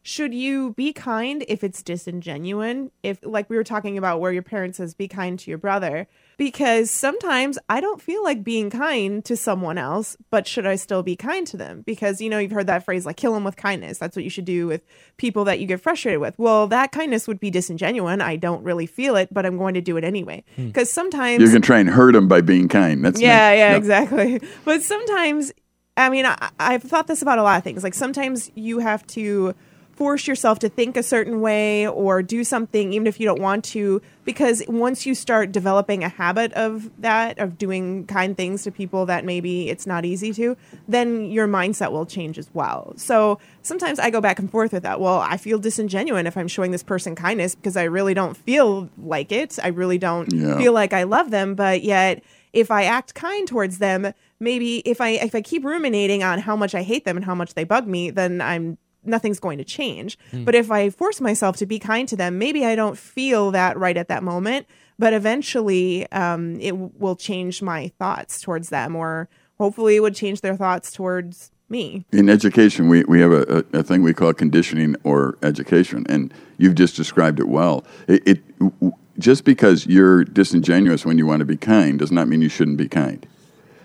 should 0.04 0.34
you 0.34 0.74
be 0.74 0.92
kind 0.92 1.44
if 1.46 1.62
it's 1.62 1.82
disingenuous? 1.82 2.90
If, 3.02 3.20
like 3.22 3.48
we 3.48 3.56
were 3.56 3.64
talking 3.64 3.96
about, 3.96 4.20
where 4.20 4.32
your 4.32 4.42
parent 4.42 4.74
says, 4.76 4.94
be 4.94 5.06
kind 5.06 5.38
to 5.38 5.50
your 5.50 5.58
brother, 5.58 6.08
because 6.36 6.90
sometimes 6.90 7.56
I 7.68 7.80
don't 7.80 8.02
feel 8.02 8.22
like 8.24 8.42
being 8.42 8.68
kind 8.68 9.24
to 9.24 9.36
someone 9.36 9.78
else, 9.78 10.16
but 10.30 10.48
should 10.48 10.66
I 10.66 10.74
still 10.74 11.04
be 11.04 11.14
kind 11.14 11.46
to 11.46 11.56
them? 11.56 11.82
Because, 11.86 12.20
you 12.20 12.28
know, 12.28 12.38
you've 12.38 12.50
heard 12.50 12.66
that 12.66 12.84
phrase, 12.84 13.06
like, 13.06 13.16
kill 13.16 13.32
them 13.32 13.44
with 13.44 13.56
kindness. 13.56 13.98
That's 13.98 14.16
what 14.16 14.24
you 14.24 14.30
should 14.30 14.44
do 14.44 14.66
with 14.66 14.82
people 15.18 15.44
that 15.44 15.60
you 15.60 15.66
get 15.66 15.80
frustrated 15.80 16.20
with. 16.20 16.36
Well, 16.36 16.66
that 16.66 16.90
kindness 16.90 17.28
would 17.28 17.38
be 17.38 17.50
disingenuous. 17.50 18.20
I 18.20 18.34
don't 18.34 18.64
really 18.64 18.86
feel 18.86 19.14
it, 19.14 19.32
but 19.32 19.46
I'm 19.46 19.56
going 19.56 19.74
to 19.74 19.80
do 19.80 19.96
it 19.96 20.02
anyway. 20.02 20.42
Because 20.56 20.90
hmm. 20.90 20.94
sometimes. 20.94 21.42
You 21.42 21.50
can 21.50 21.62
try 21.62 21.78
and 21.78 21.88
hurt 21.88 22.12
them 22.12 22.26
by 22.26 22.40
being 22.40 22.66
kind. 22.66 23.04
That's 23.04 23.20
yeah, 23.20 23.28
nice. 23.28 23.58
yeah, 23.58 23.70
yeah, 23.70 23.76
exactly. 23.76 24.40
But 24.64 24.82
sometimes, 24.82 25.52
I 25.96 26.10
mean, 26.10 26.26
I, 26.26 26.50
I've 26.58 26.82
thought 26.82 27.06
this 27.06 27.22
about 27.22 27.38
a 27.38 27.44
lot 27.44 27.58
of 27.58 27.62
things. 27.62 27.84
Like, 27.84 27.94
sometimes 27.94 28.50
you 28.56 28.80
have 28.80 29.06
to 29.08 29.54
force 30.02 30.26
yourself 30.26 30.58
to 30.58 30.68
think 30.68 30.96
a 30.96 31.02
certain 31.02 31.40
way 31.40 31.86
or 31.86 32.24
do 32.24 32.42
something 32.42 32.92
even 32.92 33.06
if 33.06 33.20
you 33.20 33.24
don't 33.24 33.40
want 33.40 33.64
to 33.64 34.02
because 34.24 34.60
once 34.66 35.06
you 35.06 35.14
start 35.14 35.52
developing 35.52 36.02
a 36.02 36.08
habit 36.08 36.52
of 36.54 36.90
that 37.00 37.38
of 37.38 37.56
doing 37.56 38.04
kind 38.06 38.36
things 38.36 38.64
to 38.64 38.72
people 38.72 39.06
that 39.06 39.24
maybe 39.24 39.70
it's 39.70 39.86
not 39.86 40.04
easy 40.04 40.32
to 40.32 40.56
then 40.88 41.30
your 41.30 41.46
mindset 41.46 41.92
will 41.92 42.04
change 42.04 42.36
as 42.36 42.50
well. 42.52 42.92
So 42.96 43.38
sometimes 43.62 44.00
i 44.00 44.10
go 44.10 44.20
back 44.20 44.40
and 44.40 44.50
forth 44.50 44.72
with 44.72 44.82
that. 44.82 44.98
Well 44.98 45.20
i 45.20 45.36
feel 45.36 45.60
disingenuous 45.60 46.26
if 46.26 46.36
i'm 46.36 46.48
showing 46.48 46.72
this 46.72 46.82
person 46.82 47.14
kindness 47.14 47.54
because 47.54 47.76
i 47.76 47.84
really 47.84 48.12
don't 48.12 48.36
feel 48.36 48.90
like 48.98 49.30
it. 49.30 49.56
I 49.62 49.68
really 49.68 49.98
don't 49.98 50.32
yeah. 50.32 50.58
feel 50.58 50.72
like 50.72 50.92
i 50.92 51.04
love 51.04 51.30
them 51.30 51.54
but 51.54 51.84
yet 51.84 52.24
if 52.52 52.70
I 52.70 52.84
act 52.84 53.14
kind 53.14 53.48
towards 53.48 53.78
them, 53.78 54.12
maybe 54.38 54.78
if 54.80 55.00
I 55.00 55.10
if 55.10 55.34
I 55.34 55.40
keep 55.40 55.64
ruminating 55.64 56.22
on 56.22 56.40
how 56.40 56.54
much 56.54 56.74
I 56.74 56.82
hate 56.82 57.04
them 57.04 57.16
and 57.16 57.24
how 57.24 57.34
much 57.34 57.54
they 57.54 57.64
bug 57.64 57.86
me, 57.86 58.10
then 58.10 58.42
I'm 58.42 58.76
nothing's 59.04 59.40
going 59.40 59.58
to 59.58 59.64
change. 59.64 60.18
But 60.32 60.54
if 60.54 60.70
I 60.70 60.90
force 60.90 61.20
myself 61.20 61.56
to 61.58 61.66
be 61.66 61.78
kind 61.78 62.08
to 62.08 62.16
them, 62.16 62.38
maybe 62.38 62.64
I 62.64 62.74
don't 62.74 62.96
feel 62.98 63.50
that 63.52 63.78
right 63.78 63.96
at 63.96 64.08
that 64.08 64.22
moment, 64.22 64.66
but 64.98 65.12
eventually 65.12 66.10
um, 66.12 66.60
it 66.60 66.70
w- 66.70 66.92
will 66.98 67.16
change 67.16 67.62
my 67.62 67.88
thoughts 67.98 68.40
towards 68.40 68.68
them, 68.68 68.94
or 68.96 69.28
hopefully 69.58 69.96
it 69.96 70.00
would 70.00 70.14
change 70.14 70.40
their 70.40 70.56
thoughts 70.56 70.92
towards 70.92 71.50
me. 71.68 72.04
In 72.12 72.28
education, 72.28 72.88
we, 72.88 73.02
we 73.04 73.20
have 73.20 73.32
a, 73.32 73.64
a, 73.72 73.78
a 73.78 73.82
thing 73.82 74.02
we 74.02 74.14
call 74.14 74.32
conditioning 74.34 74.94
or 75.04 75.36
education, 75.42 76.06
and 76.08 76.32
you've 76.58 76.74
just 76.74 76.96
described 76.96 77.40
it 77.40 77.48
well. 77.48 77.84
It, 78.06 78.22
it 78.26 78.58
w- 78.58 78.92
just 79.18 79.44
because 79.44 79.86
you're 79.86 80.24
disingenuous 80.24 81.04
when 81.04 81.18
you 81.18 81.26
want 81.26 81.40
to 81.40 81.44
be 81.44 81.56
kind 81.56 81.98
does 81.98 82.12
not 82.12 82.28
mean 82.28 82.42
you 82.42 82.48
shouldn't 82.48 82.76
be 82.76 82.88
kind. 82.88 83.26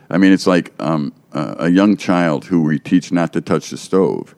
I 0.10 0.18
mean, 0.18 0.32
it's 0.32 0.48
like 0.48 0.74
um, 0.80 1.14
uh, 1.34 1.56
a 1.60 1.70
young 1.70 1.98
child 1.98 2.46
who 2.46 2.62
we 2.64 2.80
teach 2.80 3.12
not 3.12 3.34
to 3.34 3.42
touch 3.42 3.70
the 3.70 3.78
stove. 3.78 4.36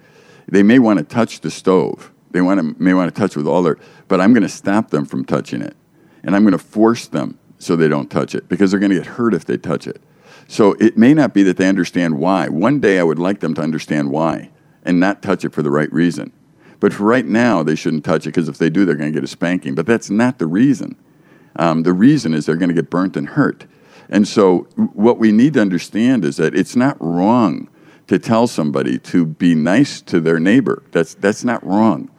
They 0.51 0.63
may 0.63 0.79
want 0.79 0.99
to 0.99 1.05
touch 1.05 1.41
the 1.41 1.51
stove. 1.51 2.11
They 2.31 2.41
want 2.41 2.59
to, 2.59 2.81
may 2.81 2.93
want 2.93 3.13
to 3.13 3.19
touch 3.19 3.35
with 3.35 3.47
all 3.47 3.63
their, 3.63 3.77
but 4.07 4.21
I'm 4.21 4.33
going 4.33 4.43
to 4.43 4.49
stop 4.49 4.89
them 4.89 5.05
from 5.05 5.25
touching 5.25 5.61
it, 5.61 5.75
and 6.23 6.35
I'm 6.35 6.43
going 6.43 6.51
to 6.51 6.57
force 6.57 7.07
them 7.07 7.39
so 7.57 7.75
they 7.75 7.87
don't 7.87 8.09
touch 8.09 8.35
it 8.35 8.47
because 8.47 8.71
they're 8.71 8.79
going 8.79 8.91
to 8.91 8.97
get 8.97 9.05
hurt 9.05 9.33
if 9.33 9.45
they 9.45 9.57
touch 9.57 9.87
it. 9.87 10.01
So 10.47 10.73
it 10.73 10.97
may 10.97 11.13
not 11.13 11.33
be 11.33 11.43
that 11.43 11.57
they 11.57 11.67
understand 11.67 12.17
why. 12.17 12.49
One 12.49 12.79
day 12.79 12.99
I 12.99 13.03
would 13.03 13.19
like 13.19 13.39
them 13.39 13.53
to 13.55 13.61
understand 13.61 14.11
why 14.11 14.49
and 14.83 14.99
not 14.99 15.21
touch 15.21 15.45
it 15.45 15.53
for 15.53 15.61
the 15.61 15.71
right 15.71 15.91
reason. 15.91 16.31
But 16.79 16.93
for 16.93 17.03
right 17.03 17.25
now, 17.25 17.61
they 17.61 17.75
shouldn't 17.75 18.05
touch 18.05 18.25
it 18.25 18.29
because 18.29 18.47
if 18.47 18.57
they 18.57 18.69
do, 18.69 18.85
they're 18.85 18.95
going 18.95 19.11
to 19.11 19.15
get 19.15 19.23
a 19.23 19.27
spanking. 19.27 19.75
But 19.75 19.85
that's 19.85 20.09
not 20.09 20.39
the 20.39 20.47
reason. 20.47 20.95
Um, 21.57 21.83
the 21.83 21.93
reason 21.93 22.33
is 22.33 22.45
they're 22.45 22.55
going 22.55 22.69
to 22.69 22.75
get 22.75 22.89
burnt 22.89 23.17
and 23.17 23.29
hurt. 23.29 23.65
And 24.07 24.27
so, 24.27 24.61
what 24.93 25.19
we 25.19 25.31
need 25.31 25.53
to 25.53 25.61
understand 25.61 26.25
is 26.25 26.37
that 26.37 26.55
it's 26.55 26.75
not 26.75 26.97
wrong 26.99 27.69
to 28.09 28.17
tell 28.17 28.47
somebody 28.47 28.97
to 28.97 29.23
be 29.23 29.53
nice 29.53 30.01
to 30.01 30.19
their 30.19 30.39
neighbor. 30.39 30.81
That's, 30.91 31.13
that's 31.13 31.43
not 31.43 31.63
wrong. 31.63 32.09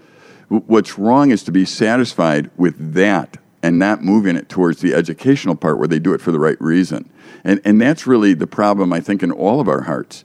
What's 0.47 0.97
wrong 0.97 1.33
is 1.33 1.43
to 1.45 1.53
be 1.53 1.65
satisfied 1.65 2.49
with 2.57 2.95
that 2.95 3.39
and 3.61 3.77
not 3.77 4.05
moving 4.05 4.37
it 4.37 4.49
towards 4.49 4.81
the 4.81 4.95
educational 4.95 5.57
part 5.57 5.79
where 5.79 5.89
they 5.89 5.99
do 5.99 6.15
it 6.15 6.21
for 6.21 6.31
the 6.31 6.39
right 6.39 6.61
reason. 6.61 7.11
And, 7.43 7.61
and 7.65 7.81
that's 7.81 8.07
really 8.07 8.35
the 8.35 8.47
problem, 8.47 8.93
I 8.93 9.01
think, 9.01 9.25
in 9.25 9.33
all 9.33 9.61
of 9.61 9.67
our 9.67 9.83
hearts. 9.83 10.25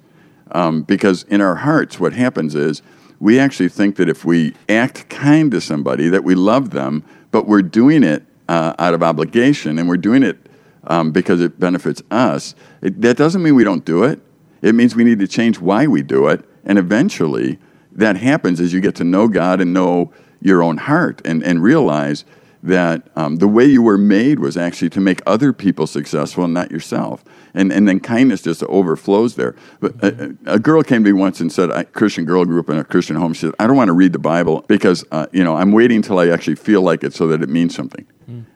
Um, 0.51 0.83
because 0.83 1.23
in 1.23 1.41
our 1.41 1.55
hearts, 1.55 1.99
what 1.99 2.13
happens 2.13 2.53
is 2.53 2.83
we 3.19 3.39
actually 3.39 3.69
think 3.69 3.95
that 3.95 4.07
if 4.07 4.23
we 4.23 4.53
act 4.69 5.09
kind 5.09 5.49
to 5.49 5.59
somebody, 5.59 6.09
that 6.09 6.23
we 6.23 6.35
love 6.35 6.69
them, 6.69 7.03
but 7.31 7.47
we're 7.47 7.63
doing 7.63 8.03
it 8.03 8.21
uh, 8.47 8.75
out 8.77 8.93
of 8.93 9.01
obligation 9.01 9.79
and 9.79 9.89
we're 9.89 9.97
doing 9.97 10.21
it 10.21 10.37
um, 10.83 11.11
because 11.11 11.41
it 11.41 11.59
benefits 11.59 12.03
us. 12.11 12.53
It, 12.83 13.01
that 13.01 13.17
doesn't 13.17 13.41
mean 13.41 13.55
we 13.55 13.63
don't 13.63 13.83
do 13.83 14.03
it. 14.03 14.21
It 14.65 14.73
means 14.73 14.95
we 14.95 15.03
need 15.03 15.19
to 15.19 15.27
change 15.27 15.59
why 15.59 15.85
we 15.85 16.01
do 16.01 16.27
it. 16.27 16.43
And 16.63 16.79
eventually, 16.79 17.59
that 17.91 18.17
happens 18.17 18.59
as 18.59 18.73
you 18.73 18.81
get 18.81 18.95
to 18.95 19.03
know 19.03 19.27
God 19.27 19.61
and 19.61 19.75
know 19.75 20.11
your 20.41 20.63
own 20.63 20.77
heart 20.77 21.21
and, 21.23 21.43
and 21.43 21.61
realize 21.61 22.25
that 22.63 23.07
um, 23.15 23.35
the 23.35 23.47
way 23.47 23.63
you 23.63 23.83
were 23.83 23.97
made 23.97 24.39
was 24.39 24.57
actually 24.57 24.89
to 24.89 24.99
make 24.99 25.21
other 25.27 25.53
people 25.53 25.85
successful 25.85 26.45
and 26.45 26.53
not 26.55 26.71
yourself. 26.71 27.23
And, 27.53 27.71
and 27.71 27.87
then 27.87 27.99
kindness 27.99 28.41
just 28.41 28.63
overflows 28.63 29.35
there. 29.35 29.55
But 29.79 30.03
a, 30.03 30.35
a 30.47 30.57
girl 30.57 30.81
came 30.81 31.03
to 31.03 31.13
me 31.13 31.13
once 31.13 31.39
and 31.39 31.51
said, 31.51 31.69
a 31.69 31.83
Christian 31.83 32.25
girl 32.25 32.43
grew 32.43 32.59
up 32.59 32.69
in 32.71 32.79
a 32.79 32.83
Christian 32.83 33.17
home. 33.17 33.33
She 33.33 33.41
said, 33.41 33.53
I 33.59 33.67
don't 33.67 33.77
want 33.77 33.89
to 33.89 33.93
read 33.93 34.13
the 34.13 34.19
Bible 34.19 34.65
because, 34.67 35.05
uh, 35.11 35.27
you 35.31 35.43
know, 35.43 35.55
I'm 35.55 35.73
waiting 35.73 35.97
until 35.97 36.17
I 36.17 36.29
actually 36.29 36.55
feel 36.55 36.81
like 36.81 37.03
it 37.03 37.13
so 37.13 37.27
that 37.27 37.43
it 37.43 37.49
means 37.49 37.75
something. 37.75 38.07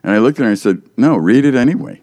And 0.02 0.12
I 0.12 0.18
looked 0.18 0.40
at 0.40 0.42
her 0.42 0.48
and 0.48 0.52
I 0.52 0.60
said, 0.60 0.82
no, 0.96 1.16
read 1.16 1.44
it 1.44 1.54
anyway. 1.54 2.02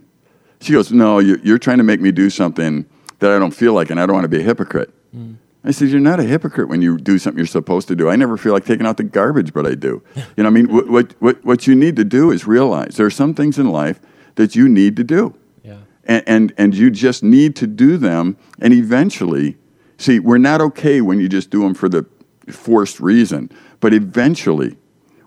She 0.61 0.71
goes, 0.71 0.93
no, 0.93 1.19
you, 1.19 1.41
you're 1.43 1.59
trying 1.59 1.79
to 1.79 1.83
make 1.83 1.99
me 1.99 2.13
do 2.13 2.29
something 2.29 2.85
that 3.19 3.32
I 3.32 3.39
don't 3.39 3.51
feel 3.53 3.73
like 3.73 3.89
and 3.89 3.99
I 3.99 4.06
don't 4.06 4.13
want 4.15 4.25
to 4.25 4.30
be 4.30 4.39
a 4.39 4.43
hypocrite. 4.43 4.93
Mm. 5.15 5.38
I 5.63 5.71
said, 5.71 5.89
"You're 5.89 5.99
not 5.99 6.19
a 6.19 6.23
hypocrite 6.23 6.69
when 6.69 6.82
you 6.82 6.97
do 6.97 7.17
something 7.17 7.38
you're 7.38 7.45
supposed 7.47 7.88
to 7.89 7.95
do. 7.95 8.10
I 8.10 8.15
never 8.15 8.38
feel 8.38 8.53
like 8.53 8.65
taking 8.65 8.86
out 8.86 8.97
the 8.97 9.03
garbage, 9.03 9.53
but 9.53 9.65
I 9.65 9.75
do. 9.75 10.01
You 10.38 10.43
know, 10.43 10.47
I 10.47 10.51
mean, 10.51 10.71
what, 10.73 10.88
what 10.89 11.13
what 11.19 11.43
what 11.45 11.67
you 11.67 11.75
need 11.75 11.95
to 11.97 12.03
do 12.06 12.32
is 12.32 12.47
realize 12.47 12.95
there 12.95 13.06
are 13.06 13.12
some 13.12 13.34
things 13.34 13.58
in 13.58 13.69
life 13.69 13.99
that 14.36 14.56
you 14.56 14.69
need 14.69 14.95
to 14.97 15.03
do, 15.03 15.34
Yeah. 15.63 15.80
and 16.06 16.23
and, 16.27 16.53
and 16.58 16.75
you 16.75 16.89
just 16.91 17.23
need 17.23 17.56
to 17.58 17.67
do 17.67 17.97
them. 17.97 18.38
And 18.60 18.73
eventually, 18.73 19.58
see, 19.97 20.19
we're 20.19 20.38
not 20.38 20.62
okay 20.62 21.01
when 21.01 21.19
you 21.19 21.27
just 21.27 21.49
do 21.49 21.62
them 21.62 21.73
for 21.73 21.89
the 21.89 22.06
forced 22.49 22.99
reason, 22.99 23.49
but 23.80 23.93
eventually. 23.93 24.77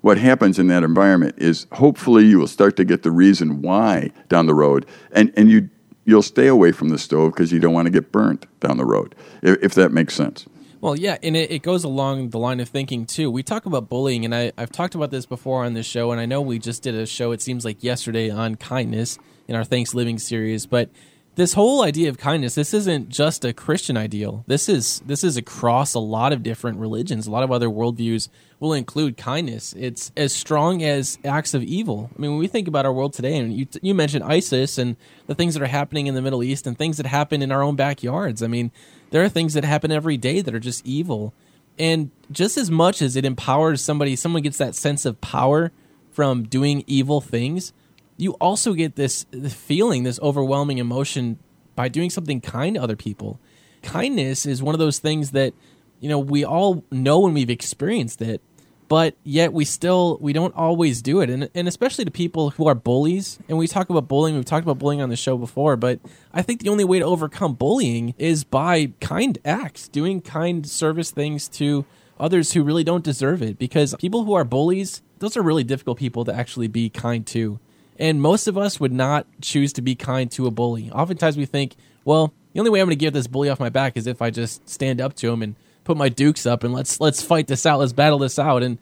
What 0.02 0.16
happens 0.16 0.58
in 0.58 0.68
that 0.68 0.82
environment 0.82 1.34
is 1.36 1.66
hopefully 1.72 2.24
you 2.24 2.38
will 2.38 2.46
start 2.46 2.74
to 2.76 2.86
get 2.86 3.02
the 3.02 3.10
reason 3.10 3.60
why 3.60 4.12
down 4.30 4.46
the 4.46 4.54
road, 4.54 4.86
and, 5.12 5.30
and 5.36 5.50
you 5.50 5.68
you'll 6.10 6.22
stay 6.22 6.48
away 6.48 6.72
from 6.72 6.88
the 6.88 6.98
stove 6.98 7.32
because 7.32 7.52
you 7.52 7.60
don't 7.60 7.72
want 7.72 7.86
to 7.86 7.90
get 7.90 8.12
burnt 8.12 8.46
down 8.60 8.76
the 8.76 8.84
road, 8.84 9.14
if, 9.42 9.62
if 9.62 9.74
that 9.74 9.92
makes 9.92 10.14
sense. 10.14 10.46
Well, 10.80 10.96
yeah, 10.96 11.18
and 11.22 11.36
it, 11.36 11.50
it 11.50 11.62
goes 11.62 11.84
along 11.84 12.30
the 12.30 12.38
line 12.38 12.58
of 12.58 12.68
thinking 12.68 13.06
too. 13.06 13.30
We 13.30 13.42
talk 13.42 13.66
about 13.66 13.88
bullying, 13.88 14.24
and 14.24 14.34
I, 14.34 14.52
I've 14.58 14.72
talked 14.72 14.94
about 14.94 15.10
this 15.10 15.26
before 15.26 15.64
on 15.64 15.74
this 15.74 15.86
show, 15.86 16.10
and 16.10 16.20
I 16.20 16.26
know 16.26 16.40
we 16.40 16.58
just 16.58 16.82
did 16.82 16.94
a 16.94 17.06
show, 17.06 17.32
it 17.32 17.40
seems 17.40 17.64
like 17.64 17.84
yesterday, 17.84 18.30
on 18.30 18.56
kindness 18.56 19.18
in 19.46 19.54
our 19.54 19.64
Thanks 19.64 19.94
Living 19.94 20.18
series. 20.18 20.66
But 20.66 20.90
this 21.36 21.52
whole 21.52 21.82
idea 21.82 22.08
of 22.08 22.18
kindness, 22.18 22.54
this 22.54 22.74
isn't 22.74 23.08
just 23.08 23.44
a 23.44 23.52
Christian 23.52 23.96
ideal. 23.96 24.44
This 24.46 24.68
is 24.68 25.00
this 25.06 25.22
is 25.22 25.36
across 25.36 25.94
a 25.94 26.00
lot 26.00 26.32
of 26.32 26.42
different 26.42 26.78
religions. 26.78 27.26
A 27.26 27.30
lot 27.30 27.42
of 27.44 27.52
other 27.52 27.68
worldviews 27.68 28.28
will 28.60 28.74
include 28.74 29.16
kindness. 29.16 29.74
It's 29.76 30.12
as 30.16 30.32
strong 30.32 30.82
as 30.82 31.18
acts 31.24 31.54
of 31.54 31.62
evil. 31.62 32.10
I 32.16 32.20
mean, 32.20 32.32
when 32.32 32.40
we 32.40 32.46
think 32.46 32.68
about 32.68 32.86
our 32.86 32.92
world 32.92 33.14
today, 33.14 33.36
and 33.36 33.52
you 33.52 33.66
you 33.82 33.94
mentioned 33.94 34.22
ISIS 34.22 34.78
and 34.78 34.96
the 35.26 35.34
things 35.34 35.54
that 35.54 35.62
are 35.62 35.66
happening 35.66 36.06
in 36.06 36.14
the 36.14 36.22
Middle 36.22 36.44
East 36.44 36.66
and 36.66 36.76
things 36.76 36.98
that 36.98 37.06
happen 37.06 37.42
in 37.42 37.50
our 37.50 37.62
own 37.62 37.74
backyards. 37.74 38.42
I 38.42 38.46
mean, 38.46 38.70
there 39.10 39.24
are 39.24 39.28
things 39.28 39.54
that 39.54 39.64
happen 39.64 39.90
every 39.90 40.16
day 40.16 40.42
that 40.42 40.54
are 40.54 40.60
just 40.60 40.86
evil. 40.86 41.34
And 41.78 42.10
just 42.30 42.58
as 42.58 42.70
much 42.70 43.00
as 43.00 43.16
it 43.16 43.24
empowers 43.24 43.82
somebody, 43.82 44.14
someone 44.14 44.42
gets 44.42 44.58
that 44.58 44.74
sense 44.74 45.06
of 45.06 45.20
power 45.20 45.72
from 46.10 46.42
doing 46.42 46.84
evil 46.86 47.22
things, 47.22 47.72
you 48.18 48.32
also 48.32 48.74
get 48.74 48.96
this 48.96 49.24
feeling, 49.48 50.02
this 50.02 50.20
overwhelming 50.20 50.76
emotion 50.76 51.38
by 51.74 51.88
doing 51.88 52.10
something 52.10 52.42
kind 52.42 52.74
to 52.74 52.82
other 52.82 52.96
people. 52.96 53.40
Kindness 53.82 54.44
is 54.44 54.62
one 54.62 54.74
of 54.74 54.78
those 54.78 54.98
things 54.98 55.30
that, 55.30 55.54
you 56.00 56.10
know, 56.10 56.18
we 56.18 56.44
all 56.44 56.84
know 56.90 57.20
when 57.20 57.32
we've 57.32 57.48
experienced 57.48 58.20
it, 58.20 58.42
but 58.90 59.14
yet 59.22 59.52
we 59.52 59.64
still 59.64 60.18
we 60.20 60.32
don't 60.32 60.54
always 60.56 61.00
do 61.00 61.20
it. 61.20 61.30
And 61.30 61.48
and 61.54 61.68
especially 61.68 62.04
to 62.04 62.10
people 62.10 62.50
who 62.50 62.66
are 62.66 62.74
bullies. 62.74 63.38
And 63.48 63.56
we 63.56 63.68
talk 63.68 63.88
about 63.88 64.08
bullying, 64.08 64.34
we've 64.34 64.44
talked 64.44 64.66
about 64.66 64.80
bullying 64.80 65.00
on 65.00 65.10
the 65.10 65.16
show 65.16 65.38
before, 65.38 65.76
but 65.76 66.00
I 66.34 66.42
think 66.42 66.60
the 66.60 66.70
only 66.70 66.84
way 66.84 66.98
to 66.98 67.04
overcome 67.04 67.54
bullying 67.54 68.14
is 68.18 68.42
by 68.42 68.92
kind 69.00 69.38
acts, 69.44 69.86
doing 69.86 70.20
kind 70.20 70.68
service 70.68 71.12
things 71.12 71.46
to 71.50 71.86
others 72.18 72.52
who 72.52 72.64
really 72.64 72.82
don't 72.82 73.04
deserve 73.04 73.42
it 73.42 73.60
because 73.60 73.94
people 74.00 74.24
who 74.24 74.34
are 74.34 74.44
bullies, 74.44 75.02
those 75.20 75.36
are 75.36 75.42
really 75.42 75.64
difficult 75.64 75.96
people 75.96 76.24
to 76.24 76.34
actually 76.34 76.66
be 76.66 76.90
kind 76.90 77.24
to. 77.28 77.60
And 77.96 78.20
most 78.20 78.48
of 78.48 78.58
us 78.58 78.80
would 78.80 78.92
not 78.92 79.24
choose 79.40 79.72
to 79.74 79.82
be 79.82 79.94
kind 79.94 80.28
to 80.32 80.48
a 80.48 80.50
bully. 80.50 80.90
Oftentimes 80.90 81.36
we 81.36 81.46
think, 81.46 81.76
well, 82.04 82.34
the 82.54 82.58
only 82.58 82.72
way 82.72 82.80
I'm 82.80 82.86
going 82.86 82.98
to 82.98 83.04
get 83.04 83.14
this 83.14 83.28
bully 83.28 83.50
off 83.50 83.60
my 83.60 83.68
back 83.68 83.96
is 83.96 84.08
if 84.08 84.20
I 84.20 84.30
just 84.30 84.68
stand 84.68 85.00
up 85.00 85.14
to 85.16 85.30
him 85.30 85.42
and 85.42 85.54
put 85.84 85.96
my 85.96 86.08
dukes 86.08 86.46
up 86.46 86.64
and 86.64 86.72
let's 86.72 87.00
let's 87.00 87.22
fight 87.22 87.46
this 87.46 87.66
out, 87.66 87.78
let's 87.80 87.92
battle 87.92 88.18
this 88.18 88.38
out. 88.38 88.62
And 88.62 88.78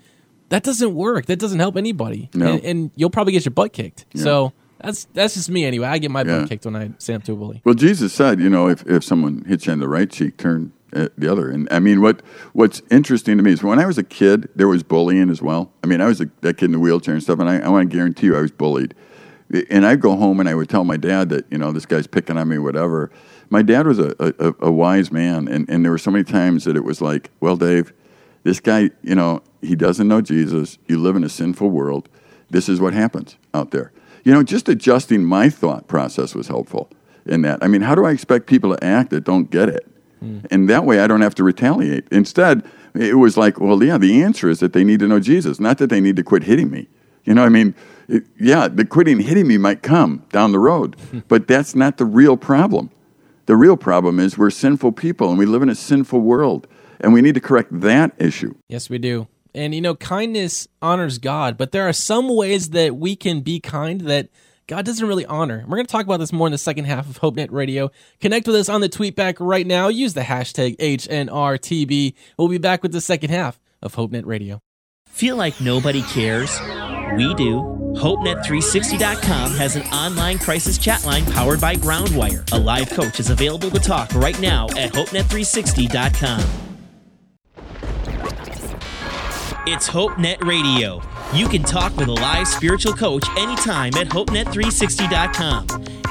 that 0.48 0.62
doesn't 0.62 0.94
work. 0.94 1.26
That 1.26 1.38
doesn't 1.38 1.58
help 1.58 1.76
anybody. 1.76 2.30
No. 2.34 2.54
And, 2.54 2.64
and 2.64 2.90
you'll 2.96 3.10
probably 3.10 3.32
get 3.32 3.44
your 3.44 3.52
butt 3.52 3.72
kicked. 3.72 4.06
So 4.14 4.52
that's 4.80 5.06
that's 5.12 5.34
just 5.34 5.50
me 5.50 5.64
anyway. 5.64 5.86
I 5.88 5.98
get 5.98 6.10
my 6.10 6.22
Yeah. 6.22 6.40
butt 6.40 6.48
kicked 6.48 6.64
when 6.64 6.76
I 6.76 6.90
stand 6.98 7.22
up 7.22 7.24
to 7.24 7.32
a 7.32 7.36
bully. 7.36 7.60
Well, 7.64 7.74
Jesus 7.74 8.12
said, 8.12 8.40
you 8.40 8.48
know, 8.48 8.68
if, 8.68 8.86
if 8.86 9.04
someone 9.04 9.44
hits 9.46 9.66
you 9.66 9.72
on 9.72 9.78
the 9.80 9.88
right 9.88 10.10
cheek, 10.10 10.36
turn 10.36 10.72
uh, 10.94 11.08
the 11.18 11.30
other. 11.30 11.50
And 11.50 11.68
I 11.70 11.80
mean, 11.80 12.00
what 12.00 12.22
what's 12.54 12.80
interesting 12.90 13.36
to 13.36 13.42
me 13.42 13.52
is 13.52 13.62
when 13.62 13.78
I 13.78 13.86
was 13.86 13.98
a 13.98 14.02
kid, 14.02 14.48
there 14.56 14.68
was 14.68 14.82
bullying 14.82 15.28
as 15.30 15.42
well. 15.42 15.70
I 15.84 15.86
mean, 15.86 16.00
I 16.00 16.06
was 16.06 16.20
a, 16.20 16.30
that 16.40 16.56
kid 16.56 16.66
in 16.66 16.72
the 16.72 16.78
wheelchair 16.80 17.12
and 17.14 17.22
stuff, 17.22 17.38
and 17.40 17.48
I, 17.48 17.58
I 17.58 17.68
want 17.68 17.90
to 17.90 17.94
guarantee 17.96 18.28
you, 18.28 18.36
I 18.36 18.40
was 18.40 18.50
bullied. 18.50 18.94
And 19.70 19.86
I'd 19.86 20.00
go 20.00 20.14
home 20.14 20.40
and 20.40 20.48
I 20.48 20.54
would 20.54 20.68
tell 20.68 20.84
my 20.84 20.98
dad 20.98 21.30
that, 21.30 21.46
you 21.50 21.56
know, 21.56 21.72
this 21.72 21.86
guy's 21.86 22.06
picking 22.06 22.36
on 22.36 22.48
me, 22.48 22.58
whatever. 22.58 23.10
My 23.50 23.62
dad 23.62 23.86
was 23.86 23.98
a, 23.98 24.14
a, 24.18 24.54
a 24.60 24.70
wise 24.70 25.10
man, 25.10 25.48
and, 25.48 25.68
and 25.68 25.84
there 25.84 25.92
were 25.92 25.98
so 25.98 26.10
many 26.10 26.24
times 26.24 26.64
that 26.64 26.76
it 26.76 26.84
was 26.84 27.00
like, 27.00 27.30
well, 27.40 27.56
Dave, 27.56 27.92
this 28.44 28.60
guy, 28.60 28.90
you 29.02 29.14
know, 29.14 29.42
he 29.62 29.74
doesn't 29.74 30.06
know 30.06 30.20
Jesus. 30.20 30.78
You 30.86 30.98
live 30.98 31.16
in 31.16 31.24
a 31.24 31.28
sinful 31.28 31.70
world. 31.70 32.08
This 32.50 32.68
is 32.68 32.80
what 32.80 32.92
happens 32.94 33.36
out 33.54 33.70
there. 33.70 33.92
You 34.24 34.32
know, 34.32 34.42
just 34.42 34.68
adjusting 34.68 35.24
my 35.24 35.48
thought 35.48 35.88
process 35.88 36.34
was 36.34 36.48
helpful 36.48 36.90
in 37.26 37.42
that. 37.42 37.62
I 37.62 37.68
mean, 37.68 37.82
how 37.82 37.94
do 37.94 38.04
I 38.04 38.10
expect 38.10 38.46
people 38.46 38.74
to 38.74 38.84
act 38.84 39.10
that 39.10 39.24
don't 39.24 39.50
get 39.50 39.68
it? 39.68 39.86
Hmm. 40.20 40.40
And 40.50 40.68
that 40.68 40.84
way 40.84 41.00
I 41.00 41.06
don't 41.06 41.20
have 41.20 41.34
to 41.36 41.44
retaliate. 41.44 42.06
Instead, 42.10 42.64
it 42.94 43.18
was 43.18 43.36
like, 43.36 43.60
well, 43.60 43.82
yeah, 43.82 43.98
the 43.98 44.22
answer 44.22 44.48
is 44.48 44.60
that 44.60 44.72
they 44.72 44.84
need 44.84 45.00
to 45.00 45.08
know 45.08 45.20
Jesus, 45.20 45.60
not 45.60 45.78
that 45.78 45.90
they 45.90 46.00
need 46.00 46.16
to 46.16 46.22
quit 46.22 46.44
hitting 46.44 46.70
me. 46.70 46.88
You 47.24 47.34
know, 47.34 47.44
I 47.44 47.48
mean, 47.48 47.74
it, 48.08 48.24
yeah, 48.40 48.68
the 48.68 48.84
quitting 48.84 49.20
hitting 49.20 49.46
me 49.46 49.58
might 49.58 49.82
come 49.82 50.24
down 50.30 50.52
the 50.52 50.58
road, 50.58 50.96
but 51.28 51.46
that's 51.46 51.74
not 51.74 51.98
the 51.98 52.04
real 52.04 52.36
problem. 52.36 52.90
The 53.48 53.56
real 53.56 53.78
problem 53.78 54.20
is 54.20 54.36
we're 54.36 54.50
sinful 54.50 54.92
people 54.92 55.30
and 55.30 55.38
we 55.38 55.46
live 55.46 55.62
in 55.62 55.70
a 55.70 55.74
sinful 55.74 56.20
world, 56.20 56.68
and 57.00 57.14
we 57.14 57.22
need 57.22 57.34
to 57.34 57.40
correct 57.40 57.70
that 57.80 58.12
issue. 58.18 58.54
Yes, 58.68 58.90
we 58.90 58.98
do. 58.98 59.26
And 59.54 59.74
you 59.74 59.80
know, 59.80 59.94
kindness 59.94 60.68
honors 60.82 61.16
God, 61.16 61.56
but 61.56 61.72
there 61.72 61.88
are 61.88 61.94
some 61.94 62.28
ways 62.28 62.70
that 62.70 62.96
we 62.96 63.16
can 63.16 63.40
be 63.40 63.58
kind 63.58 64.02
that 64.02 64.28
God 64.66 64.84
doesn't 64.84 65.08
really 65.08 65.24
honor. 65.24 65.64
We're 65.66 65.78
going 65.78 65.86
to 65.86 65.90
talk 65.90 66.04
about 66.04 66.20
this 66.20 66.30
more 66.30 66.46
in 66.46 66.52
the 66.52 66.58
second 66.58 66.84
half 66.84 67.08
of 67.08 67.20
HopeNet 67.20 67.50
Radio. 67.50 67.90
Connect 68.20 68.46
with 68.46 68.56
us 68.56 68.68
on 68.68 68.82
the 68.82 68.88
tweet 68.90 69.16
back 69.16 69.40
right 69.40 69.66
now. 69.66 69.88
Use 69.88 70.12
the 70.12 70.20
hashtag 70.20 70.76
HNRTB. 70.76 72.12
We'll 72.36 72.48
be 72.48 72.58
back 72.58 72.82
with 72.82 72.92
the 72.92 73.00
second 73.00 73.30
half 73.30 73.58
of 73.80 73.94
HopeNet 73.94 74.26
Radio. 74.26 74.60
Feel 75.06 75.36
like 75.36 75.58
nobody 75.58 76.02
cares? 76.02 76.60
We 77.16 77.34
do. 77.34 77.78
HopeNet360.com 77.96 79.52
has 79.52 79.76
an 79.76 79.82
online 79.88 80.38
crisis 80.38 80.78
chat 80.78 81.04
line 81.04 81.24
powered 81.26 81.60
by 81.60 81.74
Groundwire. 81.74 82.50
A 82.52 82.58
live 82.58 82.90
coach 82.90 83.18
is 83.18 83.30
available 83.30 83.70
to 83.70 83.78
talk 83.78 84.12
right 84.14 84.38
now 84.40 84.66
at 84.76 84.92
HopeNet360.com. 84.92 86.68
It's 89.66 89.88
HopeNet 89.88 90.44
Radio. 90.44 91.02
You 91.34 91.46
can 91.48 91.62
talk 91.62 91.94
with 91.96 92.08
a 92.08 92.12
live 92.12 92.48
spiritual 92.48 92.94
coach 92.94 93.28
anytime 93.36 93.94
at 93.96 94.08
HopeNet360.com. 94.08 95.66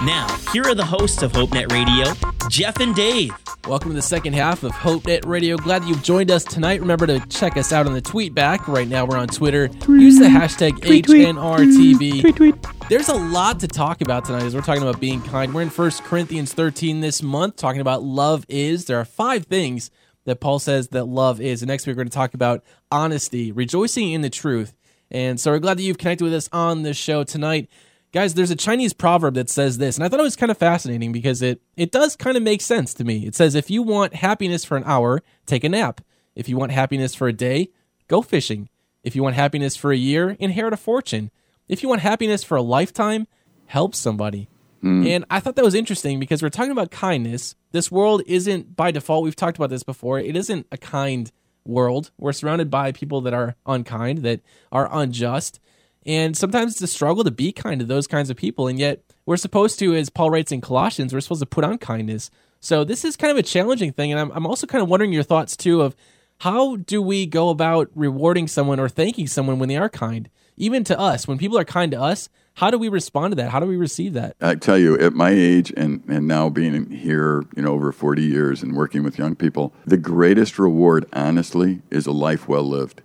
Now, 0.05 0.27
here 0.53 0.63
are 0.63 0.75
the 0.75 0.85
hosts 0.85 1.23
of 1.23 1.31
HopeNet 1.31 1.71
Radio, 1.71 2.13
Jeff 2.49 2.79
and 2.79 2.93
Dave. 2.93 3.33
Welcome 3.67 3.89
to 3.89 3.95
the 3.95 4.01
second 4.01 4.31
half 4.31 4.63
of 4.63 4.71
HopeNet 4.71 5.25
Radio. 5.25 5.57
Glad 5.57 5.81
that 5.81 5.89
you've 5.89 6.01
joined 6.01 6.31
us 6.31 6.45
tonight. 6.45 6.79
Remember 6.79 7.05
to 7.05 7.19
check 7.27 7.57
us 7.57 7.73
out 7.73 7.85
on 7.85 7.91
the 7.91 7.99
tweet 7.99 8.33
back. 8.33 8.65
Right 8.69 8.87
now 8.87 9.03
we're 9.03 9.17
on 9.17 9.27
Twitter. 9.27 9.69
Use 9.89 10.17
the 10.19 10.27
hashtag 10.27 10.79
HNRTB. 10.79 12.21
Tweet, 12.21 12.35
tweet. 12.37 12.55
There's 12.87 13.09
a 13.09 13.15
lot 13.15 13.59
to 13.59 13.67
talk 13.67 13.99
about 13.99 14.23
tonight 14.23 14.43
as 14.43 14.55
we're 14.55 14.61
talking 14.61 14.83
about 14.83 15.01
being 15.01 15.21
kind. 15.21 15.53
We're 15.53 15.63
in 15.63 15.67
1 15.67 15.91
Corinthians 16.05 16.53
13 16.53 17.01
this 17.01 17.21
month, 17.21 17.57
talking 17.57 17.81
about 17.81 18.03
love 18.03 18.45
is. 18.47 18.85
There 18.85 18.97
are 19.01 19.05
five 19.05 19.47
things 19.47 19.91
that 20.23 20.39
Paul 20.39 20.59
says 20.59 20.87
that 20.89 21.03
love 21.03 21.41
is. 21.41 21.61
And 21.61 21.67
next 21.67 21.85
week 21.85 21.97
we're 21.97 22.03
going 22.03 22.09
to 22.09 22.15
talk 22.15 22.33
about 22.33 22.63
honesty, 22.89 23.51
rejoicing 23.51 24.13
in 24.13 24.21
the 24.21 24.29
truth. 24.29 24.77
And 25.11 25.41
so 25.41 25.51
we're 25.51 25.59
glad 25.59 25.77
that 25.77 25.83
you've 25.83 25.97
connected 25.97 26.23
with 26.23 26.33
us 26.33 26.47
on 26.53 26.83
this 26.83 26.95
show 26.95 27.25
tonight. 27.25 27.69
Guys, 28.13 28.33
there's 28.33 28.51
a 28.51 28.55
Chinese 28.55 28.93
proverb 28.93 29.33
that 29.35 29.49
says 29.49 29.77
this, 29.77 29.97
and 29.97 30.03
I 30.03 30.07
thought 30.07 30.19
it 30.19 30.23
was 30.23 30.35
kind 30.35 30.51
of 30.51 30.57
fascinating 30.57 31.11
because 31.11 31.41
it, 31.41 31.61
it 31.75 31.91
does 31.91 32.15
kind 32.15 32.37
of 32.37 32.43
make 32.43 32.61
sense 32.61 32.93
to 32.95 33.03
me. 33.03 33.25
It 33.25 33.35
says, 33.35 33.53
if 33.53 33.69
you 33.69 33.83
want 33.83 34.15
happiness 34.15 34.63
for 34.63 34.77
an 34.77 34.83
hour, 34.85 35.21
take 35.45 35.63
a 35.63 35.69
nap. 35.69 36.01
If 36.35 36.47
you 36.47 36.57
want 36.57 36.71
happiness 36.71 37.13
for 37.13 37.27
a 37.27 37.33
day, 37.33 37.69
go 38.07 38.21
fishing. 38.21 38.69
If 39.03 39.15
you 39.15 39.23
want 39.23 39.35
happiness 39.35 39.75
for 39.75 39.91
a 39.91 39.97
year, 39.97 40.37
inherit 40.39 40.73
a 40.73 40.77
fortune. 40.77 41.31
If 41.67 41.83
you 41.83 41.89
want 41.89 42.01
happiness 42.01 42.43
for 42.43 42.55
a 42.55 42.61
lifetime, 42.61 43.27
help 43.65 43.93
somebody. 43.93 44.47
Mm. 44.83 45.07
And 45.07 45.25
I 45.29 45.39
thought 45.39 45.55
that 45.55 45.65
was 45.65 45.75
interesting 45.75 46.19
because 46.19 46.41
we're 46.41 46.49
talking 46.49 46.71
about 46.71 46.91
kindness. 46.91 47.55
This 47.71 47.91
world 47.91 48.21
isn't 48.25 48.75
by 48.75 48.91
default, 48.91 49.23
we've 49.23 49.35
talked 49.35 49.57
about 49.57 49.69
this 49.69 49.83
before, 49.83 50.19
it 50.19 50.35
isn't 50.35 50.67
a 50.71 50.77
kind 50.77 51.31
world. 51.65 52.11
We're 52.17 52.33
surrounded 52.33 52.69
by 52.69 52.91
people 52.91 53.21
that 53.21 53.33
are 53.33 53.55
unkind, 53.65 54.19
that 54.19 54.41
are 54.71 54.89
unjust. 54.91 55.59
And 56.07 56.37
sometimes 56.37 56.71
it's 56.71 56.81
a 56.81 56.87
struggle 56.87 57.25
to 57.25 57.31
be 57.31 57.51
kind 57.51 57.79
to 57.81 57.85
those 57.85 58.07
kinds 58.07 58.29
of 58.29 58.37
people. 58.37 58.67
And 58.67 58.79
yet, 58.79 59.03
we're 59.25 59.37
supposed 59.37 59.77
to, 59.79 59.93
as 59.93 60.09
Paul 60.09 60.31
writes 60.31 60.53
in 60.53 60.61
Colossians, 60.61 61.13
we're 61.13 61.19
supposed 61.19 61.41
to 61.41 61.45
put 61.45 61.65
on 61.65 61.77
kindness. 61.77 62.31
So, 62.61 62.85
this 62.85 63.03
is 63.03 63.17
kind 63.17 63.29
of 63.29 63.37
a 63.37 63.43
challenging 63.43 63.91
thing. 63.91 64.11
And 64.11 64.19
I'm, 64.19 64.31
I'm 64.31 64.47
also 64.47 64.65
kind 64.65 64.81
of 64.81 64.89
wondering 64.89 65.11
your 65.11 65.23
thoughts, 65.23 65.57
too, 65.57 65.81
of 65.81 65.95
how 66.39 66.77
do 66.77 67.01
we 67.01 67.25
go 67.25 67.49
about 67.49 67.89
rewarding 67.93 68.47
someone 68.47 68.79
or 68.79 68.87
thanking 68.87 69.27
someone 69.27 69.59
when 69.59 69.69
they 69.69 69.77
are 69.77 69.89
kind? 69.89 70.29
Even 70.55 70.83
to 70.85 70.97
us, 70.97 71.27
when 71.27 71.37
people 71.37 71.57
are 71.57 71.65
kind 71.65 71.91
to 71.91 72.01
us, 72.01 72.29
how 72.55 72.71
do 72.71 72.77
we 72.79 72.89
respond 72.89 73.31
to 73.31 73.35
that? 73.35 73.51
How 73.51 73.59
do 73.59 73.67
we 73.67 73.75
receive 73.75 74.13
that? 74.13 74.35
I 74.41 74.55
tell 74.55 74.79
you, 74.79 74.97
at 74.97 75.13
my 75.13 75.29
age 75.29 75.71
and, 75.77 76.03
and 76.07 76.27
now 76.27 76.49
being 76.49 76.89
here, 76.89 77.43
you 77.55 77.61
know, 77.61 77.73
over 77.73 77.91
40 77.91 78.23
years 78.23 78.63
and 78.63 78.75
working 78.75 79.03
with 79.03 79.19
young 79.19 79.35
people, 79.35 79.73
the 79.85 79.97
greatest 79.97 80.57
reward, 80.57 81.05
honestly, 81.13 81.81
is 81.91 82.07
a 82.07 82.11
life 82.11 82.47
well 82.47 82.63
lived. 82.63 83.03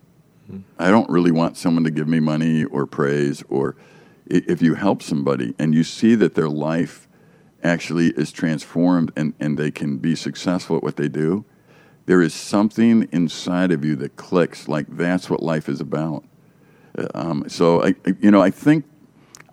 I 0.79 0.91
don't 0.91 1.09
really 1.09 1.31
want 1.31 1.57
someone 1.57 1.85
to 1.85 1.91
give 1.91 2.09
me 2.09 2.21
money 2.21 2.65
or 2.65 2.87
praise 2.87 3.43
or 3.49 3.77
if 4.27 4.63
you 4.63 4.75
help 4.75 5.03
somebody 5.03 5.55
and 5.59 5.75
you 5.75 5.85
see 5.85 6.15
that 6.15 6.35
their 6.35 6.49
life 6.49 7.09
actually 7.63 8.09
is 8.09 8.33
transformed 8.33 9.13
and, 9.17 9.35
and 9.39 9.59
they 9.59 9.71
can 9.71 9.99
be 9.99 10.15
successful 10.15 10.77
at 10.77 10.83
what 10.83 10.97
they 10.97 11.09
do, 11.09 11.45
there 12.07 12.21
is 12.21 12.35
something 12.35 13.09
inside 13.13 13.71
of 13.71 13.85
you 13.85 13.95
that 13.97 14.17
clicks 14.17 14.69
like 14.69 14.87
that's 14.89 15.31
what 15.31 15.43
life 15.43 15.69
is 15.69 15.81
about. 15.81 16.25
Uh, 16.99 17.07
um, 17.15 17.49
so 17.49 17.83
I, 17.85 17.95
you 18.21 18.31
know, 18.31 18.43
I 18.43 18.51
think 18.51 18.85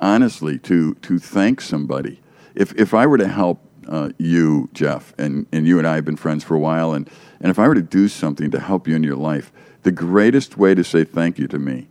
honestly 0.01 0.57
to 0.59 0.95
to 0.95 1.19
thank 1.19 1.62
somebody. 1.62 2.21
If 2.55 2.73
if 2.73 2.93
I 2.93 3.05
were 3.05 3.17
to 3.17 3.27
help 3.27 3.59
uh, 3.89 4.10
you, 4.17 4.69
Jeff, 4.73 5.13
and, 5.17 5.47
and 5.52 5.67
you 5.67 5.80
and 5.80 5.88
I 5.88 5.95
have 5.95 6.06
been 6.06 6.15
friends 6.15 6.43
for 6.43 6.56
a 6.56 6.60
while, 6.60 6.93
and, 6.93 7.10
and 7.41 7.49
if 7.49 7.58
I 7.58 7.67
were 7.67 7.75
to 7.75 7.82
do 7.82 8.08
something 8.08 8.52
to 8.52 8.60
help 8.60 8.88
you 8.88 8.95
in 8.95 9.04
your 9.04 9.15
life, 9.15 9.52
the 9.84 9.91
greatest 9.91 10.58
way 10.58 10.75
to 10.75 10.84
say 10.84 11.04
thank 11.04 11.39
you 11.39 11.47
to 11.47 11.58
me 11.58 11.88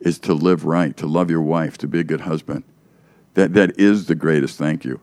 is 0.00 0.18
to 0.20 0.32
live 0.32 0.64
right, 0.64 0.96
to 0.96 1.06
love 1.06 1.30
your 1.30 1.42
wife, 1.42 1.76
to 1.78 1.86
be 1.86 2.00
a 2.00 2.04
good 2.04 2.22
husband. 2.22 2.64
That 3.34 3.52
that 3.54 3.78
is 3.78 4.06
the 4.06 4.14
greatest 4.14 4.58
thank 4.58 4.84
you. 4.84 5.00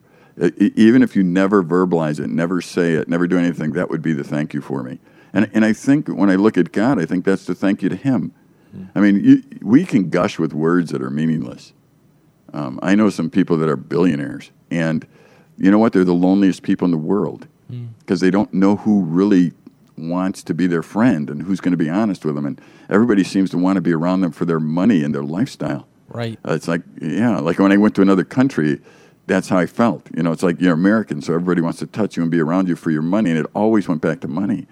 even 0.57 1.03
if 1.03 1.15
you 1.15 1.23
never 1.23 1.63
verbalize 1.63 2.19
it, 2.19 2.29
never 2.29 2.61
say 2.61 2.93
it, 2.93 3.07
never 3.07 3.27
do 3.27 3.37
anything, 3.37 3.73
that 3.73 3.89
would 3.89 4.01
be 4.01 4.13
the 4.13 4.23
thank 4.23 4.53
you 4.53 4.61
for 4.61 4.83
me. 4.83 4.99
And 5.33 5.49
and 5.53 5.63
I 5.63 5.73
think 5.73 6.07
when 6.07 6.29
I 6.29 6.35
look 6.35 6.57
at 6.57 6.71
God, 6.71 6.99
I 6.99 7.05
think 7.05 7.25
that's 7.25 7.45
the 7.45 7.55
thank 7.55 7.81
you 7.83 7.89
to 7.89 7.95
Him. 7.95 8.33
Mm. 8.75 8.89
I 8.95 8.99
mean, 8.99 9.23
you, 9.23 9.43
we 9.61 9.85
can 9.85 10.09
gush 10.09 10.39
with 10.39 10.53
words 10.53 10.91
that 10.91 11.01
are 11.01 11.09
meaningless. 11.09 11.73
Um, 12.53 12.79
I 12.81 12.95
know 12.95 13.09
some 13.09 13.29
people 13.29 13.57
that 13.57 13.69
are 13.69 13.75
billionaires, 13.75 14.51
and 14.71 15.05
you 15.59 15.69
know 15.69 15.77
what? 15.77 15.93
They're 15.93 16.03
the 16.03 16.13
loneliest 16.13 16.63
people 16.63 16.85
in 16.85 16.91
the 16.91 16.97
world 16.97 17.47
because 17.99 18.19
mm. 18.19 18.21
they 18.21 18.31
don't 18.31 18.53
know 18.53 18.77
who 18.77 19.03
really 19.03 19.51
wants 19.97 20.41
to 20.43 20.53
be 20.53 20.65
their 20.65 20.81
friend 20.81 21.29
and 21.29 21.43
who's 21.43 21.59
going 21.59 21.73
to 21.73 21.77
be 21.77 21.89
honest 21.89 22.23
with 22.23 22.35
them. 22.35 22.45
And 22.45 22.59
everybody 22.89 23.23
seems 23.23 23.49
to 23.51 23.57
want 23.57 23.75
to 23.75 23.81
be 23.81 23.93
around 23.93 24.21
them 24.21 24.31
for 24.31 24.45
their 24.45 24.59
money 24.59 25.03
and 25.03 25.13
their 25.13 25.23
lifestyle. 25.23 25.87
Right. 26.07 26.39
Uh, 26.47 26.53
it's 26.53 26.67
like, 26.67 26.81
yeah, 27.01 27.37
like 27.39 27.59
when 27.59 27.71
I 27.71 27.77
went 27.77 27.95
to 27.95 28.01
another 28.01 28.23
country, 28.23 28.79
that's 29.27 29.49
how 29.49 29.57
I 29.57 29.67
felt. 29.67 30.07
You 30.15 30.23
know, 30.23 30.31
it's 30.31 30.41
like 30.41 30.59
you're 30.59 30.73
American, 30.73 31.21
so 31.21 31.33
everybody 31.33 31.61
wants 31.61 31.79
to 31.79 31.87
touch 31.87 32.17
you 32.17 32.23
and 32.23 32.31
be 32.31 32.39
around 32.39 32.67
you 32.67 32.75
for 32.75 32.89
your 32.89 33.03
money, 33.03 33.29
and 33.29 33.37
it 33.37 33.45
always 33.53 33.87
went 33.87 34.01
back 34.01 34.21
to 34.21 34.27
money. 34.27 34.65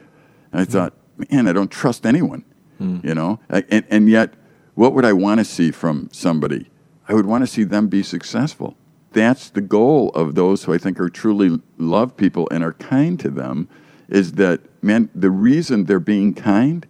And 0.52 0.62
I 0.62 0.66
mm. 0.66 0.70
thought, 0.70 0.94
man, 1.30 1.48
I 1.48 1.54
don't 1.54 1.70
trust 1.70 2.06
anyone. 2.06 2.44
Mm. 2.82 3.04
You 3.04 3.14
know, 3.14 3.40
and, 3.50 3.86
and 3.90 4.10
yet, 4.10 4.34
what 4.76 4.94
would 4.94 5.06
I 5.06 5.14
want 5.14 5.40
to 5.40 5.46
see 5.46 5.72
from 5.72 6.10
somebody? 6.12 6.70
I 7.08 7.14
would 7.14 7.26
want 7.26 7.44
to 7.44 7.48
see 7.48 7.64
them 7.64 7.88
be 7.88 8.04
successful. 8.04 8.76
That's 9.18 9.50
the 9.50 9.62
goal 9.62 10.10
of 10.10 10.36
those 10.36 10.66
who 10.66 10.76
I 10.76 10.78
think 10.78 11.00
are 11.00 11.10
truly 11.10 11.60
love 11.80 12.16
people 12.16 12.48
and 12.52 12.64
are 12.64 12.74
kind 12.74 13.20
to 13.20 13.32
them 13.32 13.68
is 14.08 14.34
that, 14.34 14.62
man, 14.84 15.10
the 15.16 15.32
reason 15.32 15.86
they're 15.86 16.00
being 16.00 16.36
kind 16.36 16.86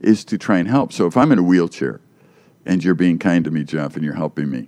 is 0.00 0.24
to 0.24 0.36
try 0.36 0.58
and 0.58 0.66
help. 0.66 0.92
So 0.92 1.06
if 1.06 1.16
I'm 1.16 1.30
in 1.30 1.38
a 1.38 1.42
wheelchair 1.44 2.00
and 2.66 2.82
you're 2.82 2.96
being 2.96 3.20
kind 3.20 3.44
to 3.44 3.52
me, 3.52 3.62
Jeff, 3.62 3.94
and 3.94 4.04
you're 4.04 4.14
helping 4.14 4.50
me, 4.50 4.66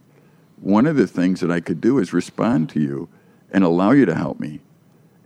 one 0.60 0.86
of 0.86 0.94
the 0.94 1.08
things 1.08 1.40
that 1.40 1.50
I 1.50 1.58
could 1.58 1.80
do 1.80 1.98
is 1.98 2.12
respond 2.12 2.68
to 2.70 2.80
you 2.80 3.08
and 3.50 3.64
allow 3.64 3.90
you 3.90 4.06
to 4.06 4.14
help 4.14 4.38
me 4.38 4.60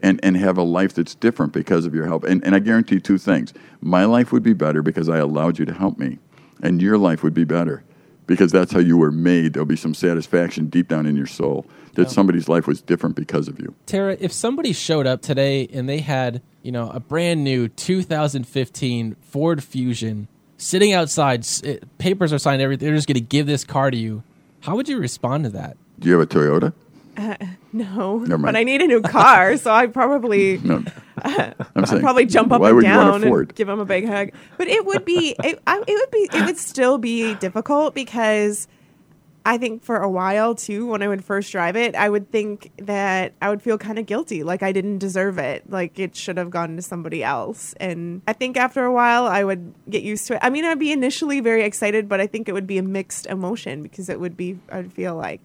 and, 0.02 0.18
and 0.22 0.38
have 0.38 0.56
a 0.56 0.62
life 0.62 0.94
that's 0.94 1.14
different 1.14 1.52
because 1.52 1.84
of 1.84 1.94
your 1.94 2.06
help. 2.06 2.24
And, 2.24 2.42
and 2.46 2.54
I 2.54 2.60
guarantee 2.60 2.98
two 2.98 3.18
things. 3.18 3.52
My 3.82 4.06
life 4.06 4.32
would 4.32 4.42
be 4.42 4.54
better 4.54 4.80
because 4.80 5.10
I 5.10 5.18
allowed 5.18 5.58
you 5.58 5.66
to 5.66 5.74
help 5.74 5.98
me, 5.98 6.18
and 6.62 6.80
your 6.80 6.96
life 6.96 7.22
would 7.22 7.34
be 7.34 7.44
better 7.44 7.84
because 8.26 8.52
that's 8.52 8.72
how 8.72 8.78
you 8.78 8.96
were 8.96 9.10
made. 9.10 9.52
There'll 9.52 9.66
be 9.66 9.76
some 9.76 9.94
satisfaction 9.94 10.66
deep 10.66 10.88
down 10.88 11.06
in 11.06 11.16
your 11.16 11.26
soul 11.26 11.66
that 11.94 12.02
yeah. 12.02 12.08
somebody's 12.08 12.48
life 12.48 12.66
was 12.66 12.80
different 12.80 13.16
because 13.16 13.48
of 13.48 13.58
you. 13.58 13.74
Tara, 13.86 14.16
if 14.20 14.32
somebody 14.32 14.72
showed 14.72 15.06
up 15.06 15.22
today 15.22 15.68
and 15.72 15.88
they 15.88 16.00
had, 16.00 16.42
you 16.62 16.72
know, 16.72 16.90
a 16.90 17.00
brand 17.00 17.44
new 17.44 17.68
2015 17.68 19.16
Ford 19.20 19.62
Fusion 19.62 20.28
sitting 20.56 20.92
outside, 20.92 21.46
it, 21.62 21.64
eh, 21.64 21.86
papers 21.98 22.32
are 22.32 22.38
signed, 22.38 22.62
everything, 22.62 22.86
they're 22.86 22.96
just 22.96 23.08
going 23.08 23.14
to 23.14 23.20
give 23.20 23.46
this 23.46 23.64
car 23.64 23.90
to 23.90 23.96
you, 23.96 24.22
how 24.60 24.76
would 24.76 24.88
you 24.88 24.98
respond 24.98 25.44
to 25.44 25.50
that? 25.50 25.76
Do 25.98 26.08
you 26.08 26.18
have 26.18 26.22
a 26.22 26.26
Toyota? 26.26 26.72
Uh, 27.16 27.36
no, 27.72 28.24
but 28.26 28.56
I 28.56 28.64
need 28.64 28.82
a 28.82 28.86
new 28.86 29.02
car, 29.02 29.56
so 29.56 29.70
I 29.72 29.86
probably 29.86 30.58
no. 30.64 30.82
Uh, 31.22 31.52
I'm 31.74 31.86
saying, 31.86 32.02
probably 32.02 32.26
jump 32.26 32.52
up 32.52 32.62
and 32.62 32.82
down 32.82 33.24
and 33.24 33.54
give 33.54 33.68
him 33.68 33.80
a 33.80 33.84
big 33.84 34.06
hug. 34.06 34.30
But 34.56 34.68
it 34.68 34.84
would 34.84 35.04
be 35.04 35.34
it, 35.42 35.60
I, 35.66 35.82
it 35.86 35.86
would 35.86 36.10
be 36.10 36.28
it 36.36 36.46
would 36.46 36.58
still 36.58 36.98
be 36.98 37.34
difficult 37.36 37.94
because 37.94 38.68
I 39.46 39.58
think 39.58 39.84
for 39.84 39.96
a 39.96 40.08
while 40.08 40.54
too, 40.54 40.86
when 40.86 41.02
I 41.02 41.08
would 41.08 41.22
first 41.22 41.52
drive 41.52 41.76
it, 41.76 41.94
I 41.94 42.08
would 42.08 42.30
think 42.30 42.72
that 42.78 43.34
I 43.42 43.50
would 43.50 43.60
feel 43.60 43.76
kind 43.76 43.98
of 43.98 44.06
guilty, 44.06 44.42
like 44.42 44.62
I 44.62 44.72
didn't 44.72 44.98
deserve 44.98 45.38
it, 45.38 45.68
like 45.70 45.98
it 45.98 46.16
should 46.16 46.38
have 46.38 46.50
gone 46.50 46.76
to 46.76 46.82
somebody 46.82 47.22
else. 47.22 47.74
And 47.78 48.22
I 48.26 48.32
think 48.32 48.56
after 48.56 48.84
a 48.84 48.92
while, 48.92 49.26
I 49.26 49.44
would 49.44 49.74
get 49.88 50.02
used 50.02 50.26
to 50.28 50.34
it. 50.34 50.40
I 50.42 50.48
mean, 50.48 50.64
I'd 50.64 50.78
be 50.78 50.92
initially 50.92 51.40
very 51.40 51.62
excited, 51.62 52.08
but 52.08 52.20
I 52.20 52.26
think 52.26 52.48
it 52.48 52.52
would 52.52 52.66
be 52.66 52.78
a 52.78 52.82
mixed 52.82 53.26
emotion 53.26 53.82
because 53.82 54.08
it 54.08 54.18
would 54.18 54.36
be 54.36 54.58
I'd 54.70 54.92
feel 54.92 55.14
like 55.14 55.42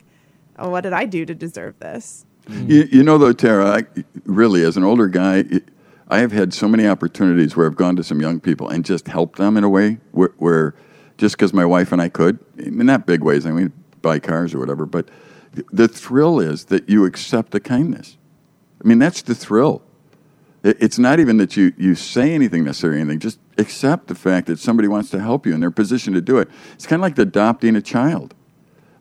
oh, 0.59 0.69
what 0.69 0.81
did 0.81 0.93
I 0.93 1.05
do 1.05 1.25
to 1.25 1.33
deserve 1.33 1.79
this? 1.79 2.25
You, 2.47 2.87
you 2.91 3.03
know, 3.03 3.17
though, 3.17 3.33
Tara, 3.33 3.65
I, 3.67 4.03
really, 4.25 4.63
as 4.63 4.75
an 4.75 4.83
older 4.83 5.07
guy, 5.07 5.43
I 6.07 6.19
have 6.19 6.31
had 6.31 6.53
so 6.53 6.67
many 6.67 6.87
opportunities 6.87 7.55
where 7.55 7.67
I've 7.67 7.75
gone 7.75 7.95
to 7.97 8.03
some 8.03 8.21
young 8.21 8.39
people 8.39 8.67
and 8.69 8.83
just 8.83 9.07
helped 9.07 9.37
them 9.37 9.55
in 9.55 9.63
a 9.63 9.69
way 9.69 9.99
where, 10.11 10.33
where 10.37 10.75
just 11.17 11.37
because 11.37 11.53
my 11.53 11.65
wife 11.65 11.91
and 11.91 12.01
I 12.01 12.09
could, 12.09 12.39
in 12.57 12.77
not 12.85 13.05
big 13.05 13.23
ways, 13.23 13.45
I 13.45 13.51
mean, 13.51 13.71
buy 14.01 14.19
cars 14.19 14.55
or 14.55 14.59
whatever, 14.59 14.85
but 14.85 15.09
the 15.71 15.87
thrill 15.87 16.39
is 16.39 16.65
that 16.65 16.89
you 16.89 17.05
accept 17.05 17.51
the 17.51 17.59
kindness. 17.59 18.17
I 18.83 18.87
mean, 18.87 18.99
that's 18.99 19.21
the 19.21 19.35
thrill. 19.35 19.83
It's 20.63 20.99
not 20.99 21.19
even 21.19 21.37
that 21.37 21.55
you, 21.55 21.73
you 21.77 21.95
say 21.95 22.33
anything 22.33 22.65
necessarily, 22.65 22.99
anything. 22.99 23.19
Just 23.19 23.39
accept 23.57 24.07
the 24.07 24.15
fact 24.15 24.47
that 24.47 24.59
somebody 24.59 24.87
wants 24.87 25.09
to 25.11 25.19
help 25.19 25.45
you 25.45 25.53
and 25.53 25.61
they're 25.61 25.71
positioned 25.71 26.15
to 26.15 26.21
do 26.21 26.37
it. 26.37 26.49
It's 26.73 26.85
kind 26.85 26.99
of 26.99 27.03
like 27.03 27.17
adopting 27.17 27.75
a 27.75 27.81
child. 27.81 28.33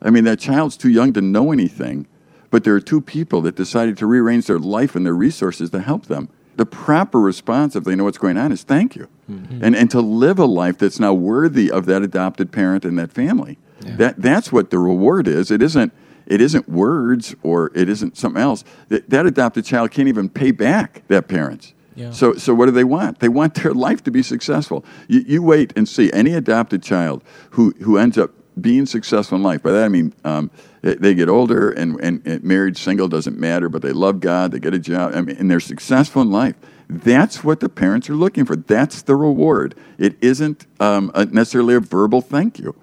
I 0.01 0.09
mean, 0.09 0.23
that 0.25 0.39
child's 0.39 0.77
too 0.77 0.89
young 0.89 1.13
to 1.13 1.21
know 1.21 1.51
anything, 1.51 2.07
but 2.49 2.63
there 2.63 2.73
are 2.75 2.81
two 2.81 3.01
people 3.01 3.41
that 3.41 3.55
decided 3.55 3.97
to 3.97 4.05
rearrange 4.05 4.47
their 4.47 4.59
life 4.59 4.95
and 4.95 5.05
their 5.05 5.13
resources 5.13 5.69
to 5.71 5.81
help 5.81 6.05
them. 6.05 6.29
The 6.55 6.65
proper 6.65 7.19
response, 7.19 7.75
if 7.75 7.83
they 7.83 7.95
know 7.95 8.03
what's 8.03 8.17
going 8.17 8.37
on, 8.37 8.51
is 8.51 8.63
thank 8.63 8.95
you. 8.95 9.07
Mm-hmm. 9.29 9.63
And, 9.63 9.75
and 9.75 9.91
to 9.91 10.01
live 10.01 10.39
a 10.39 10.45
life 10.45 10.77
that's 10.77 10.99
now 10.99 11.13
worthy 11.13 11.71
of 11.71 11.85
that 11.85 12.01
adopted 12.01 12.51
parent 12.51 12.83
and 12.83 12.97
that 12.99 13.11
family. 13.11 13.57
That, 13.81 14.21
that's 14.21 14.51
what 14.51 14.69
the 14.69 14.79
reward 14.79 15.27
is. 15.27 15.51
It 15.51 15.61
isn't, 15.61 15.93
it 16.25 16.41
isn't 16.41 16.67
words 16.67 17.35
or 17.43 17.71
it 17.75 17.89
isn't 17.89 18.17
something 18.17 18.41
else. 18.41 18.63
That, 18.89 19.09
that 19.09 19.25
adopted 19.25 19.65
child 19.65 19.91
can't 19.91 20.07
even 20.07 20.29
pay 20.29 20.51
back 20.51 21.03
that 21.07 21.27
parents. 21.27 21.73
Yeah. 21.95 22.11
So, 22.11 22.35
so 22.35 22.53
what 22.53 22.65
do 22.67 22.71
they 22.71 22.83
want? 22.83 23.19
They 23.19 23.29
want 23.29 23.55
their 23.55 23.73
life 23.87 24.03
to 24.05 24.11
be 24.11 24.23
successful. 24.23 24.85
You, 25.07 25.21
you 25.21 25.43
wait 25.43 25.73
and 25.75 25.87
see 25.87 26.11
any 26.13 26.33
adopted 26.33 26.83
child 26.83 27.23
who, 27.51 27.71
who 27.81 27.97
ends 27.97 28.17
up 28.17 28.31
being 28.61 28.85
successful 28.85 29.35
in 29.37 29.43
life. 29.43 29.63
By 29.63 29.71
that 29.71 29.85
I 29.85 29.89
mean 29.89 30.13
um, 30.23 30.51
they, 30.81 30.95
they 30.95 31.13
get 31.13 31.29
older 31.29 31.71
and, 31.71 31.99
and, 32.01 32.25
and 32.25 32.43
married, 32.43 32.77
single 32.77 33.07
doesn't 33.07 33.37
matter, 33.37 33.69
but 33.69 33.81
they 33.81 33.91
love 33.91 34.19
God, 34.19 34.51
they 34.51 34.59
get 34.59 34.73
a 34.73 34.79
job, 34.79 35.13
I 35.15 35.21
mean, 35.21 35.35
and 35.37 35.49
they're 35.49 35.59
successful 35.59 36.21
in 36.21 36.31
life. 36.31 36.55
That's 36.89 37.43
what 37.43 37.59
the 37.59 37.69
parents 37.69 38.09
are 38.09 38.15
looking 38.15 38.45
for. 38.45 38.55
That's 38.55 39.03
the 39.03 39.15
reward. 39.15 39.75
It 39.97 40.15
isn't 40.21 40.65
um, 40.79 41.11
a, 41.13 41.25
necessarily 41.25 41.75
a 41.75 41.79
verbal 41.79 42.21
thank 42.21 42.57
you. 42.57 42.75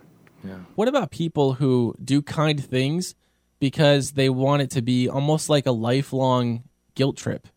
Yeah. 0.44 0.58
What 0.76 0.86
about 0.86 1.10
people 1.10 1.54
who 1.54 1.96
do 2.02 2.22
kind 2.22 2.62
things 2.64 3.16
because 3.58 4.12
they 4.12 4.28
want 4.28 4.62
it 4.62 4.70
to 4.72 4.82
be 4.82 5.08
almost 5.08 5.48
like 5.48 5.66
a 5.66 5.72
lifelong 5.72 6.62
guilt 6.94 7.16
trip? 7.16 7.48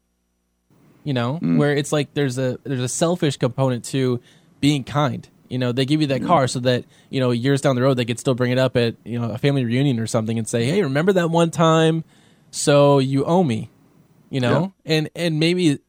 You 1.04 1.14
know, 1.14 1.38
where 1.38 1.74
it's 1.74 1.92
like 1.92 2.14
there's 2.14 2.38
a 2.38 2.60
there's 2.64 2.82
a 2.82 2.90
selfish 2.90 3.38
component 3.38 3.86
to 3.86 4.20
being 4.60 4.84
kind. 4.84 5.28
You 5.50 5.58
know, 5.58 5.72
they 5.72 5.86
give 5.86 6.02
you 6.02 6.08
that 6.08 6.20
mm-hmm. 6.20 6.28
car 6.28 6.48
so 6.48 6.60
that 6.62 6.86
you 7.10 7.20
know 7.20 7.32
years 7.32 7.62
down 7.62 7.76
the 7.76 7.82
road 7.82 7.96
they 7.96 8.06
could 8.06 8.20
still 8.20 8.36
bring 8.36 8.52
it 8.52 8.58
up 8.58 8.78
at 8.78 8.96
you 9.04 9.20
know 9.20 9.32
a 9.32 9.38
family 9.38 9.66
reunion 9.66 10.00
or 10.00 10.08
something 10.08 10.38
and 10.38 10.48
say, 10.48 10.66
"Hey, 10.66 10.82
remember 10.84 11.12
that 11.14 11.30
one 11.30 11.52
time? 11.52 12.04
So 12.52 13.00
you 13.00 13.26
owe 13.26 13.44
me." 13.44 13.70
You 14.30 14.40
know, 14.42 14.74
and 14.86 15.10
and 15.16 15.40
maybe 15.40 15.80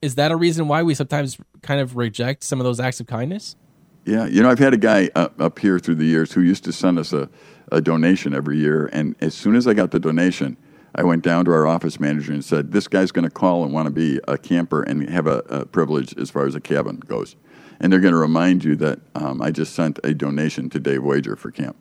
is 0.00 0.14
that 0.14 0.32
a 0.32 0.36
reason 0.36 0.68
why 0.68 0.82
we 0.82 0.94
sometimes 0.94 1.36
kind 1.62 1.80
of 1.80 1.96
reject 1.96 2.44
some 2.44 2.60
of 2.60 2.64
those 2.64 2.80
acts 2.80 3.00
of 3.00 3.06
kindness? 3.06 3.56
Yeah, 4.04 4.26
you 4.26 4.42
know, 4.42 4.50
I've 4.50 4.58
had 4.58 4.72
a 4.72 4.78
guy 4.78 5.10
up, 5.14 5.38
up 5.40 5.58
here 5.58 5.78
through 5.78 5.96
the 5.96 6.06
years 6.06 6.32
who 6.32 6.40
used 6.40 6.64
to 6.64 6.72
send 6.72 6.98
us 6.98 7.12
a, 7.12 7.28
a 7.70 7.82
donation 7.82 8.34
every 8.34 8.58
year, 8.58 8.88
and 8.92 9.14
as 9.20 9.34
soon 9.34 9.54
as 9.54 9.66
I 9.66 9.74
got 9.74 9.90
the 9.90 10.00
donation, 10.00 10.56
I 10.94 11.04
went 11.04 11.22
down 11.22 11.44
to 11.44 11.52
our 11.52 11.66
office 11.66 12.00
manager 12.00 12.32
and 12.32 12.44
said, 12.44 12.72
"This 12.72 12.88
guy's 12.88 13.12
going 13.12 13.24
to 13.24 13.30
call 13.30 13.62
and 13.62 13.72
want 13.72 13.86
to 13.86 13.92
be 13.92 14.18
a 14.26 14.38
camper 14.38 14.82
and 14.82 15.08
have 15.10 15.26
a, 15.26 15.38
a 15.48 15.66
privilege 15.66 16.16
as 16.16 16.30
far 16.30 16.46
as 16.46 16.54
a 16.54 16.60
cabin 16.60 16.96
goes, 16.96 17.36
and 17.80 17.92
they're 17.92 18.00
going 18.00 18.12
to 18.14 18.18
remind 18.18 18.62
you 18.64 18.76
that 18.76 18.98
um, 19.14 19.40
I 19.42 19.50
just 19.50 19.74
sent 19.74 19.98
a 20.04 20.14
donation 20.14 20.68
to 20.70 20.78
Dave 20.80 21.02
Wager 21.02 21.36
for 21.36 21.50
camp." 21.50 21.76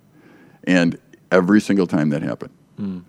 And 0.65 0.97
every 1.31 1.61
single 1.61 1.87
time 1.87 2.09
that 2.09 2.21
happened, 2.21 2.53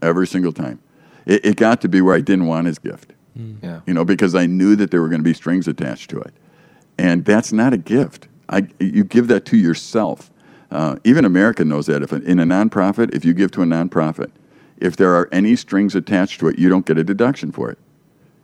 every 0.02 0.26
single 0.26 0.52
time, 0.52 0.80
it, 1.26 1.44
it 1.44 1.56
got 1.56 1.80
to 1.82 1.88
be 1.88 2.00
where 2.00 2.14
I 2.14 2.20
didn't 2.20 2.46
want 2.46 2.66
his 2.66 2.78
gift, 2.78 3.12
Yeah. 3.36 3.80
you 3.86 3.94
know, 3.94 4.04
because 4.04 4.34
I 4.34 4.46
knew 4.46 4.74
that 4.76 4.90
there 4.90 5.00
were 5.00 5.08
going 5.08 5.20
to 5.20 5.24
be 5.24 5.34
strings 5.34 5.68
attached 5.68 6.10
to 6.10 6.20
it, 6.20 6.34
and 6.98 7.24
that's 7.24 7.52
not 7.52 7.72
a 7.72 7.76
gift. 7.78 8.26
I, 8.48 8.66
you 8.80 9.04
give 9.04 9.28
that 9.28 9.44
to 9.46 9.56
yourself. 9.56 10.30
Uh, 10.72 10.96
even 11.04 11.24
America 11.24 11.64
knows 11.64 11.86
that. 11.86 12.02
If 12.02 12.12
in 12.12 12.38
a 12.40 12.44
nonprofit, 12.44 13.14
if 13.14 13.24
you 13.24 13.32
give 13.34 13.50
to 13.52 13.62
a 13.62 13.64
nonprofit, 13.64 14.30
if 14.78 14.96
there 14.96 15.14
are 15.14 15.28
any 15.30 15.54
strings 15.56 15.94
attached 15.94 16.40
to 16.40 16.48
it, 16.48 16.58
you 16.58 16.68
don't 16.68 16.86
get 16.86 16.98
a 16.98 17.04
deduction 17.04 17.52
for 17.52 17.70
it. 17.70 17.78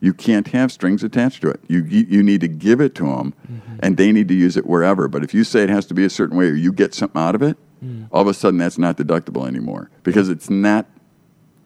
You 0.06 0.14
can't 0.14 0.46
have 0.48 0.70
strings 0.70 1.02
attached 1.02 1.40
to 1.42 1.48
it. 1.50 1.60
You 1.66 1.82
you 1.84 2.06
you 2.08 2.22
need 2.22 2.40
to 2.42 2.48
give 2.48 2.80
it 2.80 2.94
to 2.94 3.02
them, 3.02 3.34
mm-hmm. 3.50 3.76
and 3.80 3.96
they 3.96 4.12
need 4.12 4.28
to 4.28 4.34
use 4.34 4.56
it 4.56 4.64
wherever. 4.64 5.08
But 5.08 5.24
if 5.24 5.34
you 5.34 5.42
say 5.42 5.64
it 5.64 5.68
has 5.68 5.84
to 5.86 5.94
be 5.94 6.04
a 6.04 6.10
certain 6.10 6.36
way, 6.38 6.46
or 6.46 6.54
you 6.54 6.72
get 6.72 6.94
something 6.94 7.20
out 7.20 7.34
of 7.34 7.42
it, 7.42 7.56
mm. 7.84 8.06
all 8.12 8.22
of 8.22 8.28
a 8.28 8.34
sudden 8.34 8.56
that's 8.56 8.78
not 8.78 8.96
deductible 8.96 9.48
anymore 9.48 9.90
because 10.04 10.28
it's 10.28 10.48
not 10.48 10.86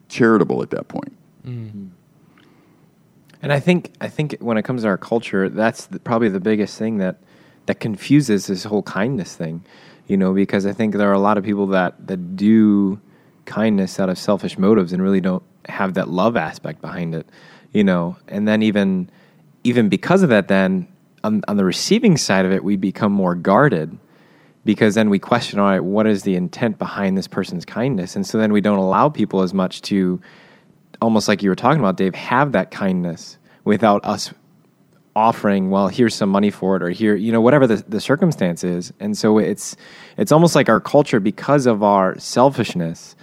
charitable 0.08 0.62
at 0.62 0.70
that 0.70 0.88
point. 0.88 1.14
Mm. 1.46 1.70
Mm. 1.70 1.90
And 3.42 3.52
I 3.52 3.60
think 3.60 3.92
I 4.00 4.08
think 4.08 4.36
when 4.40 4.56
it 4.56 4.62
comes 4.62 4.82
to 4.82 4.88
our 4.88 4.96
culture, 4.98 5.50
that's 5.50 5.84
the, 5.86 5.98
probably 5.98 6.30
the 6.30 6.40
biggest 6.40 6.78
thing 6.78 6.96
that 6.96 7.18
that 7.66 7.78
confuses 7.78 8.46
this 8.46 8.64
whole 8.64 8.82
kindness 8.82 9.36
thing, 9.36 9.64
you 10.06 10.16
know, 10.16 10.32
because 10.32 10.64
I 10.64 10.72
think 10.72 10.94
there 10.94 11.10
are 11.10 11.14
a 11.14 11.20
lot 11.20 11.36
of 11.36 11.44
people 11.44 11.66
that 11.68 12.06
that 12.06 12.36
do 12.36 13.00
kindness 13.44 14.00
out 14.00 14.08
of 14.08 14.16
selfish 14.16 14.56
motives 14.56 14.94
and 14.94 15.02
really 15.02 15.20
don't 15.20 15.42
have 15.66 15.94
that 15.94 16.08
love 16.08 16.36
aspect 16.36 16.80
behind 16.80 17.14
it, 17.14 17.26
you 17.72 17.84
know, 17.84 18.16
and 18.28 18.46
then 18.46 18.62
even 18.62 19.10
even 19.64 19.88
because 19.88 20.22
of 20.22 20.30
that, 20.30 20.48
then 20.48 20.88
on, 21.22 21.42
on 21.46 21.56
the 21.56 21.64
receiving 21.64 22.16
side 22.16 22.46
of 22.46 22.52
it, 22.52 22.64
we 22.64 22.76
become 22.76 23.12
more 23.12 23.34
guarded 23.34 23.96
because 24.64 24.94
then 24.94 25.10
we 25.10 25.18
question, 25.18 25.58
all 25.58 25.66
right, 25.66 25.80
what 25.84 26.06
is 26.06 26.22
the 26.22 26.34
intent 26.34 26.78
behind 26.78 27.16
this 27.16 27.28
person's 27.28 27.64
kindness, 27.64 28.16
and 28.16 28.26
so 28.26 28.38
then 28.38 28.52
we 28.52 28.60
don't 28.60 28.78
allow 28.78 29.08
people 29.08 29.42
as 29.42 29.54
much 29.54 29.82
to 29.82 30.20
almost 31.00 31.28
like 31.28 31.42
you 31.42 31.48
were 31.48 31.56
talking 31.56 31.80
about, 31.80 31.96
Dave, 31.96 32.14
have 32.14 32.52
that 32.52 32.70
kindness 32.70 33.38
without 33.64 34.04
us 34.04 34.32
offering, 35.16 35.70
well, 35.70 35.88
here's 35.88 36.14
some 36.14 36.28
money 36.28 36.50
for 36.50 36.76
it, 36.76 36.82
or 36.82 36.90
here, 36.90 37.14
you 37.14 37.32
know, 37.32 37.40
whatever 37.40 37.66
the, 37.66 37.76
the 37.88 38.00
circumstance 38.00 38.62
is. 38.62 38.92
And 39.00 39.16
so 39.18 39.38
it's 39.38 39.76
it's 40.16 40.30
almost 40.30 40.54
like 40.54 40.68
our 40.68 40.80
culture, 40.80 41.20
because 41.20 41.66
of 41.66 41.82
our 41.82 42.18
selfishness, 42.18 43.16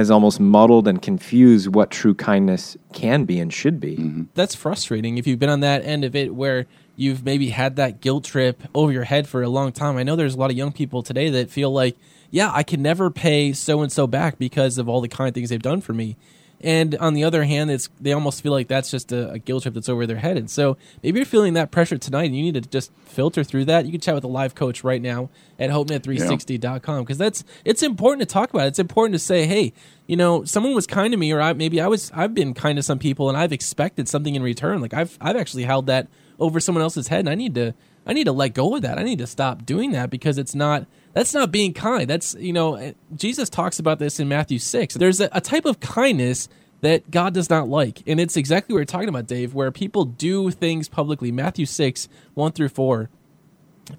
has 0.00 0.10
almost 0.10 0.40
muddled 0.40 0.88
and 0.88 1.00
confused 1.00 1.74
what 1.74 1.90
true 1.90 2.14
kindness 2.14 2.76
can 2.92 3.24
be 3.24 3.38
and 3.38 3.52
should 3.52 3.78
be. 3.78 3.96
Mm-hmm. 3.96 4.22
that's 4.34 4.54
frustrating 4.54 5.18
if 5.18 5.26
you've 5.26 5.38
been 5.38 5.50
on 5.50 5.60
that 5.60 5.84
end 5.84 6.04
of 6.04 6.16
it 6.16 6.34
where 6.34 6.66
you've 6.96 7.24
maybe 7.24 7.50
had 7.50 7.76
that 7.76 8.00
guilt 8.00 8.24
trip 8.24 8.62
over 8.74 8.90
your 8.92 9.04
head 9.04 9.28
for 9.28 9.42
a 9.42 9.48
long 9.48 9.72
time. 9.72 9.96
I 9.96 10.02
know 10.02 10.16
there's 10.16 10.34
a 10.34 10.38
lot 10.38 10.50
of 10.50 10.56
young 10.56 10.72
people 10.72 11.02
today 11.02 11.30
that 11.30 11.50
feel 11.50 11.70
like, 11.70 11.96
yeah, 12.30 12.50
I 12.52 12.62
can 12.62 12.82
never 12.82 13.10
pay 13.10 13.52
so 13.52 13.82
and 13.82 13.92
so 13.92 14.06
back 14.06 14.38
because 14.38 14.78
of 14.78 14.88
all 14.88 15.00
the 15.00 15.08
kind 15.08 15.34
things 15.34 15.50
they've 15.50 15.62
done 15.62 15.80
for 15.80 15.92
me. 15.92 16.16
And 16.62 16.94
on 16.96 17.14
the 17.14 17.24
other 17.24 17.44
hand, 17.44 17.70
it's 17.70 17.88
they 18.00 18.12
almost 18.12 18.42
feel 18.42 18.52
like 18.52 18.68
that's 18.68 18.90
just 18.90 19.12
a, 19.12 19.30
a 19.30 19.38
guilt 19.38 19.62
trip 19.62 19.74
that's 19.74 19.88
over 19.88 20.06
their 20.06 20.18
head. 20.18 20.36
And 20.36 20.50
so 20.50 20.76
maybe 21.02 21.18
you're 21.18 21.26
feeling 21.26 21.54
that 21.54 21.70
pressure 21.70 21.96
tonight 21.96 22.24
and 22.24 22.36
you 22.36 22.42
need 22.42 22.54
to 22.54 22.60
just 22.60 22.92
filter 23.04 23.42
through 23.42 23.64
that. 23.66 23.86
You 23.86 23.92
can 23.92 24.00
chat 24.00 24.14
with 24.14 24.24
a 24.24 24.28
live 24.28 24.54
coach 24.54 24.84
right 24.84 25.00
now 25.00 25.30
at 25.58 25.70
hopenet360.com 25.70 27.04
because 27.04 27.18
that's 27.18 27.44
it's 27.64 27.82
important 27.82 28.28
to 28.28 28.32
talk 28.32 28.50
about. 28.52 28.66
It's 28.66 28.78
important 28.78 29.14
to 29.14 29.18
say, 29.18 29.46
hey, 29.46 29.72
you 30.06 30.16
know, 30.16 30.44
someone 30.44 30.74
was 30.74 30.86
kind 30.86 31.12
to 31.12 31.16
me 31.16 31.32
or 31.32 31.40
I, 31.40 31.54
maybe 31.54 31.80
I 31.80 31.86
was 31.86 32.10
I've 32.14 32.34
been 32.34 32.52
kind 32.52 32.76
to 32.76 32.82
some 32.82 32.98
people 32.98 33.28
and 33.28 33.38
I've 33.38 33.52
expected 33.52 34.08
something 34.08 34.34
in 34.34 34.42
return. 34.42 34.82
Like 34.82 34.92
I've 34.92 35.16
I've 35.20 35.36
actually 35.36 35.64
held 35.64 35.86
that 35.86 36.08
over 36.38 36.60
someone 36.60 36.82
else's 36.82 37.08
head 37.08 37.20
and 37.20 37.30
I 37.30 37.34
need 37.34 37.54
to 37.54 37.74
I 38.06 38.12
need 38.12 38.24
to 38.24 38.32
let 38.32 38.54
go 38.54 38.76
of 38.76 38.82
that. 38.82 38.98
I 38.98 39.02
need 39.02 39.18
to 39.18 39.26
stop 39.26 39.64
doing 39.64 39.92
that 39.92 40.10
because 40.10 40.36
it's 40.36 40.54
not 40.54 40.86
that's 41.12 41.34
not 41.34 41.50
being 41.50 41.72
kind. 41.72 42.08
That's 42.08 42.34
you 42.34 42.52
know 42.52 42.74
eh, 42.76 42.92
Jesus 43.14 43.48
talks 43.48 43.78
about 43.78 43.98
this 43.98 44.20
in 44.20 44.28
Matthew 44.28 44.58
six. 44.58 44.94
There's 44.94 45.20
a, 45.20 45.28
a 45.32 45.40
type 45.40 45.64
of 45.64 45.80
kindness 45.80 46.48
that 46.80 47.10
God 47.10 47.34
does 47.34 47.50
not 47.50 47.68
like, 47.68 48.02
and 48.06 48.18
it's 48.18 48.36
exactly 48.36 48.72
what 48.72 48.78
you're 48.78 48.86
talking 48.86 49.08
about, 49.08 49.26
Dave, 49.26 49.52
where 49.54 49.70
people 49.70 50.04
do 50.04 50.50
things 50.50 50.88
publicly. 50.88 51.30
Matthew 51.30 51.66
six 51.66 52.08
one 52.34 52.52
through 52.52 52.70
four. 52.70 53.10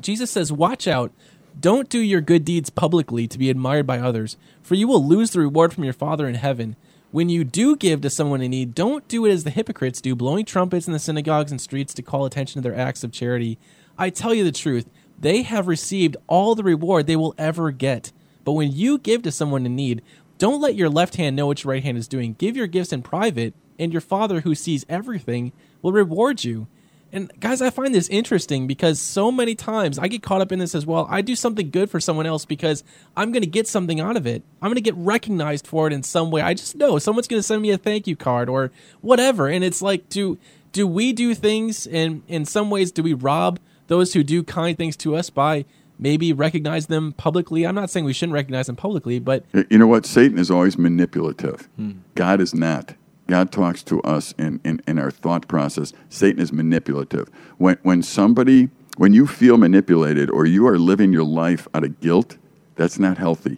Jesus 0.01 0.31
says, 0.31 0.51
"Watch 0.51 0.87
out." 0.87 1.11
Don't 1.59 1.89
do 1.89 1.99
your 1.99 2.21
good 2.21 2.45
deeds 2.45 2.69
publicly 2.69 3.27
to 3.27 3.37
be 3.37 3.49
admired 3.49 3.85
by 3.85 3.99
others, 3.99 4.37
for 4.61 4.75
you 4.75 4.87
will 4.87 5.05
lose 5.05 5.31
the 5.31 5.39
reward 5.39 5.73
from 5.73 5.83
your 5.83 5.91
Father 5.91 6.25
in 6.25 6.35
heaven. 6.35 6.77
When 7.11 7.27
you 7.27 7.43
do 7.43 7.75
give 7.75 7.99
to 8.01 8.09
someone 8.09 8.41
in 8.41 8.51
need, 8.51 8.73
don't 8.73 9.05
do 9.09 9.25
it 9.25 9.31
as 9.31 9.43
the 9.43 9.49
hypocrites 9.49 9.99
do, 9.99 10.15
blowing 10.15 10.45
trumpets 10.45 10.87
in 10.87 10.93
the 10.93 10.99
synagogues 10.99 11.51
and 11.51 11.59
streets 11.59 11.93
to 11.95 12.01
call 12.01 12.25
attention 12.25 12.61
to 12.61 12.69
their 12.69 12.79
acts 12.79 13.03
of 13.03 13.11
charity. 13.11 13.59
I 13.97 14.09
tell 14.09 14.33
you 14.33 14.45
the 14.45 14.53
truth, 14.53 14.89
they 15.21 15.43
have 15.43 15.67
received 15.67 16.17
all 16.27 16.55
the 16.55 16.63
reward 16.63 17.07
they 17.07 17.15
will 17.15 17.35
ever 17.37 17.71
get. 17.71 18.11
But 18.43 18.53
when 18.53 18.71
you 18.71 18.97
give 18.97 19.21
to 19.23 19.31
someone 19.31 19.65
in 19.65 19.75
need, 19.75 20.01
don't 20.37 20.61
let 20.61 20.75
your 20.75 20.89
left 20.89 21.15
hand 21.15 21.35
know 21.35 21.45
what 21.45 21.63
your 21.63 21.71
right 21.71 21.83
hand 21.83 21.97
is 21.97 22.07
doing. 22.07 22.35
Give 22.39 22.57
your 22.57 22.67
gifts 22.67 22.91
in 22.91 23.03
private, 23.03 23.53
and 23.77 23.91
your 23.91 24.01
Father 24.01 24.41
who 24.41 24.55
sees 24.55 24.85
everything 24.89 25.51
will 25.81 25.91
reward 25.91 26.43
you. 26.43 26.67
And 27.13 27.31
guys, 27.39 27.61
I 27.61 27.69
find 27.69 27.93
this 27.93 28.07
interesting 28.07 28.67
because 28.67 28.99
so 28.99 29.31
many 29.31 29.53
times 29.53 29.99
I 29.99 30.07
get 30.07 30.23
caught 30.23 30.41
up 30.41 30.51
in 30.51 30.59
this 30.59 30.73
as 30.73 30.85
well. 30.85 31.05
I 31.09 31.21
do 31.21 31.35
something 31.35 31.69
good 31.69 31.89
for 31.89 31.99
someone 31.99 32.25
else 32.25 32.45
because 32.45 32.83
I'm 33.17 33.33
going 33.33 33.43
to 33.43 33.49
get 33.49 33.67
something 33.67 33.99
out 33.99 34.15
of 34.15 34.25
it. 34.25 34.43
I'm 34.61 34.69
going 34.69 34.75
to 34.75 34.81
get 34.81 34.95
recognized 34.95 35.67
for 35.67 35.87
it 35.87 35.93
in 35.93 36.03
some 36.03 36.31
way. 36.31 36.41
I 36.41 36.53
just 36.53 36.75
know 36.75 36.97
someone's 36.99 37.27
going 37.27 37.39
to 37.39 37.43
send 37.43 37.61
me 37.61 37.71
a 37.71 37.77
thank 37.77 38.07
you 38.07 38.15
card 38.15 38.47
or 38.47 38.71
whatever. 39.01 39.49
And 39.49 39.63
it's 39.63 39.81
like, 39.81 40.07
do 40.09 40.37
do 40.71 40.87
we 40.87 41.11
do 41.11 41.35
things 41.35 41.85
and 41.85 42.23
in 42.29 42.45
some 42.45 42.69
ways 42.69 42.93
do 42.93 43.03
we 43.03 43.13
rob 43.13 43.59
those 43.91 44.13
who 44.13 44.23
do 44.23 44.41
kind 44.41 44.77
things 44.77 44.95
to 44.95 45.17
us 45.17 45.29
by 45.29 45.65
maybe 45.99 46.31
recognize 46.31 46.87
them 46.87 47.11
publicly? 47.11 47.67
I'm 47.67 47.75
not 47.75 47.89
saying 47.89 48.05
we 48.05 48.13
shouldn't 48.13 48.33
recognize 48.33 48.67
them 48.67 48.77
publicly, 48.77 49.19
but 49.19 49.43
You 49.69 49.77
know 49.77 49.87
what? 49.87 50.05
Satan 50.05 50.39
is 50.39 50.49
always 50.49 50.77
manipulative. 50.77 51.67
Hmm. 51.75 51.91
God 52.15 52.39
is 52.39 52.55
not. 52.55 52.95
God 53.27 53.51
talks 53.51 53.83
to 53.83 54.01
us 54.03 54.33
in, 54.37 54.61
in, 54.63 54.81
in 54.87 54.97
our 54.97 55.11
thought 55.11 55.49
process. 55.49 55.91
Satan 56.09 56.41
is 56.41 56.53
manipulative. 56.53 57.29
When, 57.57 57.77
when 57.83 58.01
somebody, 58.01 58.69
when 58.95 59.13
you 59.13 59.27
feel 59.27 59.57
manipulated 59.57 60.29
or 60.29 60.45
you 60.45 60.65
are 60.67 60.79
living 60.79 61.11
your 61.11 61.25
life 61.25 61.67
out 61.73 61.83
of 61.83 61.99
guilt, 61.99 62.37
that's 62.75 62.97
not 62.97 63.17
healthy. 63.17 63.57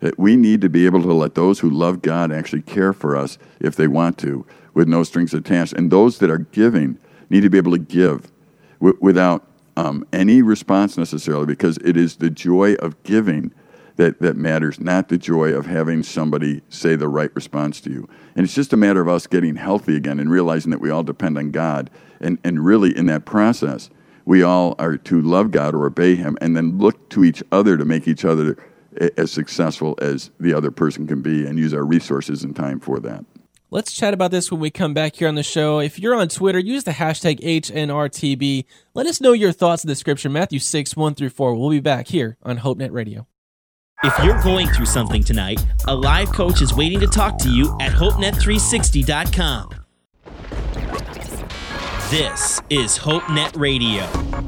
That 0.00 0.18
we 0.18 0.34
need 0.34 0.62
to 0.62 0.68
be 0.68 0.84
able 0.84 1.02
to 1.02 1.12
let 1.12 1.36
those 1.36 1.60
who 1.60 1.70
love 1.70 2.02
God 2.02 2.32
actually 2.32 2.62
care 2.62 2.92
for 2.92 3.16
us 3.16 3.38
if 3.60 3.76
they 3.76 3.86
want 3.86 4.18
to, 4.18 4.44
with 4.74 4.88
no 4.88 5.04
strings 5.04 5.32
attached. 5.32 5.74
And 5.74 5.92
those 5.92 6.18
that 6.18 6.28
are 6.28 6.38
giving 6.38 6.98
need 7.30 7.42
to 7.42 7.50
be 7.50 7.58
able 7.58 7.72
to 7.72 7.78
give 7.78 8.32
w- 8.80 8.98
without 9.00 9.46
um, 9.76 10.06
any 10.12 10.42
response 10.42 10.96
necessarily, 10.96 11.46
because 11.46 11.78
it 11.78 11.96
is 11.96 12.16
the 12.16 12.30
joy 12.30 12.74
of 12.74 13.02
giving 13.02 13.52
that, 13.96 14.20
that 14.20 14.36
matters, 14.36 14.80
not 14.80 15.08
the 15.08 15.18
joy 15.18 15.52
of 15.52 15.66
having 15.66 16.02
somebody 16.02 16.62
say 16.68 16.96
the 16.96 17.08
right 17.08 17.34
response 17.34 17.80
to 17.82 17.90
you. 17.90 18.08
And 18.34 18.44
it's 18.44 18.54
just 18.54 18.72
a 18.72 18.76
matter 18.76 19.00
of 19.00 19.08
us 19.08 19.26
getting 19.26 19.56
healthy 19.56 19.96
again 19.96 20.18
and 20.18 20.30
realizing 20.30 20.70
that 20.70 20.80
we 20.80 20.90
all 20.90 21.04
depend 21.04 21.38
on 21.38 21.50
God. 21.50 21.90
And, 22.20 22.38
and 22.44 22.64
really, 22.64 22.96
in 22.96 23.06
that 23.06 23.24
process, 23.24 23.90
we 24.24 24.42
all 24.42 24.74
are 24.78 24.96
to 24.96 25.20
love 25.20 25.50
God 25.50 25.74
or 25.74 25.86
obey 25.86 26.16
Him 26.16 26.36
and 26.40 26.56
then 26.56 26.78
look 26.78 27.08
to 27.10 27.24
each 27.24 27.42
other 27.52 27.76
to 27.76 27.84
make 27.84 28.08
each 28.08 28.24
other 28.24 28.56
as 29.16 29.30
successful 29.30 29.96
as 30.00 30.30
the 30.38 30.54
other 30.54 30.70
person 30.70 31.06
can 31.06 31.20
be 31.20 31.44
and 31.46 31.58
use 31.58 31.74
our 31.74 31.84
resources 31.84 32.44
and 32.44 32.54
time 32.54 32.80
for 32.80 33.00
that. 33.00 33.24
Let's 33.70 33.92
chat 33.92 34.14
about 34.14 34.30
this 34.30 34.52
when 34.52 34.60
we 34.60 34.70
come 34.70 34.94
back 34.94 35.16
here 35.16 35.26
on 35.26 35.34
the 35.34 35.42
show. 35.42 35.80
If 35.80 35.98
you're 35.98 36.14
on 36.14 36.28
Twitter, 36.28 36.58
use 36.58 36.84
the 36.84 36.92
hashtag 36.92 37.40
HNRTB. 37.40 38.66
Let 38.94 39.06
us 39.06 39.20
know 39.20 39.32
your 39.32 39.52
thoughts 39.52 39.82
of 39.82 39.88
the 39.88 39.96
scripture, 39.96 40.28
Matthew 40.28 40.60
6, 40.60 40.96
1 40.96 41.14
through 41.14 41.30
4. 41.30 41.54
We'll 41.56 41.70
be 41.70 41.80
back 41.80 42.08
here 42.08 42.36
on 42.42 42.58
HopeNet 42.58 42.92
Radio. 42.92 43.26
If 44.04 44.16
you're 44.22 44.40
going 44.42 44.68
through 44.68 44.86
something 44.86 45.24
tonight, 45.24 45.64
a 45.86 45.94
live 45.94 46.30
coach 46.32 46.60
is 46.60 46.74
waiting 46.74 47.00
to 47.00 47.06
talk 47.06 47.38
to 47.38 47.50
you 47.50 47.76
at 47.80 47.92
HopeNet360.com. 47.92 49.70
This 52.10 52.60
is 52.70 52.98
HopeNet 52.98 53.58
Radio. 53.58 54.06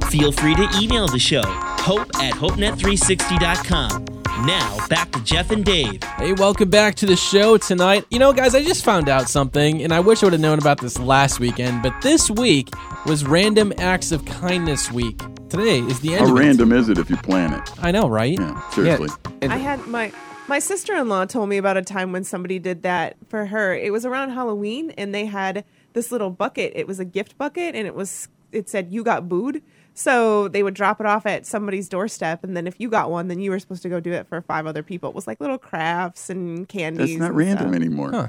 Feel 0.08 0.30
free 0.30 0.54
to 0.54 0.68
email 0.80 1.08
the 1.08 1.18
show, 1.18 1.42
hope 1.42 2.08
at 2.16 2.34
HopeNet360.com. 2.34 4.15
Now, 4.44 4.86
back 4.88 5.10
to 5.12 5.24
Jeff 5.24 5.50
and 5.50 5.64
Dave. 5.64 6.02
Hey, 6.18 6.34
welcome 6.34 6.68
back 6.68 6.94
to 6.96 7.06
the 7.06 7.16
show 7.16 7.56
tonight. 7.56 8.04
You 8.10 8.18
know, 8.18 8.34
guys, 8.34 8.54
I 8.54 8.62
just 8.62 8.84
found 8.84 9.08
out 9.08 9.30
something, 9.30 9.82
and 9.82 9.94
I 9.94 10.00
wish 10.00 10.22
I 10.22 10.26
would 10.26 10.34
have 10.34 10.42
known 10.42 10.58
about 10.58 10.78
this 10.78 10.98
last 10.98 11.40
weekend, 11.40 11.82
but 11.82 11.94
this 12.02 12.30
week 12.30 12.68
was 13.06 13.24
Random 13.24 13.72
Acts 13.78 14.12
of 14.12 14.26
Kindness 14.26 14.92
Week. 14.92 15.18
Today 15.48 15.78
is 15.78 16.00
the 16.00 16.16
end 16.16 16.26
How 16.26 16.32
of 16.32 16.38
random 16.38 16.72
is 16.72 16.90
it 16.90 16.98
if 16.98 17.08
you 17.08 17.16
plan 17.16 17.54
it? 17.54 17.66
it. 17.66 17.82
I 17.82 17.90
know, 17.90 18.08
right? 18.08 18.38
Yeah, 18.38 18.70
seriously. 18.70 19.08
I 19.40 19.56
had 19.56 19.86
my 19.86 20.12
my 20.48 20.58
sister 20.58 20.94
in 20.94 21.08
law 21.08 21.24
told 21.24 21.48
me 21.48 21.56
about 21.56 21.78
a 21.78 21.82
time 21.82 22.12
when 22.12 22.22
somebody 22.22 22.58
did 22.58 22.82
that 22.82 23.16
for 23.28 23.46
her. 23.46 23.74
It 23.74 23.90
was 23.90 24.04
around 24.04 24.30
Halloween, 24.30 24.90
and 24.98 25.14
they 25.14 25.24
had 25.24 25.64
this 25.94 26.12
little 26.12 26.30
bucket. 26.30 26.72
It 26.76 26.86
was 26.86 27.00
a 27.00 27.06
gift 27.06 27.38
bucket, 27.38 27.74
and 27.74 27.86
it 27.86 27.94
was 27.94 28.28
it 28.52 28.68
said 28.68 28.92
"You 28.92 29.02
got 29.02 29.30
booed." 29.30 29.62
So 29.98 30.48
they 30.48 30.62
would 30.62 30.74
drop 30.74 31.00
it 31.00 31.06
off 31.06 31.24
at 31.24 31.46
somebody's 31.46 31.88
doorstep, 31.88 32.44
and 32.44 32.54
then 32.54 32.66
if 32.66 32.78
you 32.78 32.90
got 32.90 33.10
one, 33.10 33.28
then 33.28 33.40
you 33.40 33.50
were 33.50 33.58
supposed 33.58 33.80
to 33.82 33.88
go 33.88 33.98
do 33.98 34.12
it 34.12 34.26
for 34.28 34.42
five 34.42 34.66
other 34.66 34.82
people. 34.82 35.08
It 35.08 35.14
was 35.16 35.26
like 35.26 35.40
little 35.40 35.56
crafts 35.56 36.28
and 36.28 36.68
candies. 36.68 37.08
That's 37.08 37.18
not 37.18 37.34
random 37.34 37.68
stuff. 37.68 37.74
anymore. 37.74 38.10
Huh. 38.12 38.28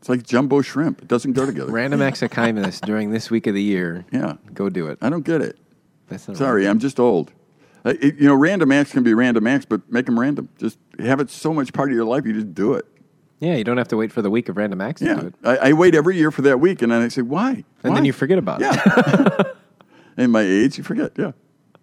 It's 0.00 0.08
like 0.08 0.24
jumbo 0.24 0.60
shrimp. 0.60 1.02
It 1.02 1.08
doesn't 1.08 1.34
go 1.34 1.46
together. 1.46 1.70
Random 1.70 2.02
acts 2.02 2.20
of 2.22 2.30
kindness 2.32 2.80
during 2.80 3.12
this 3.12 3.30
week 3.30 3.46
of 3.46 3.54
the 3.54 3.62
year. 3.62 4.04
Yeah. 4.10 4.34
Go 4.52 4.68
do 4.68 4.88
it. 4.88 4.98
I 5.00 5.08
don't 5.08 5.24
get 5.24 5.40
it. 5.40 5.56
That's 6.08 6.26
not 6.26 6.36
Sorry, 6.36 6.66
I'm 6.68 6.80
just 6.80 6.98
old. 6.98 7.32
Uh, 7.86 7.94
it- 8.00 8.16
you 8.16 8.26
know, 8.26 8.34
random 8.34 8.72
acts 8.72 8.90
can 8.92 9.04
be 9.04 9.14
random 9.14 9.46
acts, 9.46 9.66
but 9.66 9.80
make 9.90 10.06
them 10.06 10.18
random. 10.18 10.48
Just 10.58 10.78
have 10.98 11.20
it 11.20 11.30
so 11.30 11.54
much 11.54 11.72
part 11.72 11.90
of 11.90 11.94
your 11.94 12.04
life, 12.04 12.26
you 12.26 12.32
just 12.32 12.52
do 12.54 12.74
it. 12.74 12.84
Yeah, 13.38 13.54
you 13.54 13.62
don't 13.64 13.76
have 13.78 13.88
to 13.88 13.96
wait 13.96 14.10
for 14.10 14.20
the 14.20 14.30
week 14.30 14.48
of 14.48 14.56
random 14.56 14.80
acts 14.80 15.00
to 15.00 15.06
do 15.06 15.10
Yeah. 15.12 15.26
it. 15.26 15.34
I, 15.62 15.68
I 15.68 15.72
wait 15.74 15.94
every 15.94 16.16
year 16.16 16.30
for 16.32 16.42
that 16.42 16.58
week, 16.60 16.82
and 16.82 16.90
then 16.90 17.00
I 17.02 17.08
say, 17.08 17.22
why? 17.22 17.50
And 17.82 17.92
Why? 17.92 17.94
then 17.94 18.04
you 18.04 18.12
forget 18.12 18.38
about 18.38 18.60
it. 18.62 19.46
In 20.16 20.30
my 20.30 20.42
age, 20.42 20.78
you 20.78 20.84
forget. 20.84 21.12
Yeah. 21.16 21.32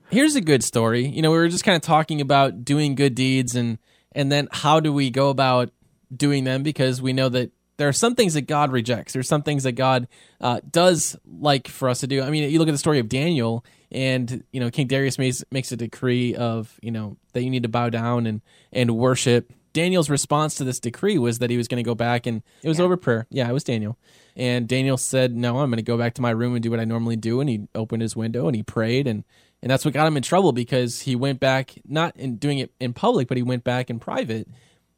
Here's 0.10 0.36
a 0.36 0.42
good 0.42 0.64
story. 0.64 1.08
You 1.08 1.22
know, 1.22 1.32
we 1.32 1.38
were 1.38 1.48
just 1.48 1.64
kind 1.64 1.76
of 1.76 1.82
talking 1.82 2.22
about 2.22 2.66
doing 2.66 2.96
good 2.96 3.16
deeds 3.16 3.56
and 3.56 3.78
and 4.14 4.32
then 4.32 4.50
how 4.52 4.80
do 4.80 4.92
we 4.92 5.10
go 5.10 5.30
about 5.30 5.72
doing 6.14 6.44
them 6.44 6.64
because 6.64 7.02
we 7.02 7.14
know 7.14 7.30
that 7.30 7.52
there 7.78 7.88
are 7.88 7.94
some 7.94 8.14
things 8.14 8.36
that 8.36 8.42
God 8.42 8.72
rejects. 8.72 9.14
There's 9.14 9.28
some 9.28 9.42
things 9.42 9.64
that 9.64 9.72
God 9.72 10.08
uh, 10.40 10.60
does 10.70 11.18
like 11.26 11.68
for 11.68 11.90
us 11.90 12.02
to 12.02 12.08
do. 12.08 12.22
I 12.22 12.30
mean, 12.30 12.52
you 12.52 12.60
look 12.60 12.68
at 12.68 12.74
the 12.74 12.78
story 12.78 13.00
of 13.00 13.10
Daniel, 13.10 13.66
and 13.92 14.44
you 14.52 14.60
know, 14.60 14.70
King 14.70 14.88
Darius 14.88 15.18
makes 15.18 15.44
makes 15.50 15.72
a 15.72 15.78
decree 15.78 16.36
of 16.36 16.78
you 16.82 16.92
know 16.92 17.18
that 17.34 17.44
you 17.44 17.50
need 17.50 17.64
to 17.64 17.70
bow 17.70 17.90
down 17.90 18.28
and 18.28 18.42
and 18.72 18.92
worship. 18.92 19.52
Daniel's 19.74 20.10
response 20.10 20.56
to 20.56 20.64
this 20.64 20.80
decree 20.80 21.18
was 21.18 21.40
that 21.40 21.50
he 21.50 21.58
was 21.58 21.68
going 21.68 21.84
to 21.84 21.88
go 21.88 21.96
back 21.96 22.26
and 22.26 22.44
it 22.62 22.68
was 22.68 22.80
over 22.80 22.98
prayer. 22.98 23.28
Yeah, 23.30 23.50
it 23.50 23.54
was 23.54 23.64
Daniel. 23.64 23.98
And 24.36 24.68
Daniel 24.68 24.98
said, 24.98 25.36
"No, 25.36 25.60
I'm 25.60 25.70
going 25.70 25.78
to 25.78 25.84
go 25.84 25.98
back 25.98 26.14
to 26.16 26.22
my 26.22 26.32
room 26.32 26.56
and 26.56 26.64
do 26.64 26.72
what 26.72 26.80
I 26.80 26.86
normally 26.86 27.16
do." 27.16 27.40
And 27.40 27.50
he 27.50 27.68
opened 27.76 28.02
his 28.02 28.16
window 28.16 28.48
and 28.48 28.56
he 28.56 28.64
prayed 28.64 29.08
and 29.08 29.24
and 29.62 29.70
that's 29.70 29.86
what 29.86 29.94
got 29.94 30.08
him 30.08 30.18
in 30.18 30.24
trouble 30.24 30.52
because 30.54 31.02
he 31.02 31.16
went 31.16 31.40
back 31.40 31.76
not 31.88 32.16
in 32.16 32.38
doing 32.38 32.60
it 32.60 32.74
in 32.80 32.94
public, 32.94 33.28
but 33.28 33.38
he 33.38 33.44
went 33.44 33.64
back 33.64 33.90
in 33.90 34.00
private. 34.00 34.48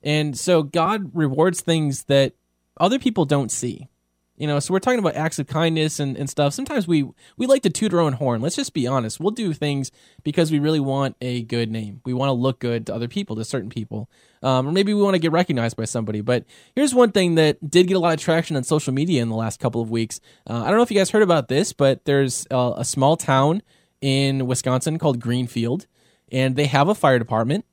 And 0.01 0.38
so 0.38 0.63
God 0.63 1.11
rewards 1.13 1.61
things 1.61 2.05
that 2.05 2.34
other 2.80 2.99
people 2.99 3.26
don't 3.26 3.51
see. 3.51 3.89
You 4.36 4.47
know, 4.47 4.59
so 4.59 4.73
we're 4.73 4.79
talking 4.79 4.99
about 4.99 5.15
acts 5.15 5.38
of 5.38 5.45
kindness 5.45 5.99
and, 5.99 6.17
and 6.17 6.27
stuff. 6.27 6.53
Sometimes 6.53 6.88
we 6.88 7.07
we 7.38 7.45
like 7.45 7.61
to 7.63 7.69
toot 7.69 7.93
our 7.93 7.99
own 7.99 8.13
horn. 8.13 8.41
Let's 8.41 8.55
just 8.55 8.73
be 8.73 8.88
honest. 8.88 9.19
We'll 9.19 9.31
do 9.31 9.53
things 9.53 9.91
because 10.23 10.51
we 10.51 10.57
really 10.57 10.79
want 10.79 11.15
a 11.21 11.43
good 11.43 11.69
name. 11.69 12.01
We 12.03 12.13
want 12.13 12.29
to 12.29 12.34
look 12.34 12.59
good 12.59 12.88
to 12.88 12.95
other 12.95 13.07
people, 13.07 13.36
to 13.36 13.45
certain 13.45 13.69
people, 13.69 14.09
um, 14.41 14.67
or 14.67 14.71
maybe 14.71 14.91
we 14.93 15.03
want 15.03 15.13
to 15.13 15.19
get 15.19 15.31
recognized 15.31 15.77
by 15.77 15.86
somebody. 15.86 16.21
But 16.21 16.45
here's 16.75 16.95
one 16.95 17.11
thing 17.11 17.36
that 17.36 17.69
did 17.69 17.88
get 17.88 17.95
a 17.95 17.99
lot 17.99 18.15
of 18.15 18.19
traction 18.19 18.55
on 18.55 18.63
social 18.63 18.91
media 18.91 19.21
in 19.21 19.29
the 19.29 19.36
last 19.36 19.59
couple 19.59 19.81
of 19.81 19.91
weeks. 19.91 20.19
Uh, 20.49 20.63
I 20.63 20.69
don't 20.69 20.77
know 20.77 20.84
if 20.84 20.89
you 20.89 20.97
guys 20.97 21.11
heard 21.11 21.23
about 21.23 21.47
this, 21.47 21.71
but 21.71 22.05
there's 22.05 22.47
a, 22.49 22.73
a 22.77 22.86
small 22.86 23.17
town 23.17 23.61
in 24.01 24.47
Wisconsin 24.47 24.97
called 24.97 25.19
Greenfield, 25.19 25.86
and 26.31 26.55
they 26.55 26.65
have 26.65 26.88
a 26.88 26.95
fire 26.95 27.19
department 27.19 27.65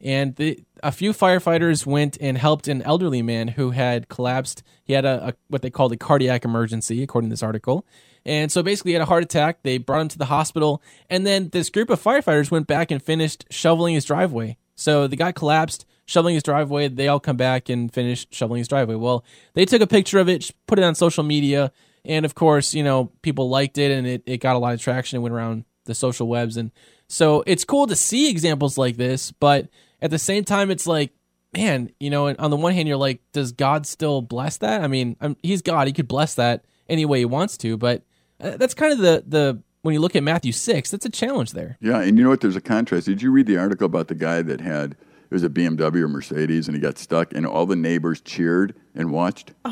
and 0.00 0.36
the, 0.36 0.62
a 0.82 0.92
few 0.92 1.12
firefighters 1.12 1.86
went 1.86 2.18
and 2.20 2.36
helped 2.38 2.68
an 2.68 2.82
elderly 2.82 3.22
man 3.22 3.48
who 3.48 3.70
had 3.70 4.08
collapsed. 4.08 4.62
He 4.84 4.92
had 4.92 5.04
a, 5.04 5.28
a 5.28 5.34
what 5.48 5.62
they 5.62 5.70
called 5.70 5.92
a 5.92 5.96
cardiac 5.96 6.44
emergency, 6.44 7.02
according 7.02 7.30
to 7.30 7.32
this 7.32 7.42
article. 7.42 7.86
And 8.24 8.50
so 8.50 8.62
basically, 8.62 8.90
he 8.90 8.94
had 8.94 9.02
a 9.02 9.06
heart 9.06 9.22
attack. 9.22 9.62
They 9.62 9.78
brought 9.78 10.02
him 10.02 10.08
to 10.08 10.18
the 10.18 10.26
hospital, 10.26 10.82
and 11.08 11.26
then 11.26 11.50
this 11.50 11.70
group 11.70 11.90
of 11.90 12.02
firefighters 12.02 12.50
went 12.50 12.66
back 12.66 12.90
and 12.90 13.02
finished 13.02 13.46
shoveling 13.50 13.94
his 13.94 14.04
driveway. 14.04 14.56
So 14.74 15.06
the 15.06 15.16
guy 15.16 15.32
collapsed, 15.32 15.86
shoveling 16.06 16.34
his 16.34 16.42
driveway. 16.42 16.88
They 16.88 17.08
all 17.08 17.20
come 17.20 17.36
back 17.36 17.68
and 17.68 17.92
finish 17.92 18.26
shoveling 18.30 18.58
his 18.58 18.68
driveway. 18.68 18.96
Well, 18.96 19.24
they 19.54 19.64
took 19.64 19.80
a 19.80 19.86
picture 19.86 20.18
of 20.18 20.28
it, 20.28 20.50
put 20.66 20.78
it 20.78 20.84
on 20.84 20.94
social 20.94 21.24
media, 21.24 21.72
and 22.04 22.24
of 22.24 22.34
course, 22.34 22.74
you 22.74 22.82
know, 22.82 23.12
people 23.22 23.48
liked 23.48 23.78
it, 23.78 23.90
and 23.90 24.06
it, 24.06 24.22
it 24.26 24.38
got 24.38 24.56
a 24.56 24.58
lot 24.58 24.74
of 24.74 24.80
traction. 24.80 25.16
It 25.16 25.20
went 25.20 25.34
around 25.34 25.64
the 25.84 25.94
social 25.94 26.26
webs, 26.26 26.56
and 26.56 26.72
so 27.08 27.44
it's 27.46 27.64
cool 27.64 27.86
to 27.86 27.96
see 27.96 28.28
examples 28.28 28.76
like 28.76 28.96
this, 28.96 29.30
but 29.30 29.68
at 30.00 30.10
the 30.10 30.18
same 30.18 30.44
time, 30.44 30.70
it's 30.70 30.86
like, 30.86 31.12
man, 31.52 31.90
you 31.98 32.10
know, 32.10 32.28
on 32.28 32.50
the 32.50 32.56
one 32.56 32.72
hand, 32.72 32.88
you're 32.88 32.96
like, 32.96 33.20
does 33.32 33.52
God 33.52 33.86
still 33.86 34.20
bless 34.22 34.58
that? 34.58 34.82
I 34.82 34.88
mean, 34.88 35.16
i 35.20 35.34
he's 35.42 35.62
God; 35.62 35.86
he 35.86 35.92
could 35.92 36.08
bless 36.08 36.34
that 36.34 36.64
any 36.88 37.04
way 37.04 37.20
he 37.20 37.24
wants 37.24 37.56
to. 37.58 37.76
But 37.76 38.02
uh, 38.40 38.56
that's 38.56 38.74
kind 38.74 38.92
of 38.92 38.98
the 38.98 39.24
the 39.26 39.62
when 39.82 39.94
you 39.94 40.00
look 40.00 40.16
at 40.16 40.22
Matthew 40.22 40.52
six, 40.52 40.90
that's 40.90 41.06
a 41.06 41.10
challenge 41.10 41.52
there. 41.52 41.78
Yeah, 41.80 42.00
and 42.00 42.18
you 42.18 42.24
know 42.24 42.30
what? 42.30 42.40
There's 42.40 42.56
a 42.56 42.60
contrast. 42.60 43.06
Did 43.06 43.22
you 43.22 43.30
read 43.30 43.46
the 43.46 43.56
article 43.56 43.86
about 43.86 44.08
the 44.08 44.14
guy 44.14 44.42
that 44.42 44.60
had 44.60 44.92
it 44.92 45.34
was 45.34 45.42
a 45.42 45.48
BMW 45.48 46.02
or 46.02 46.08
Mercedes, 46.08 46.68
and 46.68 46.76
he 46.76 46.80
got 46.80 46.98
stuck, 46.98 47.32
and 47.32 47.46
all 47.46 47.66
the 47.66 47.76
neighbors 47.76 48.20
cheered 48.20 48.74
and 48.94 49.10
watched 49.10 49.52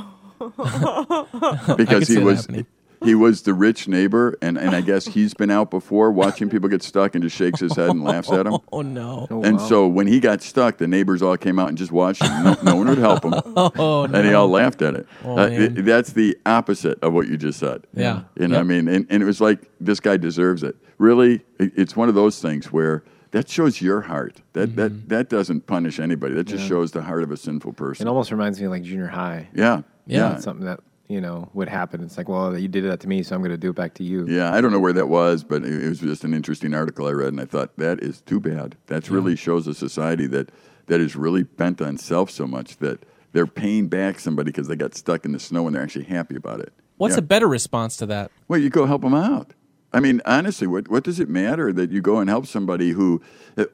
because 1.76 2.08
he 2.08 2.18
was 2.18 2.40
happening. 2.40 2.66
He 3.04 3.14
was 3.14 3.42
the 3.42 3.54
rich 3.54 3.86
neighbor, 3.88 4.36
and, 4.42 4.56
and 4.58 4.74
I 4.74 4.80
guess 4.80 5.06
he's 5.06 5.34
been 5.34 5.50
out 5.50 5.70
before 5.70 6.10
watching 6.10 6.48
people 6.50 6.68
get 6.68 6.82
stuck 6.82 7.14
and 7.14 7.22
just 7.22 7.36
shakes 7.36 7.60
his 7.60 7.74
head 7.76 7.90
and 7.90 8.02
laughs 8.02 8.30
at 8.32 8.44
them. 8.44 8.58
Oh 8.72 8.82
no! 8.82 9.26
Oh, 9.30 9.42
And 9.42 9.58
wow. 9.58 9.66
so 9.68 9.86
when 9.88 10.06
he 10.06 10.20
got 10.20 10.42
stuck, 10.42 10.78
the 10.78 10.88
neighbors 10.88 11.22
all 11.22 11.36
came 11.36 11.58
out 11.58 11.68
and 11.68 11.78
just 11.78 11.92
watched 11.92 12.22
him. 12.22 12.44
No, 12.44 12.56
no 12.62 12.76
one 12.76 12.88
would 12.88 12.98
help 12.98 13.24
him. 13.24 13.34
Oh 13.56 13.70
no! 13.76 14.04
and 14.04 14.14
they 14.14 14.34
all 14.34 14.48
laughed 14.48 14.82
at 14.82 14.94
it. 14.94 15.06
Oh, 15.24 15.32
Uh, 15.38 15.48
man. 15.48 15.78
it- 15.78 15.84
That's 15.84 16.12
the 16.12 16.36
opposite 16.46 16.98
of 17.02 17.12
what 17.12 17.28
you 17.28 17.36
just 17.36 17.58
said. 17.58 17.86
Yeah. 17.94 18.22
You 18.38 18.48
know, 18.48 18.54
Yep. 18.56 18.60
I 18.60 18.62
mean, 18.64 18.88
and, 18.88 19.06
and 19.10 19.22
it 19.22 19.26
was 19.26 19.40
like 19.40 19.60
this 19.80 20.00
guy 20.00 20.16
deserves 20.16 20.62
it. 20.62 20.76
Really, 20.98 21.42
it, 21.58 21.72
it's 21.76 21.96
one 21.96 22.08
of 22.08 22.14
those 22.14 22.40
things 22.40 22.72
where 22.72 23.04
that 23.32 23.48
shows 23.48 23.80
your 23.82 24.02
heart. 24.02 24.42
That 24.52 24.70
Mm-hmm. 24.70 24.76
that 24.80 25.08
that 25.08 25.28
doesn't 25.28 25.66
punish 25.66 25.98
anybody. 25.98 26.34
That 26.34 26.44
just 26.46 26.66
shows 26.66 26.92
the 26.92 27.02
heart 27.02 27.22
of 27.24 27.30
a 27.32 27.36
sinful 27.36 27.72
person. 27.72 28.06
It 28.06 28.10
almost 28.10 28.30
reminds 28.30 28.60
me 28.60 28.66
of 28.66 28.70
like 28.72 28.82
junior 28.84 29.08
high. 29.08 29.48
yeah. 29.54 29.82
Yeah. 30.06 30.34
Yeah. 30.34 30.38
Something 30.38 30.66
that, 30.66 30.80
you 31.08 31.20
know, 31.20 31.50
would 31.54 31.68
happen. 31.68 32.02
It's 32.02 32.16
like, 32.16 32.28
well, 32.28 32.56
you 32.58 32.68
did 32.68 32.84
that 32.84 33.00
to 33.00 33.08
me, 33.08 33.22
so 33.22 33.34
I'm 33.34 33.40
going 33.42 33.50
to 33.50 33.56
do 33.58 33.70
it 33.70 33.76
back 33.76 33.94
to 33.94 34.04
you. 34.04 34.26
Yeah, 34.26 34.52
I 34.54 34.60
don't 34.60 34.72
know 34.72 34.80
where 34.80 34.92
that 34.94 35.08
was, 35.08 35.44
but 35.44 35.62
it, 35.64 35.82
it 35.84 35.88
was 35.88 36.00
just 36.00 36.24
an 36.24 36.32
interesting 36.34 36.72
article 36.74 37.06
I 37.06 37.12
read, 37.12 37.28
and 37.28 37.40
I 37.40 37.44
thought 37.44 37.76
that 37.78 38.02
is 38.02 38.20
too 38.22 38.40
bad. 38.40 38.76
That 38.86 39.10
really 39.10 39.36
shows 39.36 39.66
a 39.66 39.74
society 39.74 40.26
that 40.28 40.50
that 40.86 41.00
is 41.00 41.16
really 41.16 41.42
bent 41.42 41.80
on 41.80 41.96
self 41.98 42.30
so 42.30 42.46
much 42.46 42.76
that 42.78 43.02
they're 43.32 43.46
paying 43.46 43.88
back 43.88 44.20
somebody 44.20 44.50
because 44.50 44.68
they 44.68 44.76
got 44.76 44.94
stuck 44.94 45.24
in 45.24 45.32
the 45.32 45.40
snow 45.40 45.66
and 45.66 45.74
they're 45.74 45.82
actually 45.82 46.04
happy 46.04 46.36
about 46.36 46.60
it. 46.60 46.72
What's 46.98 47.14
Yeah. 47.14 47.20
a 47.20 47.22
better 47.22 47.48
response 47.48 47.96
to 47.96 48.06
that? 48.06 48.30
Well, 48.48 48.60
you 48.60 48.68
go 48.70 48.86
help 48.86 49.02
them 49.02 49.14
out. 49.14 49.54
I 49.94 50.00
mean, 50.00 50.20
honestly, 50.26 50.66
what, 50.66 50.88
what 50.88 51.04
does 51.04 51.20
it 51.20 51.28
matter 51.28 51.72
that 51.72 51.90
you 51.90 52.00
go 52.02 52.18
and 52.18 52.28
help 52.28 52.46
somebody 52.46 52.90
who, 52.90 53.22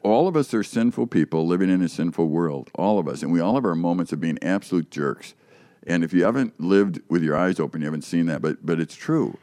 all 0.02 0.28
of 0.28 0.36
us 0.36 0.52
are 0.54 0.62
sinful 0.62 1.06
people 1.08 1.46
living 1.46 1.68
in 1.70 1.82
a 1.82 1.88
sinful 1.88 2.28
world, 2.28 2.70
all 2.74 2.98
of 2.98 3.08
us, 3.08 3.22
and 3.22 3.32
we 3.32 3.40
all 3.40 3.54
have 3.54 3.64
our 3.64 3.74
moments 3.74 4.12
of 4.12 4.20
being 4.20 4.38
absolute 4.42 4.90
jerks. 4.90 5.34
And 5.86 6.04
if 6.04 6.12
you 6.12 6.24
haven't 6.24 6.60
lived 6.60 7.00
with 7.08 7.22
your 7.22 7.36
eyes 7.36 7.58
open, 7.58 7.80
you 7.80 7.86
haven't 7.86 8.04
seen 8.04 8.26
that, 8.26 8.42
but, 8.42 8.64
but 8.64 8.80
it's 8.80 8.94
true. 8.94 9.38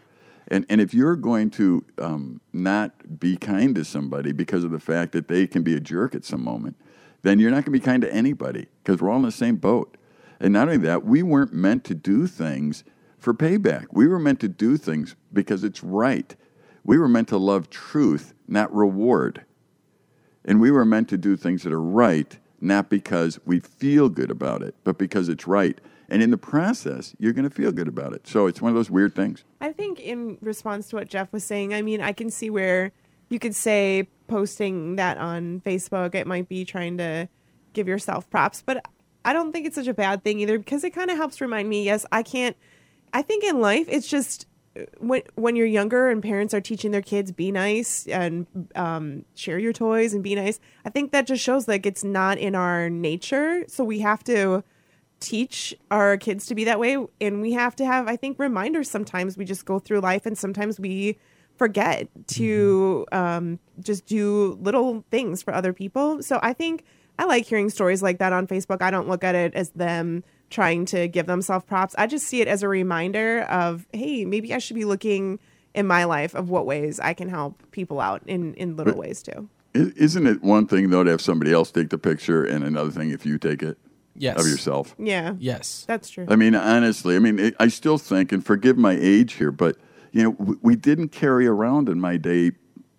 And, 0.50 0.66
and 0.70 0.80
if 0.80 0.94
you're 0.94 1.16
going 1.16 1.50
to 1.52 1.84
um, 1.98 2.42
not 2.54 3.20
be 3.20 3.36
kind 3.38 3.76
to 3.76 3.84
somebody 3.84 4.32
because 4.32 4.64
of 4.64 4.72
the 4.72 4.80
fact 4.80 5.12
that 5.12 5.28
they 5.28 5.46
can 5.48 5.64
be 5.64 5.76
a 5.76 5.80
jerk 5.80 6.16
at 6.16 6.24
some 6.24 6.44
moment, 6.44 6.78
then 7.24 7.40
you're 7.40 7.52
not 7.52 7.66
going 7.66 7.66
to 7.66 7.72
be 7.72 7.80
kind 7.80 8.02
to 8.04 8.14
anybody 8.14 8.68
because 8.84 9.02
we're 9.02 9.10
all 9.10 9.18
in 9.18 9.24
the 9.24 9.32
same 9.32 9.58
boat. 9.58 9.98
And 10.40 10.54
not 10.54 10.68
only 10.68 10.78
that, 10.86 11.04
we 11.04 11.24
weren't 11.24 11.54
meant 11.54 11.84
to 11.86 11.96
do 11.96 12.28
things 12.28 12.84
for 13.18 13.34
payback. 13.34 13.88
We 13.92 14.08
were 14.08 14.20
meant 14.20 14.40
to 14.42 14.48
do 14.48 14.78
things 14.78 15.16
because 15.34 15.64
it's 15.64 15.84
right. 15.84 16.36
We 16.84 16.98
were 16.98 17.10
meant 17.10 17.28
to 17.30 17.38
love 17.38 17.70
truth, 17.70 18.34
not 18.48 18.74
reward. 18.74 19.44
And 20.46 20.62
we 20.62 20.72
were 20.72 20.86
meant 20.86 21.10
to 21.10 21.18
do 21.18 21.36
things 21.36 21.64
that 21.64 21.74
are 21.74 21.82
right 21.82 22.38
not 22.62 22.90
because 22.90 23.40
we 23.46 23.60
feel 23.60 24.10
good 24.10 24.32
about 24.32 24.62
it, 24.62 24.76
but 24.84 24.98
because 24.98 25.30
it's 25.30 25.48
right. 25.48 25.80
And 26.10 26.24
in 26.24 26.32
the 26.32 26.38
process, 26.38 27.16
you're 27.20 27.34
going 27.34 27.50
to 27.50 27.54
feel 27.54 27.72
good 27.72 27.88
about 27.88 28.14
it. 28.14 28.28
So 28.28 28.48
it's 28.48 28.62
one 28.62 28.70
of 28.70 28.76
those 28.76 28.90
weird 28.90 29.14
things. 29.16 29.44
I 29.60 29.74
think 29.74 30.00
in 30.00 30.38
response 30.42 30.90
to 30.90 30.96
what 30.96 31.10
Jeff 31.10 31.34
was 31.34 31.44
saying, 31.44 31.74
I 31.74 31.82
mean, 31.82 32.02
I 32.02 32.14
can 32.14 32.30
see 32.30 32.50
where 32.50 32.92
you 33.30 33.40
could 33.40 33.56
say 33.56 34.08
posting 34.28 34.96
that 34.96 35.18
on 35.18 35.62
Facebook, 35.66 36.16
it 36.16 36.28
might 36.28 36.48
be 36.48 36.64
trying 36.66 36.98
to 36.98 37.28
give 37.74 37.88
yourself 37.88 38.30
props, 38.30 38.64
but 38.66 38.86
I 39.26 39.34
don't 39.34 39.52
think 39.52 39.68
it's 39.68 39.76
such 39.76 39.88
a 39.88 39.94
bad 39.94 40.24
thing 40.24 40.40
either 40.40 40.58
because 40.58 40.84
it 40.84 40.92
kind 40.92 41.12
of 41.12 41.18
helps 41.18 41.42
remind 41.42 41.68
me, 41.68 41.84
yes, 41.84 42.06
I 42.12 42.24
can't. 42.24 42.56
I 43.14 43.22
think 43.22 43.44
in 43.44 43.60
life, 43.60 43.88
it's 43.90 44.08
just 44.08 44.48
uh, 44.80 44.84
when 45.00 45.24
when 45.36 45.56
you're 45.58 45.68
younger 45.68 46.10
and 46.10 46.24
parents 46.24 46.54
are 46.54 46.62
teaching 46.62 46.92
their 46.92 47.02
kids 47.02 47.34
be 47.34 47.52
nice 47.52 48.08
and 48.08 48.48
um, 48.76 49.26
share 49.36 49.60
your 49.60 49.74
toys 49.74 50.14
and 50.14 50.24
be 50.24 50.34
nice. 50.36 50.60
I 50.86 50.90
think 50.90 51.12
that 51.12 51.28
just 51.28 51.44
shows 51.44 51.68
like 51.68 51.86
it's 51.86 52.06
not 52.06 52.38
in 52.38 52.56
our 52.56 52.90
nature, 52.90 53.66
so 53.68 53.84
we 53.84 54.00
have 54.00 54.24
to 54.26 54.64
teach 55.20 55.76
our 55.90 56.18
kids 56.18 56.46
to 56.48 56.56
be 56.56 56.64
that 56.66 56.80
way. 56.80 56.98
And 57.20 57.42
we 57.42 57.54
have 57.54 57.76
to 57.78 57.86
have 57.86 58.08
i 58.08 58.16
think 58.16 58.38
reminders 58.40 58.90
sometimes 58.90 59.38
we 59.38 59.46
just 59.46 59.66
go 59.66 59.80
through 59.80 60.00
life 60.00 60.26
and 60.26 60.38
sometimes 60.38 60.80
we 60.80 61.18
forget 61.58 62.08
to 62.28 63.06
um, 63.12 63.58
just 63.80 64.06
do 64.06 64.58
little 64.62 65.04
things 65.10 65.42
for 65.42 65.54
other 65.54 65.74
people. 65.74 66.22
So 66.22 66.40
i 66.44 66.54
think 66.54 66.84
i 67.20 67.26
like 67.26 67.46
hearing 67.46 67.70
stories 67.70 68.04
like 68.04 68.20
that 68.20 68.32
on 68.34 68.46
facebook. 68.48 68.82
I 68.82 68.92
don't 68.92 69.08
look 69.08 69.24
at 69.24 69.34
it 69.36 69.56
as 69.56 69.72
them 69.72 70.24
trying 70.50 70.86
to 70.86 71.08
give 71.08 71.26
themselves 71.26 71.66
props. 71.66 71.96
I 71.98 72.08
just 72.08 72.28
see 72.28 72.42
it 72.42 72.48
as 72.48 72.62
a 72.64 72.68
reminder 72.68 73.42
of 73.44 73.88
hey 73.94 74.24
maybe 74.26 74.54
i 74.54 74.60
should 74.60 74.76
be 74.76 74.86
looking 74.86 75.40
in 75.74 75.88
my 75.88 76.04
life 76.06 76.34
of 76.36 76.50
what 76.50 76.66
ways 76.66 77.00
i 77.00 77.14
can 77.14 77.28
help 77.30 77.62
people 77.72 78.00
out 78.00 78.22
in 78.28 78.54
in 78.56 78.76
little 78.76 78.94
But- 78.94 79.00
ways 79.00 79.24
too. 79.24 79.50
Isn't 79.74 80.26
it 80.26 80.42
one 80.42 80.66
thing, 80.66 80.90
though, 80.90 81.04
to 81.04 81.12
have 81.12 81.22
somebody 81.22 81.54
else 81.54 81.70
take 81.70 81.90
the 81.90 82.00
picture 82.00 82.44
and 82.44 82.64
another 82.64 82.90
thing 82.90 83.12
if 83.12 83.28
you 83.28 83.38
take 83.38 83.62
it 83.62 83.78
Yes. 84.18 84.40
of 84.40 84.48
yourself? 84.48 84.96
yeah 84.98 85.36
Yes. 85.40 85.86
that's 85.88 86.10
true 86.10 86.26
I 86.28 86.36
mean, 86.36 86.56
honestly, 86.56 87.16
I 87.16 87.20
mean, 87.20 87.54
I 87.60 87.68
still 87.68 87.98
think, 87.98 88.32
and 88.32 88.46
forgive 88.46 88.78
my 88.78 88.98
age 89.00 89.34
here, 89.34 89.52
but 89.52 89.78
you 90.12 90.24
know, 90.24 90.30
we, 90.32 90.56
we 90.62 90.76
didn't 90.76 91.10
carry 91.10 91.48
around 91.48 91.90
in 91.90 92.00
my 92.00 92.18
day 92.18 92.52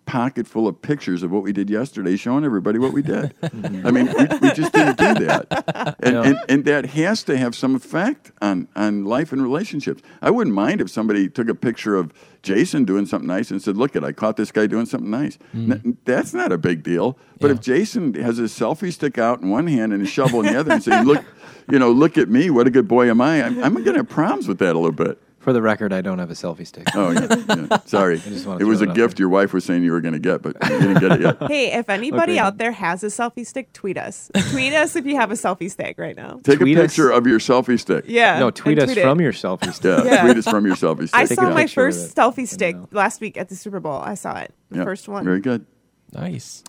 pocket 0.09 0.47
full 0.47 0.67
of 0.67 0.81
pictures 0.81 1.21
of 1.21 1.29
what 1.31 1.43
we 1.43 1.53
did 1.53 1.69
yesterday, 1.69 2.15
showing 2.15 2.43
everybody 2.43 2.79
what 2.79 2.91
we 2.93 3.01
did. 3.03 3.33
I 3.43 3.91
mean, 3.91 4.07
we, 4.07 4.25
we 4.41 4.51
just 4.53 4.73
didn't 4.73 4.97
do 4.97 5.13
that, 5.25 5.95
and, 6.01 6.15
Yeah. 6.15 6.23
and 6.23 6.37
and 6.49 6.65
that 6.65 6.85
has 6.87 7.23
to 7.25 7.37
have 7.37 7.53
some 7.53 7.75
effect 7.75 8.31
on 8.41 8.67
on 8.75 9.05
life 9.05 9.31
and 9.31 9.41
relationships. 9.43 10.01
I 10.21 10.31
wouldn't 10.31 10.55
mind 10.55 10.81
if 10.81 10.89
somebody 10.89 11.29
took 11.29 11.47
a 11.47 11.53
picture 11.55 11.95
of 11.95 12.11
Jason 12.41 12.85
doing 12.85 13.05
something 13.05 13.27
nice 13.27 13.51
and 13.51 13.61
said, 13.61 13.77
"Look, 13.77 13.95
it, 13.95 14.03
I 14.03 14.11
caught 14.11 14.35
this 14.35 14.51
guy 14.51 14.65
doing 14.65 14.87
something 14.87 15.11
nice." 15.11 15.37
Mm. 15.55 15.71
N- 15.85 15.97
that's 16.05 16.33
not 16.33 16.51
a 16.51 16.57
big 16.57 16.81
deal. 16.83 17.17
But 17.39 17.51
if 17.51 17.61
Jason 17.61 18.15
has 18.15 18.37
his 18.37 18.51
selfie 18.51 18.91
stick 18.91 19.17
out 19.17 19.41
in 19.41 19.49
one 19.49 19.67
hand 19.67 19.93
and 19.93 20.01
a 20.01 20.07
shovel 20.07 20.39
in 20.41 20.47
the 20.53 20.59
other, 20.59 20.71
and 20.73 20.83
say, 20.83 21.03
"Look, 21.03 21.23
you 21.71 21.77
know, 21.77 21.91
look 21.91 22.17
at 22.17 22.29
me, 22.29 22.49
what 22.49 22.65
a 22.65 22.71
good 22.71 22.87
boy 22.87 23.09
am 23.09 23.21
I?" 23.21 23.43
I'm, 23.43 23.63
I'm 23.63 23.73
going 23.75 23.93
to 23.93 23.99
have 24.03 24.09
problems 24.09 24.47
with 24.47 24.57
that 24.59 24.75
a 24.75 24.79
little 24.79 24.91
bit. 25.05 25.21
For 25.39 25.53
the 25.53 25.61
record, 25.61 25.93
I 25.93 26.01
don't 26.01 26.19
have 26.19 26.29
a 26.29 26.33
selfie 26.33 26.67
stick. 26.67 26.85
Oh, 26.95 27.11
yeah. 27.11 27.27
yeah. 27.69 27.77
Sorry. 27.85 28.19
just 28.19 28.45
wanna 28.45 28.59
It 28.59 28.65
was 28.67 28.81
a 28.81 28.83
it 28.83 28.89
out 28.89 28.95
gift 28.97 29.19
your 29.19 29.29
wife 29.29 29.53
was 29.53 29.63
saying 29.63 29.83
you 29.83 29.93
were 29.93 30.01
going 30.01 30.13
to 30.13 30.19
get, 30.19 30.41
but 30.41 30.57
you 30.69 30.79
didn't 30.79 30.99
get 30.99 31.11
it 31.13 31.21
yet. 31.21 31.37
Hey, 31.49 31.71
if 31.71 31.89
anybody 31.89 32.33
Okay. 32.33 32.39
out 32.39 32.57
there 32.57 32.73
has 32.73 33.03
a 33.03 33.07
selfie 33.07 33.47
stick, 33.47 33.71
tweet 33.71 33.97
us. 33.97 34.29
tweet 34.51 34.73
us 34.73 34.97
if 34.97 35.05
you 35.05 35.15
have 35.15 35.31
a 35.31 35.35
selfie 35.35 35.71
stick 35.71 35.97
right 35.97 36.15
now. 36.15 36.39
Take 36.43 36.59
Tweet 36.59 36.77
a 36.77 36.83
us. 36.83 36.87
picture 36.91 37.09
of 37.09 37.25
your 37.25 37.39
selfie 37.39 37.79
stick. 37.79 38.03
Yeah. 38.07 38.37
no, 38.39 38.51
tweet 38.51 38.79
and 38.79 38.91
us 38.91 38.97
it. 38.97 39.01
from 39.01 39.21
your 39.21 39.31
selfie 39.31 39.73
stick. 39.73 40.03
Yeah, 40.05 40.11
Yeah. 40.15 40.21
tweet 40.23 40.37
us 40.37 40.47
from 40.47 40.65
your 40.65 40.75
selfie 40.75 41.07
stick. 41.07 41.15
I 41.19 41.25
Take 41.25 41.35
saw 41.37 41.49
my 41.49 41.61
picture 41.63 41.85
with 41.87 41.95
first 41.95 42.11
it. 42.11 42.15
selfie 42.21 42.47
stick 42.47 42.75
last 42.91 43.21
week 43.21 43.37
at 43.37 43.47
the 43.47 43.55
Super 43.55 43.79
Bowl. 43.79 43.93
I 43.97 44.15
saw 44.15 44.37
it. 44.39 44.53
The 44.71 44.79
Yeah. 44.79 44.83
first 44.83 45.07
one. 45.07 45.23
Very 45.23 45.39
good. 45.39 45.65
Nice. 46.11 46.63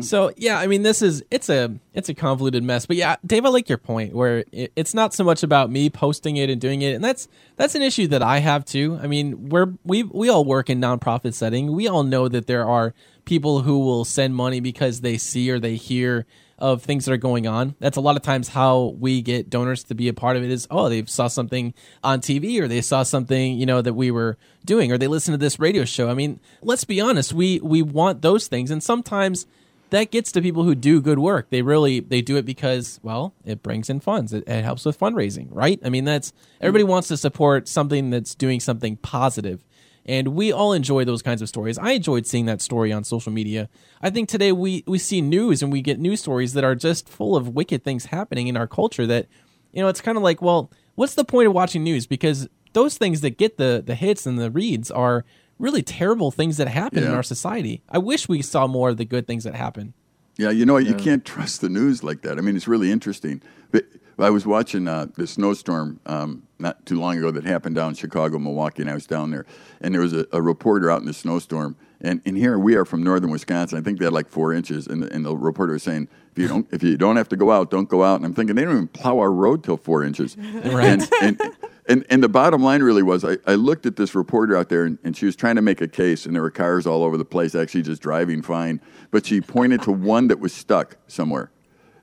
So 0.00 0.32
yeah, 0.36 0.58
I 0.58 0.66
mean, 0.66 0.82
this 0.82 1.02
is 1.02 1.22
it's 1.30 1.48
a 1.48 1.74
it's 1.92 2.08
a 2.08 2.14
convoluted 2.14 2.64
mess. 2.64 2.86
But 2.86 2.96
yeah, 2.96 3.16
Dave, 3.24 3.44
I 3.44 3.50
like 3.50 3.68
your 3.68 3.78
point 3.78 4.14
where 4.14 4.44
it, 4.50 4.72
it's 4.76 4.94
not 4.94 5.12
so 5.12 5.24
much 5.24 5.42
about 5.42 5.70
me 5.70 5.90
posting 5.90 6.36
it 6.36 6.48
and 6.48 6.60
doing 6.60 6.82
it, 6.82 6.94
and 6.94 7.04
that's 7.04 7.28
that's 7.56 7.74
an 7.74 7.82
issue 7.82 8.06
that 8.08 8.22
I 8.22 8.38
have 8.38 8.64
too. 8.64 8.98
I 9.02 9.06
mean, 9.06 9.50
we're 9.50 9.74
we 9.84 10.02
we 10.02 10.28
all 10.28 10.44
work 10.44 10.70
in 10.70 10.80
nonprofit 10.80 11.34
setting. 11.34 11.72
We 11.72 11.86
all 11.86 12.02
know 12.02 12.28
that 12.28 12.46
there 12.46 12.66
are 12.66 12.94
people 13.24 13.60
who 13.62 13.80
will 13.80 14.04
send 14.04 14.34
money 14.34 14.60
because 14.60 15.00
they 15.00 15.18
see 15.18 15.50
or 15.50 15.58
they 15.58 15.76
hear 15.76 16.26
of 16.58 16.82
things 16.82 17.04
that 17.04 17.12
are 17.12 17.18
going 17.18 17.46
on. 17.46 17.74
That's 17.80 17.96
a 17.96 18.00
lot 18.00 18.16
of 18.16 18.22
times 18.22 18.48
how 18.48 18.94
we 18.98 19.22
get 19.22 19.50
donors 19.50 19.84
to 19.84 19.94
be 19.94 20.08
a 20.08 20.14
part 20.14 20.36
of 20.36 20.44
it 20.44 20.50
is 20.50 20.66
oh 20.70 20.88
they 20.88 21.04
saw 21.04 21.26
something 21.26 21.74
on 22.02 22.20
TV 22.20 22.60
or 22.60 22.68
they 22.68 22.80
saw 22.80 23.02
something 23.02 23.58
you 23.58 23.66
know 23.66 23.82
that 23.82 23.94
we 23.94 24.10
were 24.10 24.38
doing 24.64 24.92
or 24.92 24.96
they 24.96 25.08
listened 25.08 25.34
to 25.34 25.38
this 25.38 25.58
radio 25.58 25.84
show. 25.84 26.08
I 26.08 26.14
mean, 26.14 26.40
let's 26.62 26.84
be 26.84 27.00
honest, 27.00 27.34
we 27.34 27.60
we 27.60 27.82
want 27.82 28.22
those 28.22 28.46
things 28.46 28.70
and 28.70 28.82
sometimes 28.82 29.46
that 29.94 30.10
gets 30.10 30.32
to 30.32 30.42
people 30.42 30.64
who 30.64 30.74
do 30.74 31.00
good 31.00 31.20
work. 31.20 31.50
They 31.50 31.62
really 31.62 32.00
they 32.00 32.20
do 32.20 32.36
it 32.36 32.44
because 32.44 32.98
well, 33.04 33.32
it 33.44 33.62
brings 33.62 33.88
in 33.88 34.00
funds. 34.00 34.32
It, 34.32 34.42
it 34.48 34.64
helps 34.64 34.84
with 34.84 34.98
fundraising, 34.98 35.46
right? 35.52 35.78
I 35.84 35.88
mean, 35.88 36.04
that's 36.04 36.32
everybody 36.60 36.82
wants 36.82 37.06
to 37.08 37.16
support 37.16 37.68
something 37.68 38.10
that's 38.10 38.34
doing 38.34 38.58
something 38.58 38.96
positive. 38.96 39.64
And 40.04 40.28
we 40.28 40.50
all 40.50 40.72
enjoy 40.72 41.04
those 41.04 41.22
kinds 41.22 41.42
of 41.42 41.48
stories. 41.48 41.78
I 41.78 41.92
enjoyed 41.92 42.26
seeing 42.26 42.46
that 42.46 42.60
story 42.60 42.92
on 42.92 43.04
social 43.04 43.30
media. 43.30 43.68
I 44.02 44.10
think 44.10 44.28
today 44.28 44.50
we 44.50 44.82
we 44.88 44.98
see 44.98 45.20
news 45.20 45.62
and 45.62 45.70
we 45.70 45.80
get 45.80 46.00
news 46.00 46.20
stories 46.20 46.54
that 46.54 46.64
are 46.64 46.74
just 46.74 47.08
full 47.08 47.36
of 47.36 47.50
wicked 47.50 47.84
things 47.84 48.06
happening 48.06 48.48
in 48.48 48.56
our 48.56 48.66
culture 48.66 49.06
that 49.06 49.28
you 49.72 49.80
know, 49.80 49.86
it's 49.86 50.00
kind 50.00 50.16
of 50.16 50.24
like, 50.24 50.42
well, 50.42 50.72
what's 50.96 51.14
the 51.14 51.24
point 51.24 51.46
of 51.46 51.52
watching 51.52 51.84
news 51.84 52.08
because 52.08 52.48
those 52.72 52.98
things 52.98 53.20
that 53.20 53.38
get 53.38 53.58
the 53.58 53.80
the 53.86 53.94
hits 53.94 54.26
and 54.26 54.40
the 54.40 54.50
reads 54.50 54.90
are 54.90 55.24
really 55.58 55.82
terrible 55.82 56.30
things 56.30 56.56
that 56.56 56.68
happen 56.68 57.04
in 57.04 57.10
our 57.12 57.22
society. 57.22 57.82
I 57.88 57.98
wish 57.98 58.28
we 58.28 58.42
saw 58.42 58.66
more 58.66 58.90
of 58.90 58.96
the 58.96 59.04
good 59.04 59.26
things 59.26 59.44
that 59.44 59.54
happen. 59.54 59.94
Yeah, 60.36 60.50
you 60.50 60.66
know, 60.66 60.78
you 60.78 60.94
can't 60.94 61.24
trust 61.24 61.60
the 61.60 61.68
news 61.68 62.02
like 62.02 62.22
that. 62.22 62.38
I 62.38 62.40
mean, 62.40 62.56
it's 62.56 62.66
really 62.66 62.90
interesting. 62.90 63.40
But 63.70 63.84
I 64.18 64.30
was 64.30 64.46
watching 64.46 64.88
uh, 64.88 65.06
the 65.16 65.26
snowstorm 65.26 66.00
um, 66.06 66.44
not 66.58 66.84
too 66.86 66.98
long 66.98 67.18
ago 67.18 67.30
that 67.30 67.44
happened 67.44 67.76
down 67.76 67.90
in 67.90 67.94
Chicago, 67.94 68.38
Milwaukee, 68.38 68.82
and 68.82 68.90
I 68.90 68.94
was 68.94 69.06
down 69.06 69.30
there. 69.30 69.46
And 69.80 69.94
there 69.94 70.00
was 70.00 70.12
a, 70.12 70.26
a 70.32 70.42
reporter 70.42 70.90
out 70.90 71.00
in 71.00 71.06
the 71.06 71.12
snowstorm. 71.12 71.76
And, 72.00 72.20
and 72.26 72.36
here 72.36 72.58
we 72.58 72.74
are 72.74 72.84
from 72.84 73.02
northern 73.02 73.30
Wisconsin. 73.30 73.78
I 73.78 73.82
think 73.82 73.98
they 73.98 74.04
had 74.04 74.12
like 74.12 74.28
four 74.28 74.52
inches. 74.52 74.86
And 74.86 75.02
the, 75.02 75.12
and 75.12 75.24
the 75.24 75.36
reporter 75.36 75.72
was 75.72 75.82
saying, 75.82 76.08
if 76.32 76.38
you, 76.38 76.48
don't, 76.48 76.66
if 76.72 76.82
you 76.82 76.96
don't 76.96 77.16
have 77.16 77.28
to 77.28 77.36
go 77.36 77.52
out, 77.52 77.70
don't 77.70 77.88
go 77.88 78.02
out. 78.02 78.16
And 78.16 78.26
I'm 78.26 78.34
thinking, 78.34 78.56
they 78.56 78.64
don't 78.64 78.72
even 78.72 78.88
plow 78.88 79.18
our 79.20 79.30
road 79.30 79.62
till 79.62 79.76
four 79.76 80.02
inches. 80.02 80.36
Right. 80.64 81.08
And, 81.22 81.40
and, 81.40 81.40
and, 81.86 82.04
and 82.08 82.22
the 82.22 82.28
bottom 82.28 82.62
line 82.62 82.82
really 82.82 83.02
was 83.02 83.24
I, 83.24 83.38
I 83.46 83.54
looked 83.54 83.86
at 83.86 83.96
this 83.96 84.14
reporter 84.14 84.56
out 84.56 84.68
there 84.68 84.84
and, 84.84 84.98
and 85.04 85.16
she 85.16 85.26
was 85.26 85.36
trying 85.36 85.56
to 85.56 85.62
make 85.62 85.80
a 85.80 85.88
case 85.88 86.26
and 86.26 86.34
there 86.34 86.42
were 86.42 86.50
cars 86.50 86.86
all 86.86 87.02
over 87.02 87.16
the 87.16 87.24
place 87.24 87.54
actually 87.54 87.82
just 87.82 88.02
driving 88.02 88.42
fine. 88.42 88.80
But 89.10 89.26
she 89.26 89.40
pointed 89.40 89.82
to 89.82 89.92
one 89.92 90.28
that 90.28 90.40
was 90.40 90.52
stuck 90.52 90.96
somewhere 91.06 91.50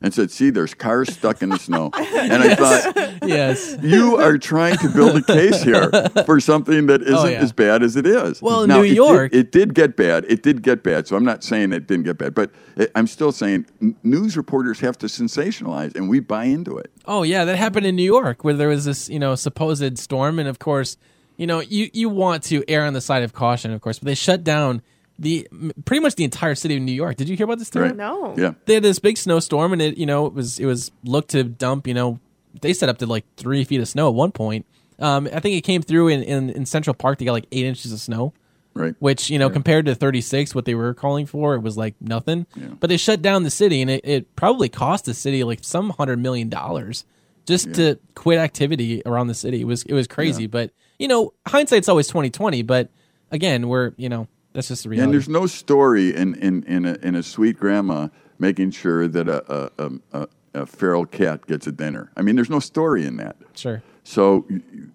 and 0.01 0.13
said 0.13 0.31
see 0.31 0.49
there's 0.49 0.73
cars 0.73 1.13
stuck 1.13 1.41
in 1.41 1.49
the 1.49 1.57
snow. 1.59 1.91
And 1.95 2.33
i 2.43 2.55
thought 2.93 3.19
yes. 3.27 3.77
you 3.81 4.17
are 4.17 4.37
trying 4.37 4.77
to 4.77 4.89
build 4.89 5.15
a 5.17 5.21
case 5.21 5.61
here 5.61 5.89
oh, 5.93 6.23
for 6.23 6.39
something 6.39 6.87
that 6.87 7.01
isn't 7.03 7.15
Oh, 7.15 7.25
yeah. 7.25 7.39
as 7.39 7.51
bad 7.53 7.83
as 7.83 7.95
it 7.95 8.05
is. 8.05 8.41
Well, 8.41 8.65
Now, 8.67 8.77
New 8.77 8.83
it 8.83 8.87
did- 8.89 8.95
York- 8.97 9.33
it 9.33 9.51
did 9.51 9.73
get 9.75 9.95
bad. 9.95 10.25
It 10.27 10.41
did 10.43 10.61
get 10.63 10.83
bad. 10.83 11.07
So 11.07 11.15
i'm 11.15 11.23
not 11.25 11.43
saying 11.43 11.71
it 11.73 11.87
didn't 11.87 12.03
get 12.05 12.17
bad 12.17 12.33
but 12.33 12.51
it- 12.75 12.91
i'm 12.95 13.07
still 13.07 13.31
saying 13.31 13.65
news 14.03 14.35
reporters 14.37 14.79
have 14.79 14.97
to 14.99 15.05
sensationalize 15.07 15.95
and 15.95 16.09
we 16.09 16.19
buy 16.19 16.45
into 16.45 16.77
it. 16.77 16.91
Oh 17.05 17.23
yeah, 17.23 17.45
that 17.45 17.55
happened 17.57 17.85
in 17.85 17.95
New 17.95 18.03
York 18.03 18.43
where 18.43 18.53
there 18.53 18.67
was 18.69 18.85
this, 18.85 19.09
you 19.09 19.19
know, 19.19 19.35
supposed 19.35 19.97
storm 19.97 20.39
and 20.39 20.47
of 20.47 20.59
course, 20.59 20.97
you 21.37 21.47
know, 21.47 21.59
you 21.59 21.89
you 21.93 22.09
want 22.09 22.43
to 22.43 22.63
err 22.67 22.85
on 22.85 22.93
the 22.93 23.01
side 23.01 23.23
of 23.23 23.33
caution, 23.33 23.71
of 23.71 23.81
course, 23.81 23.99
but 23.99 24.05
they 24.05 24.15
shut 24.15 24.43
down 24.43 24.81
the 25.20 25.47
pretty 25.86 26.01
much 26.01 26.16
the 26.16 26.24
entire 26.24 26.55
city 26.55 26.76
of 26.76 26.82
New 26.82 26.91
York. 26.91 27.16
Did 27.18 27.30
you 27.30 27.38
hear 27.38 27.43
about 27.45 27.59
this? 27.59 27.70
Tara? 27.70 27.88
right 27.88 27.95
No. 27.95 28.34
yeah 28.38 28.53
They 28.66 28.74
had 28.76 28.84
this 28.84 28.99
big 28.99 29.18
snowstorm 29.18 29.74
and 29.74 29.82
it, 29.82 29.97
you 29.97 30.05
know, 30.05 30.26
it 30.26 30.34
was 30.34 30.59
it 30.59 30.66
was 30.66 30.91
looked 31.03 31.30
to 31.32 31.43
dump, 31.43 31.88
you 31.88 31.93
know, 31.93 32.20
they 32.62 32.74
set 32.74 32.89
up 32.89 32.97
to 32.99 33.05
like 33.05 33.26
three 33.38 33.64
feet 33.64 33.80
of 33.82 33.88
snow 33.88 34.07
at 34.09 34.16
one 34.16 34.32
point. 34.32 34.66
Um, 34.99 35.28
I 35.34 35.39
think 35.39 35.55
it 35.57 35.62
came 35.62 35.82
through 35.82 36.09
in, 36.09 36.22
in, 36.24 36.49
in 36.51 36.66
Central 36.66 36.93
Park. 36.93 37.18
They 37.18 37.26
got 37.26 37.32
like 37.34 37.47
eight 37.51 37.66
inches 37.66 37.91
of 37.91 37.99
snow. 37.99 38.34
right 38.74 38.95
which 38.99 39.30
you 39.30 39.38
know 39.39 39.49
compared 39.49 39.86
to 39.86 39.93
36 39.95 40.55
what 40.55 40.64
they 40.66 40.76
were 40.76 40.93
calling 40.93 41.26
for 41.26 41.55
it 41.55 41.59
was 41.62 41.76
like 41.76 41.93
nothing 41.99 42.45
but 42.80 42.89
they 42.89 42.97
shut 42.97 43.22
down 43.22 43.43
the 43.43 43.49
city 43.49 43.82
and 43.82 43.89
it, 43.91 44.01
it 44.05 44.36
probably 44.36 44.70
cost 44.70 45.05
the 45.05 45.14
city 45.14 45.43
like 45.43 45.59
some 45.62 45.89
hundred 45.91 46.20
million 46.20 46.47
dollars 46.49 47.03
just 47.45 47.74
to 47.74 47.99
quit 48.16 48.38
activity 48.39 49.01
around 49.05 49.28
the 49.28 49.34
city 49.34 49.59
it 49.62 49.66
was 49.68 49.84
it 49.84 49.93
was 49.93 50.07
crazy 50.07 50.47
but 50.47 50.72
you 50.99 51.07
know 51.07 51.34
hindsight's 51.47 51.89
always 51.89 52.07
2020 52.07 52.62
but 52.62 52.89
again 53.30 53.68
we're 53.68 53.91
you 53.97 54.07
know 54.07 54.28
that's 54.53 54.67
just 54.67 54.83
the 54.83 54.89
reality 54.89 55.03
And 55.05 55.13
there's 55.13 55.29
no 55.29 55.45
story 55.47 56.15
in 56.15 56.35
in 56.35 56.63
in 56.63 56.85
a, 56.85 56.93
in 57.01 57.15
a 57.15 57.23
sweet 57.23 57.57
grandma 57.57 58.09
making 58.39 58.71
sure 58.71 59.07
that 59.07 59.27
a 59.27 59.71
a, 59.77 59.91
a 60.13 60.27
a 60.53 60.65
feral 60.65 61.05
cat 61.05 61.47
gets 61.47 61.67
a 61.67 61.71
dinner. 61.71 62.11
I 62.17 62.21
mean, 62.21 62.35
there's 62.35 62.49
no 62.49 62.59
story 62.59 63.05
in 63.05 63.17
that. 63.17 63.37
sure 63.55 63.81
So 64.03 64.45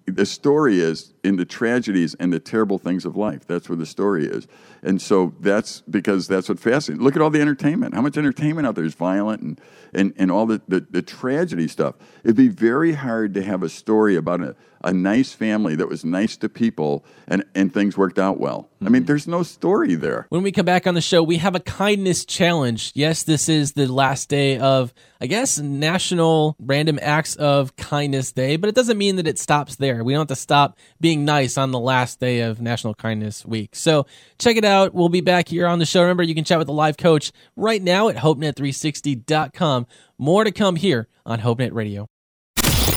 the 0.07 0.27
story 0.27 0.81
is 0.81 1.15
in 1.27 1.35
the 1.37 1.45
tragedies 1.45 2.15
and 2.21 2.33
the 2.33 2.39
terrible 2.39 2.79
things 2.79 3.05
of 3.05 3.17
life. 3.17 3.45
That's 3.47 3.69
where 3.69 3.77
the 3.77 3.85
story 3.85 4.27
is. 4.27 4.47
And 4.83 5.03
so 5.03 5.35
that's 5.41 5.81
because 5.91 6.29
that's 6.29 6.49
what 6.49 6.61
fascinates. 6.61 7.03
Look 7.03 7.17
at 7.17 7.23
all 7.23 7.31
the 7.31 7.41
entertainment. 7.41 7.95
How 7.95 8.01
much 8.01 8.17
entertainment 8.17 8.67
out 8.67 8.77
there 8.77 8.85
is 8.85 8.95
violent 8.95 9.43
and, 9.43 9.61
and, 9.93 10.15
and 10.17 10.31
all 10.31 10.47
the, 10.47 10.63
the, 10.69 10.87
the 10.89 11.03
tragedy 11.03 11.67
stuff. 11.67 11.97
It'd 12.23 12.37
be 12.37 12.49
very 12.49 12.93
hard 12.93 13.35
to 13.35 13.43
have 13.43 13.65
a 13.65 13.69
story 13.69 14.15
about 14.15 14.41
a, 14.41 14.55
a 14.85 14.93
nice 14.93 15.33
family 15.33 15.75
that 15.75 15.89
was 15.89 16.05
nice 16.05 16.37
to 16.37 16.49
people 16.49 17.05
and, 17.27 17.45
and 17.55 17.75
things 17.75 17.97
worked 17.97 18.21
out 18.21 18.39
well. 18.39 18.69
I 18.81 18.85
mean, 18.85 19.03
mm-hmm. 19.03 19.07
there's 19.07 19.27
no 19.27 19.43
story 19.43 19.95
there. 19.97 20.27
When 20.29 20.43
we 20.43 20.53
come 20.53 20.67
back 20.67 20.87
on 20.87 20.95
the 20.95 21.01
show, 21.01 21.23
we 21.23 21.39
have 21.39 21.55
a 21.57 21.61
kindness 21.61 22.25
challenge. 22.25 22.93
Yes, 22.95 23.25
this 23.25 23.49
is 23.49 23.73
the 23.73 23.91
last 23.91 24.29
day 24.29 24.59
of, 24.59 24.93
I 25.21 25.27
guess, 25.27 25.59
National 25.59 26.55
Random 26.61 26.99
Acts 27.03 27.35
of 27.37 27.75
Kindness 27.77 28.33
Day, 28.33 28.57
but 28.57 28.69
it 28.69 28.75
doesn't 28.75 28.99
mean 28.99 29.17
that 29.17 29.27
it 29.27 29.39
stops 29.39 29.77
there. 29.77 30.05
We 30.05 30.13
don't 30.13 30.21
have 30.21 30.29
to 30.29 30.37
stop 30.37 30.77
being 31.01 31.16
nice 31.25 31.59
on 31.59 31.71
the 31.71 31.81
last 31.81 32.21
day 32.21 32.41
of 32.41 32.61
National 32.61 32.95
Kindness 32.95 33.45
Week. 33.45 33.75
So 33.75 34.07
check 34.39 34.57
it 34.57 34.65
out. 34.65 34.95
We'll 34.95 35.09
be 35.09 35.21
back 35.21 35.49
here 35.49 35.67
on 35.67 35.79
the 35.79 35.87
show. 35.87 36.03
Remember, 36.03 36.23
you 36.23 36.35
can 36.35 36.45
chat 36.45 36.59
with 36.59 36.67
the 36.67 36.73
live 36.73 36.97
coach 36.97 37.33
right 37.57 37.83
now 37.83 38.09
at 38.09 38.17
HopeNet360.com. 38.17 39.87
More 40.19 40.45
to 40.45 40.53
come 40.53 40.77
here 40.77 41.09
on 41.25 41.41
HopeNet 41.41 41.73
Radio. 41.73 42.09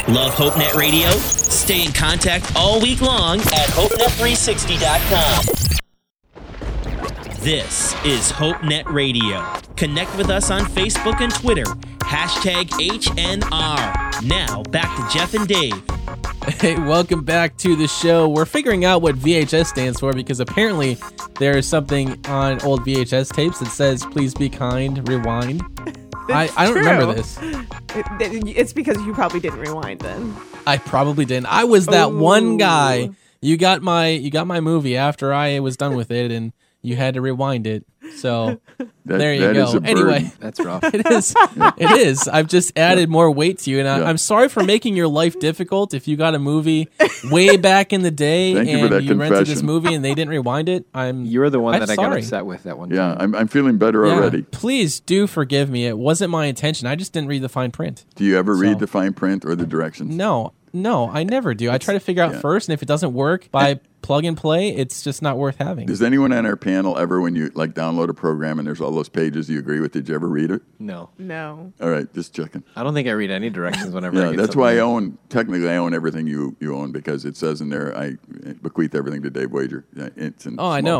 Love 0.07 0.33
HopeNet 0.33 0.75
Radio? 0.75 1.09
Stay 1.09 1.85
in 1.85 1.91
contact 1.91 2.55
all 2.55 2.81
week 2.81 3.01
long 3.01 3.39
at 3.39 3.69
HopeNet360.com. 3.69 5.45
This 7.39 7.93
is 8.03 8.31
HopeNet 8.33 8.91
Radio. 8.91 9.45
Connect 9.75 10.15
with 10.17 10.29
us 10.29 10.51
on 10.51 10.61
Facebook 10.61 11.21
and 11.21 11.33
Twitter. 11.33 11.63
Hashtag 11.99 12.69
HNR. 12.71 14.23
Now, 14.23 14.63
back 14.63 14.93
to 14.97 15.17
Jeff 15.17 15.33
and 15.35 15.47
Dave. 15.47 15.81
Hey, 16.59 16.77
welcome 16.77 17.23
back 17.23 17.57
to 17.57 17.75
the 17.75 17.87
show. 17.87 18.27
We're 18.27 18.45
figuring 18.45 18.83
out 18.83 19.01
what 19.01 19.15
VHS 19.15 19.67
stands 19.67 19.99
for 19.99 20.13
because 20.13 20.39
apparently 20.39 20.97
there 21.37 21.55
is 21.57 21.67
something 21.67 22.23
on 22.27 22.61
old 22.61 22.81
VHS 22.81 23.31
tapes 23.33 23.59
that 23.59 23.67
says, 23.67 24.05
please 24.05 24.33
be 24.33 24.49
kind, 24.49 25.07
rewind. 25.07 25.61
I, 26.29 26.49
I 26.57 26.65
don't 26.65 26.75
remember 26.75 27.13
this. 27.13 27.37
It- 27.41 27.55
it- 28.21 28.57
it's 28.57 28.73
because 28.73 28.97
you 29.05 29.13
probably 29.13 29.39
didn't 29.39 29.59
rewind 29.59 30.01
then. 30.01 30.35
I 30.67 30.77
probably 30.77 31.25
didn't. 31.25 31.47
I 31.47 31.63
was 31.63 31.85
that 31.87 32.11
one 32.11 32.57
guy. 32.57 33.09
You 33.41 33.55
got 33.57 33.81
my 33.81 34.07
you 34.09 34.29
got 34.29 34.45
my 34.47 34.59
movie 34.59 34.97
after 34.97 35.33
I 35.33 35.59
was 35.59 35.77
done 35.77 35.95
with 35.95 36.11
it 36.11 36.31
and 36.31 36.51
you 36.81 36.95
had 36.97 37.13
to 37.15 37.21
rewind 37.21 37.65
it. 37.67 37.85
So 38.15 38.59
That- 39.05 39.17
there 39.17 39.33
you 39.33 39.53
go. 39.53 39.63
is 39.63 39.73
a 39.73 39.81
burden. 39.81 39.97
Anyway, 39.97 40.31
That's 40.39 40.59
rough. 40.59 40.83
it 40.93 41.05
is. 41.11 41.33
It 41.77 41.91
is. 42.07 42.27
I've 42.27 42.47
just 42.47 42.77
added 42.77 43.09
more 43.09 43.31
weight 43.31 43.59
to 43.59 43.71
you, 43.71 43.79
and 43.79 43.87
I, 43.87 43.99
Yeah. 43.99 44.05
I'm 44.09 44.17
sorry 44.17 44.49
for 44.49 44.63
making 44.63 44.95
your 44.95 45.07
life 45.07 45.39
difficult. 45.39 45.93
If 45.93 46.07
you 46.07 46.15
got 46.17 46.35
a 46.35 46.39
movie 46.39 46.89
way 47.31 47.57
back 47.57 47.91
in 47.93 48.01
the 48.03 48.11
day 48.11 48.53
Thank 48.53 48.69
you 48.69 48.77
for 48.79 48.83
and 48.85 48.93
that 48.93 49.03
you 49.03 49.15
rented 49.15 49.47
this 49.47 49.63
movie 49.63 49.93
and 49.93 50.03
they 50.05 50.13
didn't 50.13 50.29
rewind 50.29 50.69
it, 50.69 50.85
I'm 50.93 51.25
You're 51.25 51.49
the 51.49 51.59
one 51.59 51.73
I'm 51.75 51.79
that 51.81 51.89
I 51.89 51.95
got 51.95 52.03
sorry. 52.03 52.19
upset 52.21 52.45
with 52.45 52.63
that 52.63 52.77
one. 52.77 52.89
Yeah, 52.91 52.97
time. 53.15 53.17
I'm, 53.19 53.35
I'm 53.35 53.47
feeling 53.47 53.77
better 53.77 54.05
Yeah, 54.05 54.13
already. 54.13 54.41
Please 54.43 54.99
do 54.99 55.25
forgive 55.27 55.69
me. 55.69 55.87
It 55.87 55.97
wasn't 55.97 56.29
my 56.31 56.45
intention. 56.45 56.87
I 56.87 56.95
just 56.95 57.13
didn't 57.13 57.29
read 57.29 57.41
the 57.41 57.49
fine 57.49 57.71
print. 57.71 58.05
Do 58.15 58.23
you 58.25 58.37
ever 58.37 58.53
So- 58.55 58.61
read 58.61 58.79
the 58.79 58.87
fine 58.87 59.13
print 59.13 59.43
or 59.45 59.55
the 59.55 59.65
directions? 59.65 60.15
No, 60.15 60.53
no, 60.73 61.09
I 61.09 61.23
never 61.23 61.53
do. 61.53 61.69
I 61.71 61.77
try 61.77 61.93
to 61.93 61.99
figure 61.99 62.23
out 62.23 62.33
yeah. 62.33 62.39
first, 62.39 62.67
and 62.69 62.73
if 62.73 62.81
it 62.81 62.87
doesn't 62.87 63.13
work 63.13 63.49
by 63.51 63.79
plug 64.01 64.23
and 64.23 64.37
play, 64.37 64.69
it's 64.69 65.03
just 65.03 65.21
not 65.21 65.37
worth 65.37 65.57
having. 65.57 65.85
Does 65.85 66.01
anyone 66.01 66.31
on 66.31 66.45
our 66.45 66.55
panel 66.55 66.97
ever, 66.97 67.19
when 67.21 67.35
you 67.35 67.51
like 67.53 67.73
download 67.73 68.09
a 68.09 68.13
program 68.13 68.57
and 68.59 68.67
there's 68.67 68.79
all 68.81 68.91
those 68.91 69.09
pages 69.09 69.49
you 69.49 69.59
agree 69.59 69.79
with, 69.81 69.91
did 69.91 70.07
you 70.07 70.15
ever 70.15 70.27
read 70.27 70.51
it? 70.51 70.61
No, 70.79 71.09
No. 71.17 71.73
All 71.81 71.89
right, 71.89 72.11
just 72.13 72.33
checking. 72.33 72.63
I 72.75 72.83
don't 72.83 72.93
think 72.93 73.07
I 73.07 73.11
read 73.11 73.29
any 73.31 73.49
directions 73.49 73.93
whenever. 73.93 74.17
I 74.17 74.25
Yeah, 74.25 74.31
get 74.31 74.37
that's 74.37 74.55
why 74.55 74.73
I 74.75 74.79
own. 74.79 75.17
Technically, 75.29 75.69
I 75.69 75.75
own 75.77 75.93
everything 75.93 76.27
you 76.27 76.55
you 76.59 76.75
own 76.75 76.91
because 76.91 77.25
it 77.25 77.35
says 77.37 77.61
in 77.61 77.69
there 77.69 77.95
I 77.97 78.15
bequeath 78.61 78.95
everything 78.95 79.21
to 79.23 79.29
Dave 79.29 79.51
Wager. 79.51 79.85
Yeah, 79.95 80.09
It's 80.15 80.45
in 80.45 80.55
Oh, 80.59 80.69
I 80.69 80.81
know. 80.81 80.99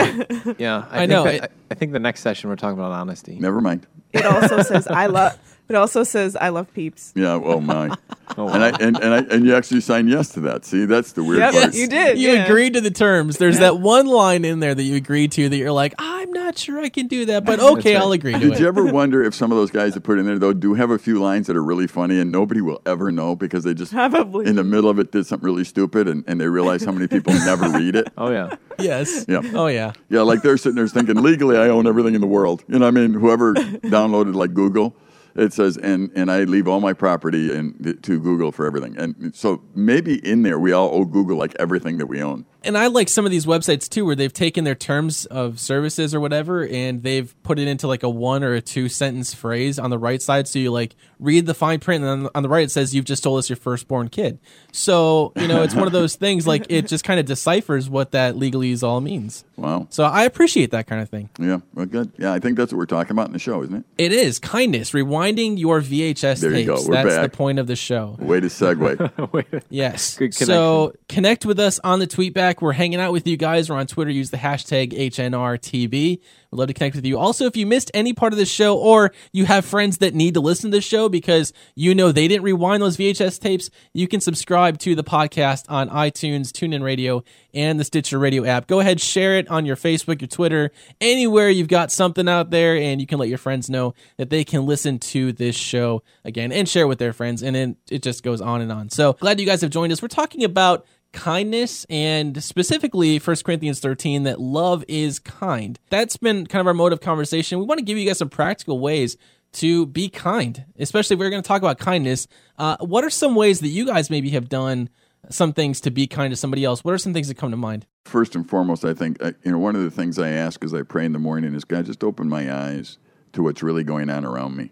Yeah, 0.57 0.85
I 0.89 0.99
think 0.99 1.09
know, 1.11 1.23
that- 1.23 1.33
it- 1.35 1.41
I, 1.43 1.47
I 1.71 1.75
think 1.75 1.91
the 1.93 1.99
next 1.99 2.21
session 2.21 2.49
we're 2.49 2.55
talking 2.57 2.77
about 2.77 2.91
honesty. 2.91 3.37
Never 3.39 3.61
mind. 3.61 3.87
It 4.11 4.25
also 4.25 4.61
says 4.61 4.87
I 4.87 5.05
love. 5.05 5.37
It 5.69 5.75
also 5.75 6.03
says 6.03 6.35
I 6.35 6.49
love 6.49 6.73
peeps. 6.73 7.13
Yeah. 7.15 7.33
Oh 7.33 7.59
my. 7.61 7.95
Oh, 8.37 8.47
And 8.47 8.63
I 8.63 8.69
and 8.79 8.95
and, 9.01 9.13
I, 9.13 9.17
and 9.35 9.43
you 9.43 9.55
actually 9.55 9.81
signed 9.81 10.07
yes 10.07 10.29
to 10.33 10.39
that. 10.41 10.63
See, 10.63 10.85
that's 10.85 11.13
the 11.13 11.23
weird 11.23 11.39
Yep, 11.39 11.51
part. 11.51 11.73
you 11.73 11.87
did. 11.87 12.19
You 12.19 12.33
yeah. 12.33 12.45
agreed 12.45 12.73
to 12.75 12.79
the 12.81 12.91
terms. 12.91 13.37
There's 13.37 13.57
that 13.57 13.79
one 13.79 14.05
line 14.05 14.45
in 14.45 14.59
there 14.59 14.75
that 14.75 14.83
you 14.83 14.95
agreed 14.95 15.31
to 15.33 15.49
that 15.49 15.57
you're 15.57 15.71
like, 15.71 15.95
I'm 15.97 16.31
not 16.31 16.55
sure 16.55 16.79
I 16.79 16.89
can 16.89 17.07
do 17.07 17.25
that, 17.25 17.43
but 17.43 17.59
okay, 17.59 17.95
right. 17.95 18.01
I'll 18.03 18.11
agree 18.11 18.33
to 18.33 18.39
Did 18.39 18.51
it. 18.53 18.59
you 18.59 18.67
ever 18.67 18.85
wonder 18.93 19.23
if 19.23 19.33
some 19.33 19.51
of 19.51 19.57
those 19.57 19.71
guys 19.71 19.95
that 19.95 20.01
put 20.01 20.19
in 20.19 20.27
there 20.27 20.37
though 20.37 20.53
do 20.53 20.75
have 20.75 20.91
a 20.91 20.99
few 20.99 21.19
lines 21.19 21.47
that 21.47 21.55
are 21.57 21.63
really 21.63 21.87
funny 21.87 22.19
and 22.19 22.31
nobody 22.31 22.61
will 22.61 22.81
ever 22.85 23.11
know 23.11 23.35
because 23.35 23.63
they 23.63 23.73
just 23.73 23.91
Probably. 23.91 24.45
in 24.45 24.55
the 24.55 24.63
middle 24.63 24.91
of 24.91 24.99
it 24.99 25.11
did 25.11 25.25
something 25.25 25.43
really 25.45 25.63
stupid 25.63 26.07
and, 26.07 26.23
and 26.27 26.39
they 26.39 26.47
realize 26.47 26.83
how 26.85 26.91
many 26.91 27.07
people 27.07 27.33
never 27.33 27.67
read 27.67 27.95
it. 27.95 28.09
Oh 28.15 28.29
yeah. 28.29 28.55
yes. 28.77 29.25
Yeah. 29.27 29.41
Oh 29.55 29.65
yeah. 29.67 29.93
Yeah, 30.09 30.21
like 30.21 30.43
they're 30.43 30.55
sitting 30.57 30.75
there 30.75 30.87
thinking 30.87 31.15
legally 31.23 31.57
I 31.57 31.67
own 31.69 31.87
everything 31.87 32.13
in 32.13 32.21
the 32.21 32.27
world. 32.27 32.63
You 32.67 32.77
know 32.77 32.85
what 32.85 32.95
I 32.95 33.01
mean? 33.07 33.13
Whoever 33.15 33.55
downloaded 33.55 34.35
like 34.35 34.53
Google, 34.53 34.95
it 35.39 35.53
says 35.53 35.77
and 35.77 36.11
and 36.15 36.29
I 36.31 36.43
leave 36.43 36.67
all 36.67 36.79
my 36.79 36.93
property 36.93 37.53
and 37.55 37.97
to 38.03 38.19
Google 38.19 38.51
for 38.51 38.65
everything. 38.65 38.97
And 38.97 39.33
so 39.35 39.63
maybe 39.73 40.15
in 40.27 40.43
there 40.43 40.59
we 40.59 40.71
all 40.71 40.89
owe 40.93 41.05
Google 41.05 41.37
like 41.37 41.55
everything 41.59 41.97
that 41.97 42.07
we 42.07 42.21
own. 42.21 42.45
And 42.63 42.77
I 42.77 42.87
like 42.87 43.07
some 43.07 43.25
of 43.25 43.31
these 43.31 43.45
websites 43.45 43.87
too, 43.87 44.05
where 44.05 44.15
they've 44.15 44.33
taken 44.33 44.63
their 44.63 44.75
terms 44.75 45.25
of 45.25 45.59
services 45.59 46.13
or 46.13 46.19
whatever, 46.19 46.67
and 46.67 47.03
they've 47.03 47.33
put 47.43 47.59
it 47.59 47.67
into 47.67 47.87
like 47.87 48.03
a 48.03 48.09
one 48.09 48.43
or 48.43 48.53
a 48.53 48.61
two 48.61 48.89
sentence 48.89 49.33
phrase 49.33 49.79
on 49.79 49.89
the 49.89 49.97
right 49.97 50.21
side. 50.21 50.47
So 50.47 50.59
you 50.59 50.71
like 50.71 50.95
read 51.19 51.45
the 51.45 51.53
fine 51.53 51.79
print, 51.79 52.03
and 52.03 52.25
then 52.25 52.31
on 52.35 52.43
the 52.43 52.49
right 52.49 52.63
it 52.63 52.71
says, 52.71 52.93
"You've 52.93 53.05
just 53.05 53.23
told 53.23 53.39
us 53.39 53.49
your 53.49 53.57
firstborn 53.57 54.09
kid." 54.09 54.39
So 54.71 55.31
you 55.35 55.47
know, 55.47 55.63
it's 55.63 55.75
one 55.75 55.87
of 55.87 55.93
those 55.93 56.15
things 56.15 56.45
like 56.45 56.65
it 56.69 56.87
just 56.87 57.03
kind 57.03 57.19
of 57.19 57.25
deciphers 57.25 57.89
what 57.89 58.11
that 58.11 58.35
legalese 58.35 58.83
all 58.83 59.01
means. 59.01 59.45
Wow. 59.55 59.87
So 59.89 60.03
I 60.03 60.23
appreciate 60.23 60.71
that 60.71 60.87
kind 60.87 61.01
of 61.01 61.09
thing. 61.09 61.29
Yeah, 61.39 61.59
well 61.73 61.85
good. 61.85 62.11
Yeah, 62.17 62.33
I 62.33 62.39
think 62.39 62.57
that's 62.57 62.71
what 62.71 62.77
we're 62.77 62.85
talking 62.85 63.11
about 63.11 63.27
in 63.27 63.33
the 63.33 63.39
show, 63.39 63.63
isn't 63.63 63.75
it? 63.75 63.83
It 63.97 64.11
is 64.11 64.39
kindness, 64.39 64.91
rewinding 64.91 65.57
your 65.57 65.81
VHS 65.81 66.41
There 66.41 66.53
you 66.53 66.65
go. 66.65 66.81
We're 66.85 67.03
That's 67.03 67.21
the 67.21 67.29
point 67.29 67.59
of 67.59 67.67
the 67.67 67.75
show. 67.75 68.15
Way 68.19 68.39
to 68.39 68.47
segue. 68.47 69.31
Wait. 69.33 69.63
Yes. 69.69 70.17
Good 70.17 70.33
So 70.33 70.93
connect 71.07 71.45
with 71.45 71.59
us 71.59 71.79
on 71.83 71.99
the 71.99 72.07
tweet 72.07 72.33
back. 72.49 72.63
We're 72.63 72.73
hanging 72.73 72.99
out 72.99 73.11
with 73.11 73.27
you 73.27 73.37
guys. 73.37 73.69
We're 73.69 73.75
on 73.75 73.85
Twitter. 73.85 74.09
Use 74.09 74.31
the 74.31 74.37
hashtag 74.37 74.91
HNRTB. 74.91 75.91
We'd 75.91 76.19
love 76.51 76.67
to 76.67 76.73
connect 76.73 76.95
with 76.95 77.05
you. 77.05 77.19
Also, 77.19 77.45
if 77.45 77.55
you 77.55 77.67
missed 77.67 77.91
any 77.93 78.11
part 78.11 78.33
of 78.33 78.39
the 78.39 78.45
show 78.45 78.75
or 78.75 79.11
you 79.31 79.45
have 79.45 79.65
friends 79.65 79.99
that 79.99 80.15
need 80.15 80.33
to 80.33 80.39
listen 80.39 80.71
to 80.71 80.77
the 80.77 80.81
show 80.81 81.09
because 81.09 81.53
you 81.75 81.93
know 81.93 82.11
they 82.11 82.27
didn't 82.27 82.43
rewind 82.43 82.81
those 82.81 82.97
VHS 82.97 83.39
tapes, 83.39 83.69
you 83.93 84.07
can 84.07 84.19
subscribe 84.19 84.79
to 84.79 84.95
the 84.95 85.03
podcast 85.03 85.65
on 85.69 85.89
iTunes, 85.89 86.47
TuneIn 86.47 86.81
Radio, 86.81 87.23
and 87.53 87.79
the 87.79 87.83
Stitcher 87.83 88.17
Radio 88.17 88.45
app. 88.45 88.65
Go 88.65 88.79
ahead, 88.79 88.99
share 88.99 89.37
it 89.37 89.47
on 89.47 89.67
your 89.67 89.75
Facebook, 89.75 90.21
your 90.21 90.27
Twitter, 90.27 90.71
anywhere 90.99 91.51
you've 91.51 91.67
got 91.67 91.91
something 91.91 92.27
out 92.27 92.49
there, 92.49 92.75
and 92.75 92.99
you 92.99 93.05
can 93.05 93.19
let 93.19 93.29
your 93.29 93.37
friends 93.37 93.69
know 93.69 93.93
that 94.17 94.31
they 94.31 94.43
can 94.43 94.65
listen 94.65 94.97
to 94.97 95.31
this 95.33 95.55
show 95.55 96.01
again 96.25 96.51
and 96.51 96.67
share 96.67 96.87
with 96.87 96.97
their 96.97 97.13
friends. 97.13 97.43
And 97.43 97.55
then 97.55 97.75
it 97.91 98.01
just 98.01 98.23
goes 98.23 98.41
on 98.41 98.61
and 98.61 98.71
on. 98.71 98.89
So 98.89 99.13
glad 99.13 99.39
you 99.39 99.45
guys 99.45 99.61
have 99.61 99.69
joined 99.69 99.93
us. 99.93 100.01
We're 100.01 100.07
talking 100.07 100.43
about 100.43 100.87
kindness 101.11 101.85
and 101.89 102.41
specifically 102.43 103.17
1 103.17 103.37
Corinthians 103.43 103.79
13 103.79 104.23
that 104.23 104.39
love 104.39 104.83
is 104.87 105.19
kind. 105.19 105.79
That's 105.89 106.17
been 106.17 106.47
kind 106.47 106.61
of 106.61 106.67
our 106.67 106.73
mode 106.73 106.93
of 106.93 107.01
conversation. 107.01 107.59
We 107.59 107.65
want 107.65 107.79
to 107.79 107.85
give 107.85 107.97
you 107.97 108.05
guys 108.05 108.19
some 108.19 108.29
practical 108.29 108.79
ways 108.79 109.17
to 109.53 109.85
be 109.87 110.09
kind, 110.09 110.65
especially 110.77 111.15
we're 111.15 111.29
going 111.29 111.41
to 111.41 111.47
talk 111.47 111.61
about 111.61 111.79
kindness. 111.79 112.27
Uh, 112.57 112.77
what 112.81 113.03
are 113.03 113.09
some 113.09 113.35
ways 113.35 113.61
that 113.61 113.69
you 113.69 113.85
guys 113.85 114.09
maybe 114.09 114.29
have 114.31 114.49
done 114.49 114.89
some 115.29 115.53
things 115.53 115.81
to 115.81 115.91
be 115.91 116.07
kind 116.07 116.31
to 116.31 116.35
somebody 116.35 116.63
else? 116.63 116.83
What 116.83 116.93
are 116.93 116.99
some 116.99 117.13
things 117.13 117.27
that 117.27 117.37
come 117.37 117.51
to 117.51 117.57
mind? 117.57 117.85
First 118.05 118.35
and 118.35 118.47
foremost, 118.47 118.85
I 118.85 118.93
think 118.93 119.21
uh, 119.21 119.31
you 119.43 119.51
know 119.51 119.59
one 119.59 119.75
of 119.75 119.83
the 119.83 119.91
things 119.91 120.19
I 120.19 120.29
ask 120.29 120.63
as 120.63 120.73
I 120.73 120.83
pray 120.83 121.05
in 121.05 121.13
the 121.13 121.19
morning 121.19 121.55
is 121.55 121.63
God, 121.63 121.85
just 121.85 122.03
open 122.03 122.29
my 122.29 122.53
eyes 122.53 122.97
to 123.33 123.43
what's 123.43 123.63
really 123.63 123.83
going 123.83 124.09
on 124.09 124.25
around 124.25 124.55
me. 124.55 124.71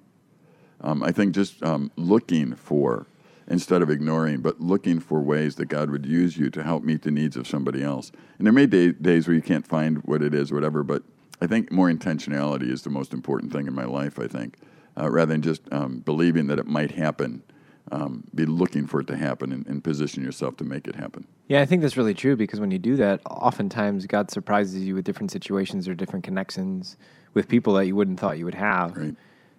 Um, 0.82 1.04
I 1.04 1.12
think 1.12 1.34
just 1.34 1.62
um, 1.64 1.92
looking 1.96 2.56
for 2.56 3.08
instead 3.48 3.82
of 3.82 3.90
ignoring, 3.90 4.42
but 4.42 4.60
looking 4.60 5.00
for 5.00 5.22
ways 5.22 5.56
that 5.56 5.66
God 5.68 5.90
would 5.90 6.06
use 6.06 6.38
you 6.38 6.50
to 6.50 6.64
help 6.64 6.84
meet 6.84 7.04
the 7.04 7.12
needs 7.12 7.38
of 7.38 7.48
somebody 7.48 7.84
else. 7.84 8.12
And 8.38 8.46
there 8.46 8.54
may 8.54 8.66
be 8.66 8.92
days 8.92 9.28
where 9.28 9.36
you 9.36 9.42
can't 9.42 9.66
find 9.66 10.00
what 10.04 10.22
it 10.22 10.34
is, 10.34 10.52
or 10.52 10.56
whatever, 10.56 10.84
but 10.84 11.04
I 11.42 11.48
think 11.48 11.72
more 11.72 11.90
intentionality 11.90 12.70
is 12.70 12.82
the 12.82 12.90
most 12.90 13.14
important 13.14 13.54
thing 13.54 13.68
in 13.68 13.74
my 13.74 13.86
life. 13.86 14.20
I 14.20 14.28
think 14.28 14.58
uh, 15.00 15.10
rather 15.10 15.32
than 15.32 15.42
just 15.42 15.62
um, 15.72 16.00
believing 16.00 16.48
that 16.48 16.60
it 16.60 16.68
might 16.68 16.92
happen. 16.92 17.44
Um, 17.90 18.26
be 18.36 18.46
looking 18.46 18.86
for 18.86 19.00
it 19.00 19.08
to 19.08 19.16
happen 19.16 19.54
and, 19.54 19.66
and 19.66 19.82
position 19.82 20.22
yourself 20.22 20.58
to 20.58 20.66
make 20.66 20.90
it 20.90 20.96
happen. 20.96 21.26
Yeah, 21.48 21.62
I 21.62 21.66
think 21.66 21.82
that's 21.82 21.96
really 21.96 22.14
true 22.14 22.36
because 22.36 22.60
when 22.60 22.70
you 22.70 22.78
do 22.78 22.98
that, 22.98 23.22
oftentimes 23.30 24.06
God 24.08 24.30
surprises 24.30 24.84
you 24.84 24.94
with 24.94 25.06
different 25.06 25.32
situations 25.32 25.88
or 25.88 25.96
different 25.96 26.26
connections 26.26 26.98
with 27.34 27.48
people 27.48 27.76
that 27.76 27.86
you 27.86 27.96
wouldn't 27.96 28.20
thought 28.20 28.38
you 28.38 28.44
would 28.44 28.56
have. 28.56 28.98
Right. 28.98 29.16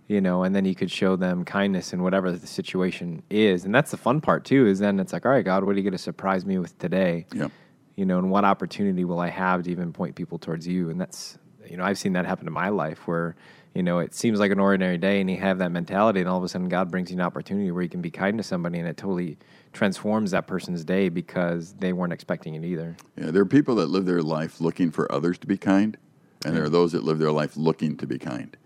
You 0.08 0.22
know, 0.22 0.42
and 0.42 0.56
then 0.56 0.64
you 0.64 0.74
could 0.74 0.90
show 0.90 1.16
them 1.16 1.44
kindness 1.44 1.92
in 1.92 2.02
whatever 2.02 2.32
the 2.32 2.46
situation 2.46 3.22
is. 3.28 3.66
And 3.66 3.74
that's 3.74 3.90
the 3.90 3.98
fun 3.98 4.22
part 4.22 4.46
too, 4.46 4.66
is 4.66 4.78
then 4.78 4.98
it's 4.98 5.12
like, 5.12 5.26
all 5.26 5.32
right, 5.32 5.44
God, 5.44 5.64
what 5.64 5.74
are 5.74 5.78
you 5.78 5.82
going 5.82 5.92
to 5.92 5.98
surprise 5.98 6.46
me 6.46 6.56
with 6.58 6.78
today? 6.78 7.26
Yeah. 7.34 7.48
You 7.94 8.06
know, 8.06 8.18
and 8.18 8.30
what 8.30 8.44
opportunity 8.44 9.04
will 9.04 9.20
I 9.20 9.28
have 9.28 9.64
to 9.64 9.70
even 9.70 9.92
point 9.92 10.14
people 10.14 10.38
towards 10.38 10.66
you? 10.66 10.88
And 10.88 10.98
that's, 10.98 11.36
you 11.68 11.76
know, 11.76 11.84
I've 11.84 11.98
seen 11.98 12.14
that 12.14 12.24
happen 12.24 12.46
in 12.46 12.54
my 12.54 12.70
life 12.70 13.06
where, 13.06 13.36
you 13.74 13.82
know, 13.82 13.98
it 13.98 14.14
seems 14.14 14.38
like 14.38 14.50
an 14.50 14.58
ordinary 14.58 14.96
day 14.96 15.20
and 15.20 15.30
you 15.30 15.36
have 15.36 15.58
that 15.58 15.72
mentality 15.72 16.20
and 16.20 16.28
all 16.28 16.38
of 16.38 16.44
a 16.44 16.48
sudden 16.48 16.70
God 16.70 16.90
brings 16.90 17.10
you 17.10 17.16
an 17.16 17.20
opportunity 17.20 17.70
where 17.70 17.82
you 17.82 17.90
can 17.90 18.00
be 18.00 18.10
kind 18.10 18.38
to 18.38 18.42
somebody 18.42 18.78
and 18.78 18.88
it 18.88 18.96
totally 18.96 19.36
transforms 19.74 20.30
that 20.30 20.46
person's 20.46 20.84
day 20.84 21.10
because 21.10 21.74
they 21.74 21.92
weren't 21.92 22.14
expecting 22.14 22.54
it 22.54 22.64
either. 22.64 22.96
Yeah, 23.18 23.30
there 23.30 23.42
are 23.42 23.46
people 23.46 23.74
that 23.74 23.88
live 23.88 24.06
their 24.06 24.22
life 24.22 24.58
looking 24.58 24.90
for 24.90 25.10
others 25.12 25.36
to 25.38 25.46
be 25.46 25.58
kind, 25.58 25.98
and 26.44 26.56
there 26.56 26.64
are 26.64 26.68
those 26.68 26.92
that 26.92 27.04
live 27.04 27.18
their 27.18 27.32
life 27.32 27.56
looking 27.56 27.96
to 27.96 28.06
be 28.06 28.18
kind. 28.18 28.56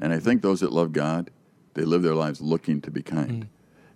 And 0.00 0.12
I 0.12 0.18
think 0.18 0.42
those 0.42 0.60
that 0.60 0.72
love 0.72 0.92
God, 0.92 1.30
they 1.74 1.84
live 1.84 2.02
their 2.02 2.14
lives 2.14 2.40
looking 2.40 2.80
to 2.82 2.90
be 2.90 3.02
kind, 3.02 3.48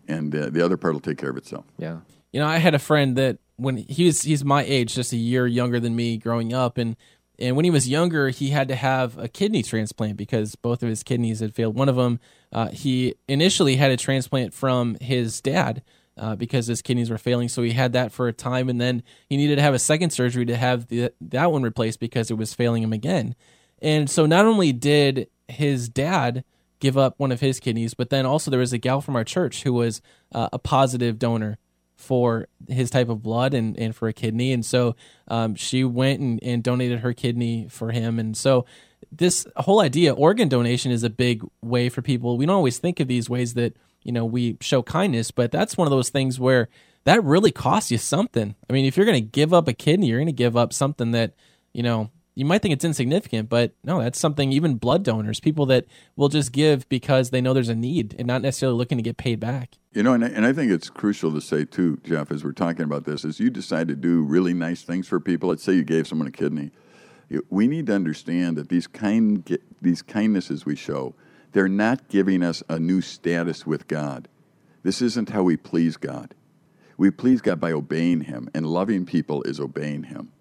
and 0.09 0.35
uh, 0.35 0.51
the 0.51 0.65
other 0.65 0.77
part 0.77 0.95
will 0.95 1.01
take 1.01 1.19
care 1.19 1.31
of 1.31 1.37
itself. 1.37 1.67
Yeah. 1.79 1.99
You 2.33 2.41
know, 2.41 2.47
I 2.47 2.59
had 2.59 2.75
a 2.75 2.79
friend 2.79 3.17
that 3.17 3.39
when 3.57 3.77
he's 3.77 4.23
he's 4.23 4.45
my 4.45 4.65
age, 4.65 4.95
just 4.95 5.13
a 5.13 5.17
year 5.17 5.47
younger 5.47 5.81
than 5.81 5.95
me 5.95 6.17
growing 6.19 6.53
up, 6.53 6.79
and 6.79 6.97
And 7.39 7.55
when 7.57 7.65
he 7.65 7.71
was 7.71 7.87
younger, 7.87 8.31
he 8.31 8.51
had 8.51 8.69
to 8.69 8.75
have 8.75 9.19
a 9.19 9.29
kidney 9.29 9.63
transplant 9.63 10.17
because 10.17 10.55
both 10.57 10.83
of 10.83 10.89
his 10.89 11.03
kidneys 11.03 11.41
had 11.41 11.55
failed. 11.55 11.75
One 11.75 11.91
of 11.91 11.97
them, 11.97 12.19
uh, 12.53 12.69
he 12.69 13.15
initially 13.29 13.77
had 13.77 13.91
a 13.91 13.97
transplant 13.97 14.55
from 14.55 14.97
his 15.01 15.41
dad 15.43 15.83
uh, 16.17 16.37
because 16.37 16.67
his 16.67 16.83
kidneys 16.83 17.11
were 17.11 17.19
failing. 17.19 17.49
So 17.49 17.63
he 17.63 17.73
had 17.73 17.93
that 17.93 18.13
for 18.13 18.29
a 18.29 18.33
time, 18.33 18.69
and 18.69 18.81
then 18.81 19.03
he 19.29 19.37
needed 19.37 19.57
to 19.57 19.63
have 19.63 19.75
a 19.75 19.79
second 19.79 20.11
surgery 20.11 20.47
to 20.47 20.57
have 20.57 20.89
the, 20.89 21.13
that 21.21 21.53
one 21.53 21.63
replaced 21.63 22.01
because 22.01 22.31
it 22.31 22.39
was 22.39 22.55
failing 22.55 22.83
him 22.83 22.93
again. 22.93 23.35
And 23.83 24.09
so 24.09 24.27
not 24.27 24.47
only 24.47 24.73
did 24.73 25.29
his 25.49 25.89
dad 25.89 26.45
give 26.81 26.99
up 26.99 27.15
one 27.19 27.33
of 27.33 27.41
his 27.41 27.61
kidneys, 27.61 27.95
but 27.95 28.11
then 28.11 28.27
also 28.27 28.51
there 28.51 28.61
was 28.61 28.73
a 28.73 28.79
gal 28.79 29.01
from 29.01 29.17
our 29.17 29.25
church 29.25 29.63
who 29.63 29.73
was 29.73 30.01
uh, 30.33 30.49
a 30.53 30.59
positive 30.59 31.19
donor 31.19 31.59
for 31.97 32.47
his 32.69 32.91
type 32.91 33.09
of 33.09 33.23
blood 33.23 33.55
and, 33.55 33.79
and 33.79 33.97
for 33.97 34.07
a 34.07 34.13
kidney. 34.13 34.53
And 34.53 34.65
so 34.65 34.97
um, 35.29 35.55
she 35.55 35.83
went 35.83 36.21
and, 36.21 36.39
and 36.43 36.63
donated 36.63 37.01
her 37.01 37.15
kidney 37.15 37.69
for 37.71 37.91
him. 37.91 38.19
And 38.19 38.37
so 38.37 38.67
this 39.11 39.47
whole 39.57 39.81
idea, 39.81 40.13
organ 40.13 40.49
donation, 40.49 40.93
is 40.93 41.03
a 41.03 41.11
big 41.11 41.43
way 41.63 41.89
for 41.89 42.03
people. 42.03 42.37
We 42.37 42.45
don't 42.45 42.57
always 42.57 42.79
think 42.79 43.01
of 43.01 43.09
these 43.09 43.31
ways 43.31 43.55
that, 43.55 43.77
you 44.07 44.13
know, 44.13 44.25
we 44.25 44.57
show 44.61 44.85
kindness, 44.85 45.33
but 45.33 45.51
that's 45.51 45.77
one 45.77 45.89
of 45.89 45.91
those 45.91 46.11
things 46.11 46.39
where 46.39 46.69
that 47.03 47.25
really 47.25 47.51
costs 47.51 47.91
you 47.91 47.99
something. 47.99 48.55
I 48.71 48.73
mean, 48.73 48.85
if 48.85 48.97
you're 48.97 49.05
going 49.05 49.21
to 49.21 49.29
give 49.29 49.53
up 49.53 49.67
a 49.67 49.73
kidney, 49.73 50.07
you're 50.07 50.21
going 50.21 50.27
to 50.27 50.33
give 50.33 50.57
up 50.57 50.73
something 50.73 51.11
that, 51.11 51.35
you 51.73 51.83
know, 51.83 52.11
you 52.37 52.45
might 52.45 52.63
think 52.63 52.73
it's 52.73 52.85
insignificant, 52.85 53.49
but 53.49 53.73
no, 53.83 54.01
that's 54.01 54.21
something 54.21 54.53
even 54.53 54.77
blood 54.77 55.03
donors, 55.03 55.41
people 55.41 55.67
that 55.67 55.87
will 56.15 56.29
just 56.29 56.53
give 56.53 56.89
because 56.89 57.31
they 57.31 57.41
know 57.41 57.53
there's 57.53 57.69
a 57.69 57.75
need 57.75 58.15
and 58.17 58.29
not 58.29 58.43
necessarily 58.43 58.79
looking 58.79 58.97
to 58.99 59.03
get 59.03 59.17
paid 59.17 59.41
back. 59.41 59.77
You 59.93 60.05
know, 60.05 60.13
and 60.13 60.25
I, 60.25 60.29
and 60.29 60.47
I 60.47 60.53
think 60.53 60.71
it's 60.71 60.89
crucial 60.89 61.33
to 61.33 61.41
say 61.41 61.65
too, 61.65 61.99
Jeff, 62.05 62.31
as 62.31 62.45
we're 62.45 62.53
talking 62.53 62.85
about 62.85 63.07
this, 63.07 63.25
is 63.25 63.41
you 63.41 63.51
decide 63.51 63.89
to 63.89 63.97
do 63.97 64.23
really 64.23 64.55
nice 64.55 64.83
things 64.83 65.09
for 65.09 65.19
people. 65.19 65.49
Let's 65.49 65.65
say 65.65 65.73
you 65.73 65.83
gave 65.83 66.07
someone 66.07 66.29
a 66.29 66.33
kidney. 66.33 66.71
We 67.51 67.67
need 67.67 67.87
to 67.87 67.95
understand 67.95 68.57
that 68.57 68.69
these 68.69 68.87
kind 68.87 69.59
these 69.83 70.03
kindnesses 70.03 70.65
we 70.65 70.77
show, 70.77 71.17
they're 71.57 71.69
not 71.69 72.09
giving 72.09 72.43
us 72.43 72.63
a 72.69 72.79
new 72.79 73.01
status 73.01 73.67
with 73.67 73.89
God. 73.89 74.29
This 74.83 75.01
isn't 75.01 75.31
how 75.31 75.43
we 75.43 75.57
please 75.57 75.97
God. 75.97 76.35
We 76.99 77.11
please 77.11 77.41
God 77.41 77.59
by 77.59 77.73
obeying 77.73 78.25
Him, 78.25 78.51
and 78.53 78.67
loving 78.67 79.07
people 79.07 79.43
is 79.45 79.59
obeying 79.59 80.03
Him. 80.03 80.33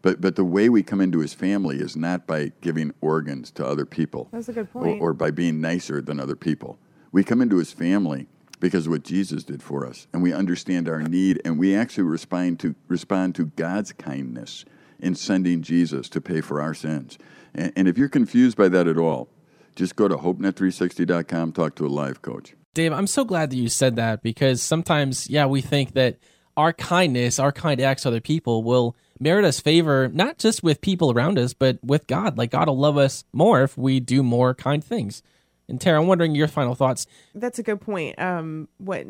But 0.00 0.22
but 0.22 0.34
the 0.34 0.46
way 0.46 0.70
we 0.70 0.82
come 0.82 1.02
into 1.02 1.18
his 1.18 1.34
family 1.34 1.76
is 1.76 1.94
not 1.94 2.26
by 2.26 2.52
giving 2.62 2.94
organs 3.02 3.50
to 3.50 3.66
other 3.66 3.84
people. 3.84 4.30
That's 4.32 4.48
a 4.48 4.54
good 4.54 4.72
point. 4.72 5.02
Or, 5.02 5.10
or 5.10 5.12
by 5.12 5.30
being 5.30 5.60
nicer 5.60 6.00
than 6.00 6.18
other 6.18 6.36
people. 6.36 6.78
We 7.12 7.22
come 7.22 7.42
into 7.42 7.58
his 7.58 7.72
family 7.72 8.28
because 8.58 8.86
of 8.86 8.92
what 8.92 9.04
Jesus 9.04 9.44
did 9.44 9.62
for 9.62 9.86
us, 9.86 10.06
and 10.10 10.22
we 10.22 10.32
understand 10.32 10.88
our 10.88 11.02
need, 11.02 11.38
and 11.44 11.58
we 11.58 11.76
actually 11.76 12.04
respond 12.04 12.60
to 12.60 12.74
respond 12.88 13.34
to 13.34 13.44
God's 13.56 13.92
kindness 13.92 14.64
in 14.98 15.16
sending 15.16 15.60
Jesus 15.60 16.08
to 16.08 16.20
pay 16.22 16.40
for 16.40 16.62
our 16.62 16.72
sins. 16.72 17.18
And, 17.54 17.74
and 17.76 17.88
if 17.88 17.98
you're 17.98 18.08
confused 18.08 18.56
by 18.56 18.70
that 18.70 18.86
at 18.86 18.96
all, 18.96 19.28
just 19.74 19.96
go 19.96 20.08
to 20.08 20.16
hopenet360.com, 20.16 21.52
talk 21.52 21.74
to 21.76 21.86
a 21.86 21.88
life 21.88 22.20
coach. 22.22 22.54
Dave, 22.74 22.92
I'm 22.92 23.06
so 23.06 23.24
glad 23.24 23.50
that 23.50 23.56
you 23.56 23.68
said 23.68 23.96
that 23.96 24.22
because 24.22 24.62
sometimes, 24.62 25.28
yeah, 25.28 25.46
we 25.46 25.60
think 25.60 25.92
that 25.92 26.18
our 26.56 26.72
kindness, 26.72 27.38
our 27.38 27.52
kind 27.52 27.80
acts 27.80 28.02
to 28.02 28.08
other 28.08 28.20
people 28.20 28.62
will 28.62 28.96
merit 29.18 29.44
us 29.44 29.60
favor, 29.60 30.08
not 30.08 30.38
just 30.38 30.62
with 30.62 30.80
people 30.80 31.12
around 31.12 31.38
us, 31.38 31.54
but 31.54 31.78
with 31.82 32.06
God. 32.06 32.38
Like 32.38 32.50
God 32.50 32.68
will 32.68 32.78
love 32.78 32.96
us 32.96 33.24
more 33.32 33.62
if 33.62 33.76
we 33.76 34.00
do 34.00 34.22
more 34.22 34.54
kind 34.54 34.82
things. 34.82 35.22
And 35.68 35.80
Tara, 35.80 36.00
I'm 36.00 36.06
wondering 36.06 36.34
your 36.34 36.48
final 36.48 36.74
thoughts. 36.74 37.06
That's 37.34 37.58
a 37.58 37.62
good 37.62 37.80
point. 37.80 38.18
Um, 38.18 38.68
what 38.78 39.06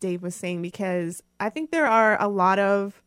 Dave 0.00 0.22
was 0.22 0.34
saying, 0.34 0.62
because 0.62 1.22
I 1.40 1.50
think 1.50 1.70
there 1.70 1.86
are 1.86 2.20
a 2.20 2.28
lot 2.28 2.58
of 2.58 3.02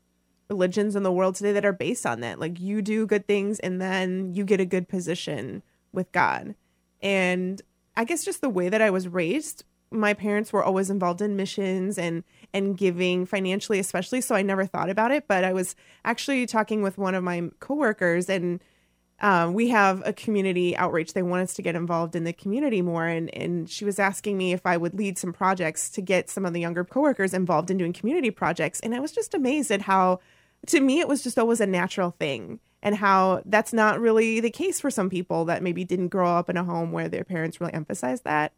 religions 0.49 0.95
in 0.95 1.03
the 1.03 1.12
world 1.12 1.36
today 1.36 1.53
that 1.53 1.66
are 1.66 1.74
based 1.74 2.05
on 2.05 2.22
that. 2.22 2.39
Like 2.39 2.60
you 2.60 2.82
do 2.82 3.05
good 3.05 3.28
things 3.28 3.60
and 3.60 3.82
then 3.82 4.34
you 4.34 4.43
get 4.43 4.60
a 4.60 4.66
good 4.66 4.88
position 4.88 5.64
with 5.91 6.12
God. 6.12 6.55
And 7.02 7.62
I 7.95 8.04
guess 8.04 8.26
just 8.26 8.41
the 8.41 8.50
way 8.50 8.70
that 8.70 8.82
I 8.82 8.89
was 8.89 9.08
raised 9.08 9.64
my 9.91 10.14
parents 10.14 10.54
were 10.54 10.64
always 10.64 10.89
involved 10.89 11.22
in 11.22 11.36
missions 11.36 11.97
and 11.97 12.24
and 12.54 12.78
giving 12.78 13.26
financially 13.26 13.80
especially 13.80 14.22
so 14.22 14.36
i 14.36 14.41
never 14.43 14.66
thought 14.66 14.89
about 14.89 15.12
it 15.12 15.28
but 15.28 15.43
i 15.43 15.52
was 15.52 15.76
actually 16.06 16.45
talking 16.45 16.82
with 16.82 16.97
one 16.97 17.16
of 17.16 17.24
my 17.24 17.50
coworkers 17.60 18.30
and 18.30 18.60
um, 19.22 19.54
we 19.54 19.68
have 19.68 20.02
a 20.06 20.14
community 20.14 20.78
outreach. 20.78 21.14
They 21.14 21.24
want 21.24 21.43
us 21.43 21.54
to 21.56 21.62
get 21.62 21.76
involved 21.76 22.16
in 22.16 22.24
the 22.24 22.34
community 22.34 22.82
more 22.82 23.06
and 23.06 23.34
and 23.36 23.70
she 23.70 23.84
was 23.84 24.00
asking 24.00 24.38
me 24.38 24.54
if 24.54 24.66
i 24.66 24.78
would 24.78 24.93
lead 24.93 25.18
some 25.18 25.34
projects 25.34 25.89
to 25.91 26.02
get 26.02 26.30
some 26.30 26.45
of 26.45 26.54
the 26.54 26.62
younger 26.62 26.86
coworkers 26.86 27.34
involved 27.34 27.70
in 27.70 27.78
doing 27.78 27.93
community 27.93 28.32
projects 28.32 28.80
and 28.80 28.95
i 28.95 29.00
was 29.00 29.12
just 29.12 29.34
amazed 29.34 29.72
at 29.72 29.82
how 29.82 30.20
to 30.68 30.80
me 30.80 31.00
it 31.00 31.08
was 31.08 31.22
just 31.22 31.38
always 31.38 31.60
a 31.60 31.68
natural 31.68 32.12
thing 32.12 32.60
and 32.82 32.95
how 32.95 33.41
that's 33.45 33.73
not 33.73 33.99
really 33.99 34.39
the 34.39 34.51
case 34.51 34.80
for 34.80 34.89
some 34.89 35.09
people 35.09 35.45
that 35.45 35.61
maybe 35.61 35.84
didn't 35.84 36.09
grow 36.09 36.30
up 36.30 36.49
in 36.49 36.57
a 36.57 36.63
home 36.63 36.91
where 36.91 37.09
their 37.09 37.23
parents 37.23 37.59
really 37.59 37.73
emphasized 37.73 38.23
that 38.23 38.53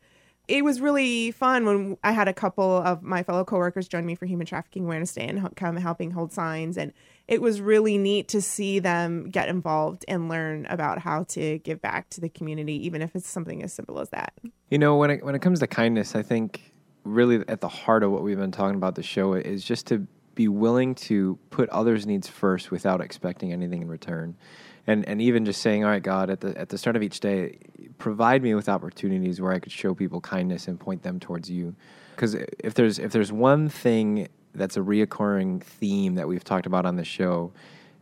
it 0.47 0.65
was 0.65 0.81
really 0.81 1.31
fun 1.31 1.65
when 1.65 1.97
I 2.03 2.11
had 2.11 2.27
a 2.27 2.33
couple 2.33 2.77
of 2.77 3.01
my 3.01 3.23
fellow 3.23 3.45
coworkers 3.45 3.87
join 3.87 4.05
me 4.05 4.15
for 4.15 4.25
Human 4.25 4.45
Trafficking 4.45 4.83
Awareness 4.85 5.13
Day 5.13 5.27
and 5.27 5.55
come 5.55 5.77
helping 5.77 6.11
hold 6.11 6.33
signs. 6.33 6.77
And 6.77 6.93
it 7.27 7.41
was 7.41 7.61
really 7.61 7.97
neat 7.97 8.27
to 8.29 8.41
see 8.41 8.79
them 8.79 9.29
get 9.29 9.47
involved 9.47 10.03
and 10.07 10.27
learn 10.27 10.65
about 10.69 10.99
how 10.99 11.23
to 11.29 11.59
give 11.59 11.81
back 11.81 12.09
to 12.11 12.21
the 12.21 12.27
community, 12.27 12.85
even 12.85 13.01
if 13.01 13.15
it's 13.15 13.29
something 13.29 13.63
as 13.63 13.71
simple 13.71 13.99
as 13.99 14.09
that. 14.09 14.33
You 14.69 14.77
know, 14.77 14.97
when 14.97 15.11
it, 15.11 15.23
when 15.23 15.35
it 15.35 15.41
comes 15.41 15.59
to 15.59 15.67
kindness, 15.67 16.15
I 16.15 16.23
think 16.23 16.73
really 17.03 17.43
at 17.47 17.61
the 17.61 17.69
heart 17.69 18.03
of 18.03 18.11
what 18.11 18.23
we've 18.23 18.37
been 18.37 18.51
talking 18.51 18.75
about 18.75 18.95
the 18.95 19.03
show 19.03 19.33
is 19.33 19.63
just 19.63 19.87
to 19.87 20.05
be 20.41 20.47
willing 20.47 20.95
to 20.95 21.37
put 21.49 21.69
others' 21.69 22.05
needs 22.05 22.27
first 22.27 22.71
without 22.71 23.01
expecting 23.01 23.51
anything 23.51 23.81
in 23.81 23.87
return 23.87 24.35
and 24.87 25.07
and 25.07 25.21
even 25.21 25.45
just 25.45 25.61
saying, 25.61 25.83
all 25.83 25.89
right, 25.89 26.01
God, 26.01 26.29
at 26.29 26.41
the 26.41 26.57
at 26.57 26.69
the 26.69 26.77
start 26.77 26.95
of 26.95 27.03
each 27.03 27.19
day, 27.19 27.57
provide 27.97 28.41
me 28.41 28.55
with 28.55 28.67
opportunities 28.67 29.39
where 29.39 29.51
I 29.51 29.59
could 29.59 29.71
show 29.71 29.93
people 29.93 30.21
kindness 30.21 30.67
and 30.67 30.79
point 30.79 31.03
them 31.03 31.19
towards 31.19 31.49
you. 31.49 31.75
Because 32.15 32.35
if 32.59 32.73
there's 32.73 32.99
if 32.99 33.11
there's 33.11 33.31
one 33.31 33.69
thing 33.69 34.27
that's 34.53 34.77
a 34.77 34.81
reoccurring 34.81 35.63
theme 35.63 36.15
that 36.15 36.27
we've 36.27 36.43
talked 36.43 36.65
about 36.65 36.85
on 36.85 36.95
the 36.95 37.05
show, 37.05 37.51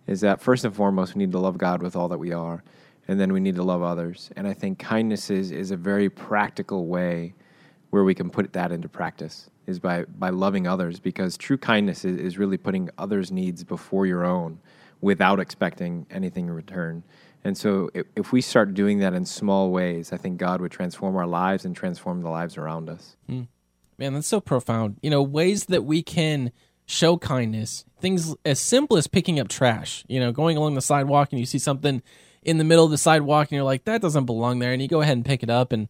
is 0.08 0.22
that 0.22 0.42
first 0.42 0.66
and 0.66 0.76
foremost 0.76 1.16
we 1.16 1.20
need 1.20 1.32
to 1.32 1.40
love 1.40 1.58
God 1.58 1.84
with 1.84 1.96
all 1.96 2.08
that 2.10 2.18
we 2.18 2.32
are, 2.32 2.64
and 3.08 3.20
then 3.20 3.34
we 3.34 3.40
need 3.40 3.56
to 3.56 3.64
love 3.64 3.84
others. 3.84 4.30
And 4.36 4.48
I 4.48 4.54
think 4.54 4.80
kindness 4.80 5.30
is 5.30 5.52
is 5.52 5.72
a 5.72 5.78
very 5.78 6.10
practical 6.10 6.88
way 6.88 7.34
where 7.90 8.04
we 8.04 8.16
can 8.16 8.30
put 8.30 8.54
that 8.54 8.72
into 8.72 8.88
practice 8.88 9.50
is 9.70 9.80
by 9.80 10.04
by 10.06 10.30
loving 10.30 10.68
others 10.68 11.00
because 11.00 11.38
true 11.38 11.58
kindness 11.58 12.04
is, 12.04 12.18
is 12.18 12.38
really 12.38 12.58
putting 12.58 12.90
others' 12.98 13.32
needs 13.32 13.64
before 13.64 14.06
your 14.06 14.26
own 14.26 14.60
without 15.02 15.40
expecting 15.40 16.06
anything 16.10 16.48
in 16.48 16.54
return. 16.54 17.04
And 17.44 17.58
so, 17.58 17.90
if, 17.94 18.06
if, 18.18 18.32
we 18.34 18.42
start 18.42 18.74
doing 18.74 19.00
that 19.00 19.14
in 19.14 19.24
small 19.24 19.72
ways, 19.72 20.12
I 20.12 20.18
think 20.18 20.38
God 20.38 20.60
would 20.60 20.72
transform 20.72 21.16
our 21.16 21.28
lives 21.28 21.64
and 21.64 21.74
transform 21.74 22.22
the 22.22 22.30
lives 22.30 22.58
around 22.58 22.90
us. 22.90 23.16
Mm. 23.30 23.48
Man, 23.98 24.14
that's 24.14 24.28
so 24.28 24.42
profound. 24.42 24.98
You 25.02 25.10
know, 25.10 25.22
ways 25.22 25.66
that 25.66 25.86
we 25.86 26.04
can 26.04 26.52
show 26.86 27.18
kindness, 27.18 27.86
things 28.02 28.36
as 28.44 28.60
simple 28.60 28.98
as 28.98 29.08
picking 29.08 29.40
up 29.40 29.48
trash, 29.48 30.04
you 30.10 30.20
know, 30.20 30.34
going 30.34 30.58
along 30.58 30.76
the 30.76 30.82
sidewalk 30.82 31.30
and 31.32 31.40
you 31.40 31.46
see 31.46 31.60
something 31.60 32.02
in 32.44 32.58
the 32.58 32.64
middle 32.64 32.84
of 32.84 32.92
the 32.92 32.98
sidewalk 32.98 33.48
and 33.48 33.56
you're 33.56 33.64
like, 33.64 33.86
that 33.86 34.02
doesn't 34.02 34.26
belong 34.26 34.60
there. 34.60 34.74
And 34.74 34.82
you 34.82 34.88
go 34.88 35.02
ahead 35.02 35.16
and 35.16 35.26
pick 35.26 35.44
it 35.44 35.50
up. 35.50 35.72
And, 35.72 35.90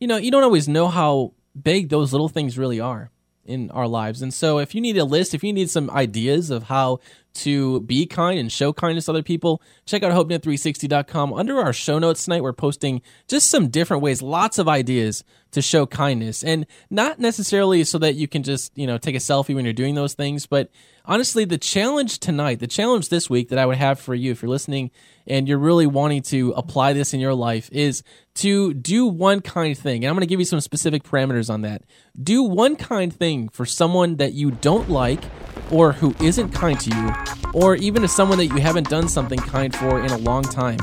you 0.00 0.06
know, 0.06 0.16
you 0.16 0.30
don't 0.30 0.42
always 0.42 0.68
know 0.68 0.88
how 0.88 1.32
big 1.60 1.88
those 1.88 2.12
little 2.12 2.28
things 2.28 2.58
really 2.58 2.80
are 2.80 3.10
in 3.50 3.70
our 3.72 3.88
lives. 3.88 4.22
And 4.22 4.32
so 4.32 4.58
if 4.58 4.74
you 4.74 4.80
need 4.80 4.96
a 4.96 5.04
list, 5.04 5.34
if 5.34 5.42
you 5.42 5.52
need 5.52 5.68
some 5.68 5.90
ideas 5.90 6.50
of 6.50 6.64
how 6.64 7.00
to 7.32 7.80
be 7.80 8.06
kind 8.06 8.38
and 8.38 8.50
show 8.50 8.72
kindness 8.72 9.04
to 9.04 9.12
other 9.12 9.22
people, 9.22 9.62
check 9.86 10.02
out 10.02 10.12
HopeNet360.com. 10.12 11.32
Under 11.32 11.58
our 11.58 11.72
show 11.72 11.98
notes 11.98 12.24
tonight, 12.24 12.42
we're 12.42 12.52
posting 12.52 13.02
just 13.28 13.50
some 13.50 13.68
different 13.68 14.02
ways, 14.02 14.22
lots 14.22 14.58
of 14.58 14.68
ideas 14.68 15.24
to 15.52 15.62
show 15.62 15.86
kindness. 15.86 16.42
And 16.42 16.66
not 16.90 17.18
necessarily 17.18 17.84
so 17.84 17.98
that 17.98 18.14
you 18.14 18.28
can 18.28 18.42
just, 18.42 18.76
you 18.76 18.86
know, 18.86 18.98
take 18.98 19.14
a 19.14 19.18
selfie 19.18 19.54
when 19.54 19.64
you're 19.64 19.74
doing 19.74 19.94
those 19.94 20.14
things, 20.14 20.46
but 20.46 20.70
honestly, 21.10 21.44
the 21.44 21.58
challenge 21.58 22.20
tonight, 22.20 22.60
the 22.60 22.68
challenge 22.68 23.08
this 23.08 23.28
week 23.28 23.48
that 23.48 23.58
I 23.58 23.66
would 23.66 23.76
have 23.76 23.98
for 23.98 24.14
you 24.14 24.30
if 24.30 24.42
you're 24.42 24.48
listening 24.48 24.92
and 25.26 25.48
you're 25.48 25.58
really 25.58 25.86
wanting 25.86 26.22
to 26.22 26.52
apply 26.52 26.92
this 26.92 27.12
in 27.12 27.18
your 27.18 27.34
life 27.34 27.68
is 27.72 28.04
to 28.36 28.72
do 28.72 29.06
one 29.06 29.40
kind 29.40 29.76
thing. 29.76 30.04
And 30.04 30.08
I'm 30.08 30.14
going 30.14 30.20
to 30.20 30.28
give 30.28 30.38
you 30.38 30.46
some 30.46 30.60
specific 30.60 31.02
parameters 31.02 31.52
on 31.52 31.62
that. 31.62 31.82
Do 32.22 32.44
one 32.44 32.76
kind 32.76 33.12
thing 33.12 33.48
for 33.48 33.66
someone 33.66 34.16
that 34.16 34.34
you 34.34 34.52
don't 34.52 34.88
like 34.88 35.24
or 35.72 35.92
who 35.92 36.14
isn't 36.22 36.50
kind 36.50 36.78
to 36.80 36.90
you, 36.90 37.12
or 37.54 37.76
even 37.76 38.02
to 38.02 38.08
someone 38.08 38.38
that 38.38 38.46
you 38.46 38.58
haven't 38.60 38.88
done 38.88 39.08
something 39.08 39.38
kind 39.38 39.74
for 39.74 40.00
in 40.00 40.10
a 40.10 40.18
long 40.18 40.42
time. 40.42 40.78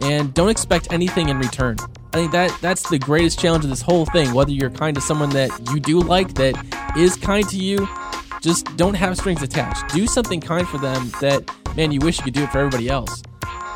And 0.00 0.32
don't 0.34 0.48
expect 0.48 0.92
anything 0.92 1.28
in 1.28 1.38
return. 1.38 1.76
I 2.12 2.16
think 2.18 2.32
that 2.32 2.56
that's 2.60 2.88
the 2.88 2.98
greatest 2.98 3.38
challenge 3.38 3.64
of 3.64 3.70
this 3.70 3.82
whole 3.82 4.06
thing. 4.06 4.32
Whether 4.32 4.52
you're 4.52 4.70
kind 4.70 4.94
to 4.94 5.00
someone 5.00 5.30
that 5.30 5.50
you 5.72 5.80
do 5.80 6.00
like 6.00 6.34
that 6.34 6.54
is 6.96 7.16
kind 7.16 7.48
to 7.48 7.56
you, 7.56 7.88
just 8.42 8.76
don't 8.76 8.94
have 8.94 9.16
strings 9.16 9.42
attached. 9.42 9.94
Do 9.94 10.06
something 10.06 10.40
kind 10.40 10.66
for 10.68 10.78
them 10.78 11.10
that 11.20 11.48
man 11.76 11.92
you 11.92 12.00
wish 12.00 12.18
you 12.18 12.24
could 12.24 12.34
do 12.34 12.42
it 12.42 12.50
for 12.50 12.58
everybody 12.58 12.88
else. 12.88 13.22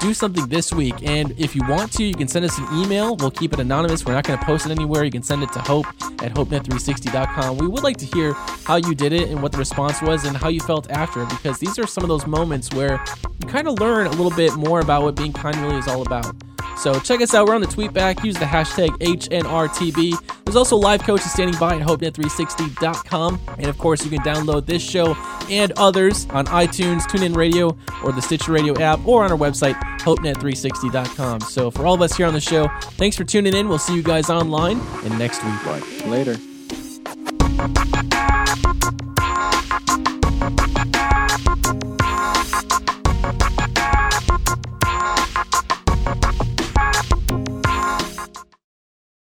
Do 0.01 0.15
something 0.15 0.47
this 0.49 0.73
week. 0.73 0.95
And 1.03 1.33
if 1.39 1.55
you 1.55 1.63
want 1.69 1.93
to, 1.93 2.05
you 2.05 2.15
can 2.15 2.29
send 2.29 2.45
us 2.45 2.59
an 2.59 2.67
email. 2.73 3.17
We'll 3.17 3.31
keep 3.31 3.53
it 3.53 3.61
anonymous. 3.61 4.05
We're 4.05 4.15
not 4.15 4.25
going 4.25 4.39
to 4.39 4.45
post 4.45 4.67
it 4.67 4.73
anywhere. 4.73 5.05
You 5.05 5.11
can 5.11 5.23
send 5.23 5.43
it 5.43 5.53
to 5.53 5.61
hope 5.61 5.87
at 6.23 6.35
hopenet360.com. 6.35 7.59
We 7.59 7.67
would 7.67 7.83
like 7.83 7.97
to 7.99 8.07
hear 8.07 8.33
how 8.35 8.77
you 8.77 8.95
did 8.95 9.13
it 9.13 9.29
and 9.29 9.43
what 9.43 9.53
the 9.53 9.59
response 9.59 10.03
was 10.03 10.25
and 10.25 10.37
how 10.37 10.49
you 10.49 10.61
felt 10.61 10.91
after 10.91 11.25
because 11.27 11.59
these 11.59 11.79
are 11.79 11.87
some 11.87 12.05
of 12.05 12.09
those 12.09 12.27
moments 12.27 12.73
where 12.75 13.03
you 13.41 13.49
kind 13.49 13.69
of 13.69 13.79
learn 13.79 14.07
a 14.07 14.11
little 14.11 14.31
bit 14.31 14.55
more 14.55 14.81
about 14.81 15.03
what 15.03 15.17
being 15.17 15.33
kind 15.33 15.57
really 15.59 15.79
is 15.79 15.89
all 15.89 16.03
about. 16.03 16.35
So 16.77 17.01
check 17.01 17.23
us 17.23 17.35
out. 17.35 17.47
We're 17.47 17.55
on 17.55 17.63
the 17.63 17.67
tweet 17.67 17.93
back. 17.93 18.23
Use 18.23 18.37
the 18.37 18.45
hashtag 18.45 18.91
HNRTB. 18.99 20.45
There's 20.45 20.57
also 20.57 20.77
live 20.77 21.03
coaches 21.03 21.33
standing 21.33 21.59
by 21.59 21.77
at 21.77 21.83
HopeNet360.com. 21.83 23.41
And 23.59 23.67
of 23.67 23.79
course, 23.79 24.05
you 24.05 24.11
can 24.11 24.21
download 24.21 24.67
this 24.67 24.83
show 24.83 25.15
and 25.51 25.73
others 25.73 26.27
on 26.31 26.47
iTunes, 26.47 27.03
TuneIn 27.03 27.35
Radio, 27.35 27.77
or 28.05 28.13
the 28.13 28.21
Stitcher 28.21 28.53
Radio 28.53 28.79
app, 28.79 29.05
or 29.07 29.25
on 29.25 29.33
our 29.33 29.39
website, 29.39 29.75
HopeNet360.com. 30.01 31.41
So 31.41 31.71
for 31.71 31.87
all 31.87 31.95
of 31.95 32.03
us 32.03 32.17
here 32.17 32.27
on 32.27 32.35
the 32.35 32.41
show, 32.41 32.69
thanks 32.99 33.17
for 33.17 33.25
tuning 33.25 33.55
in. 33.55 33.69
We'll 33.69 33.79
see 33.79 33.95
you 33.95 34.03
guys 34.03 34.31
online 34.31 34.81
and 35.05 35.19
next 35.19 35.43
week. 35.45 35.65
Bye. 35.65 35.83
Later. 36.07 36.37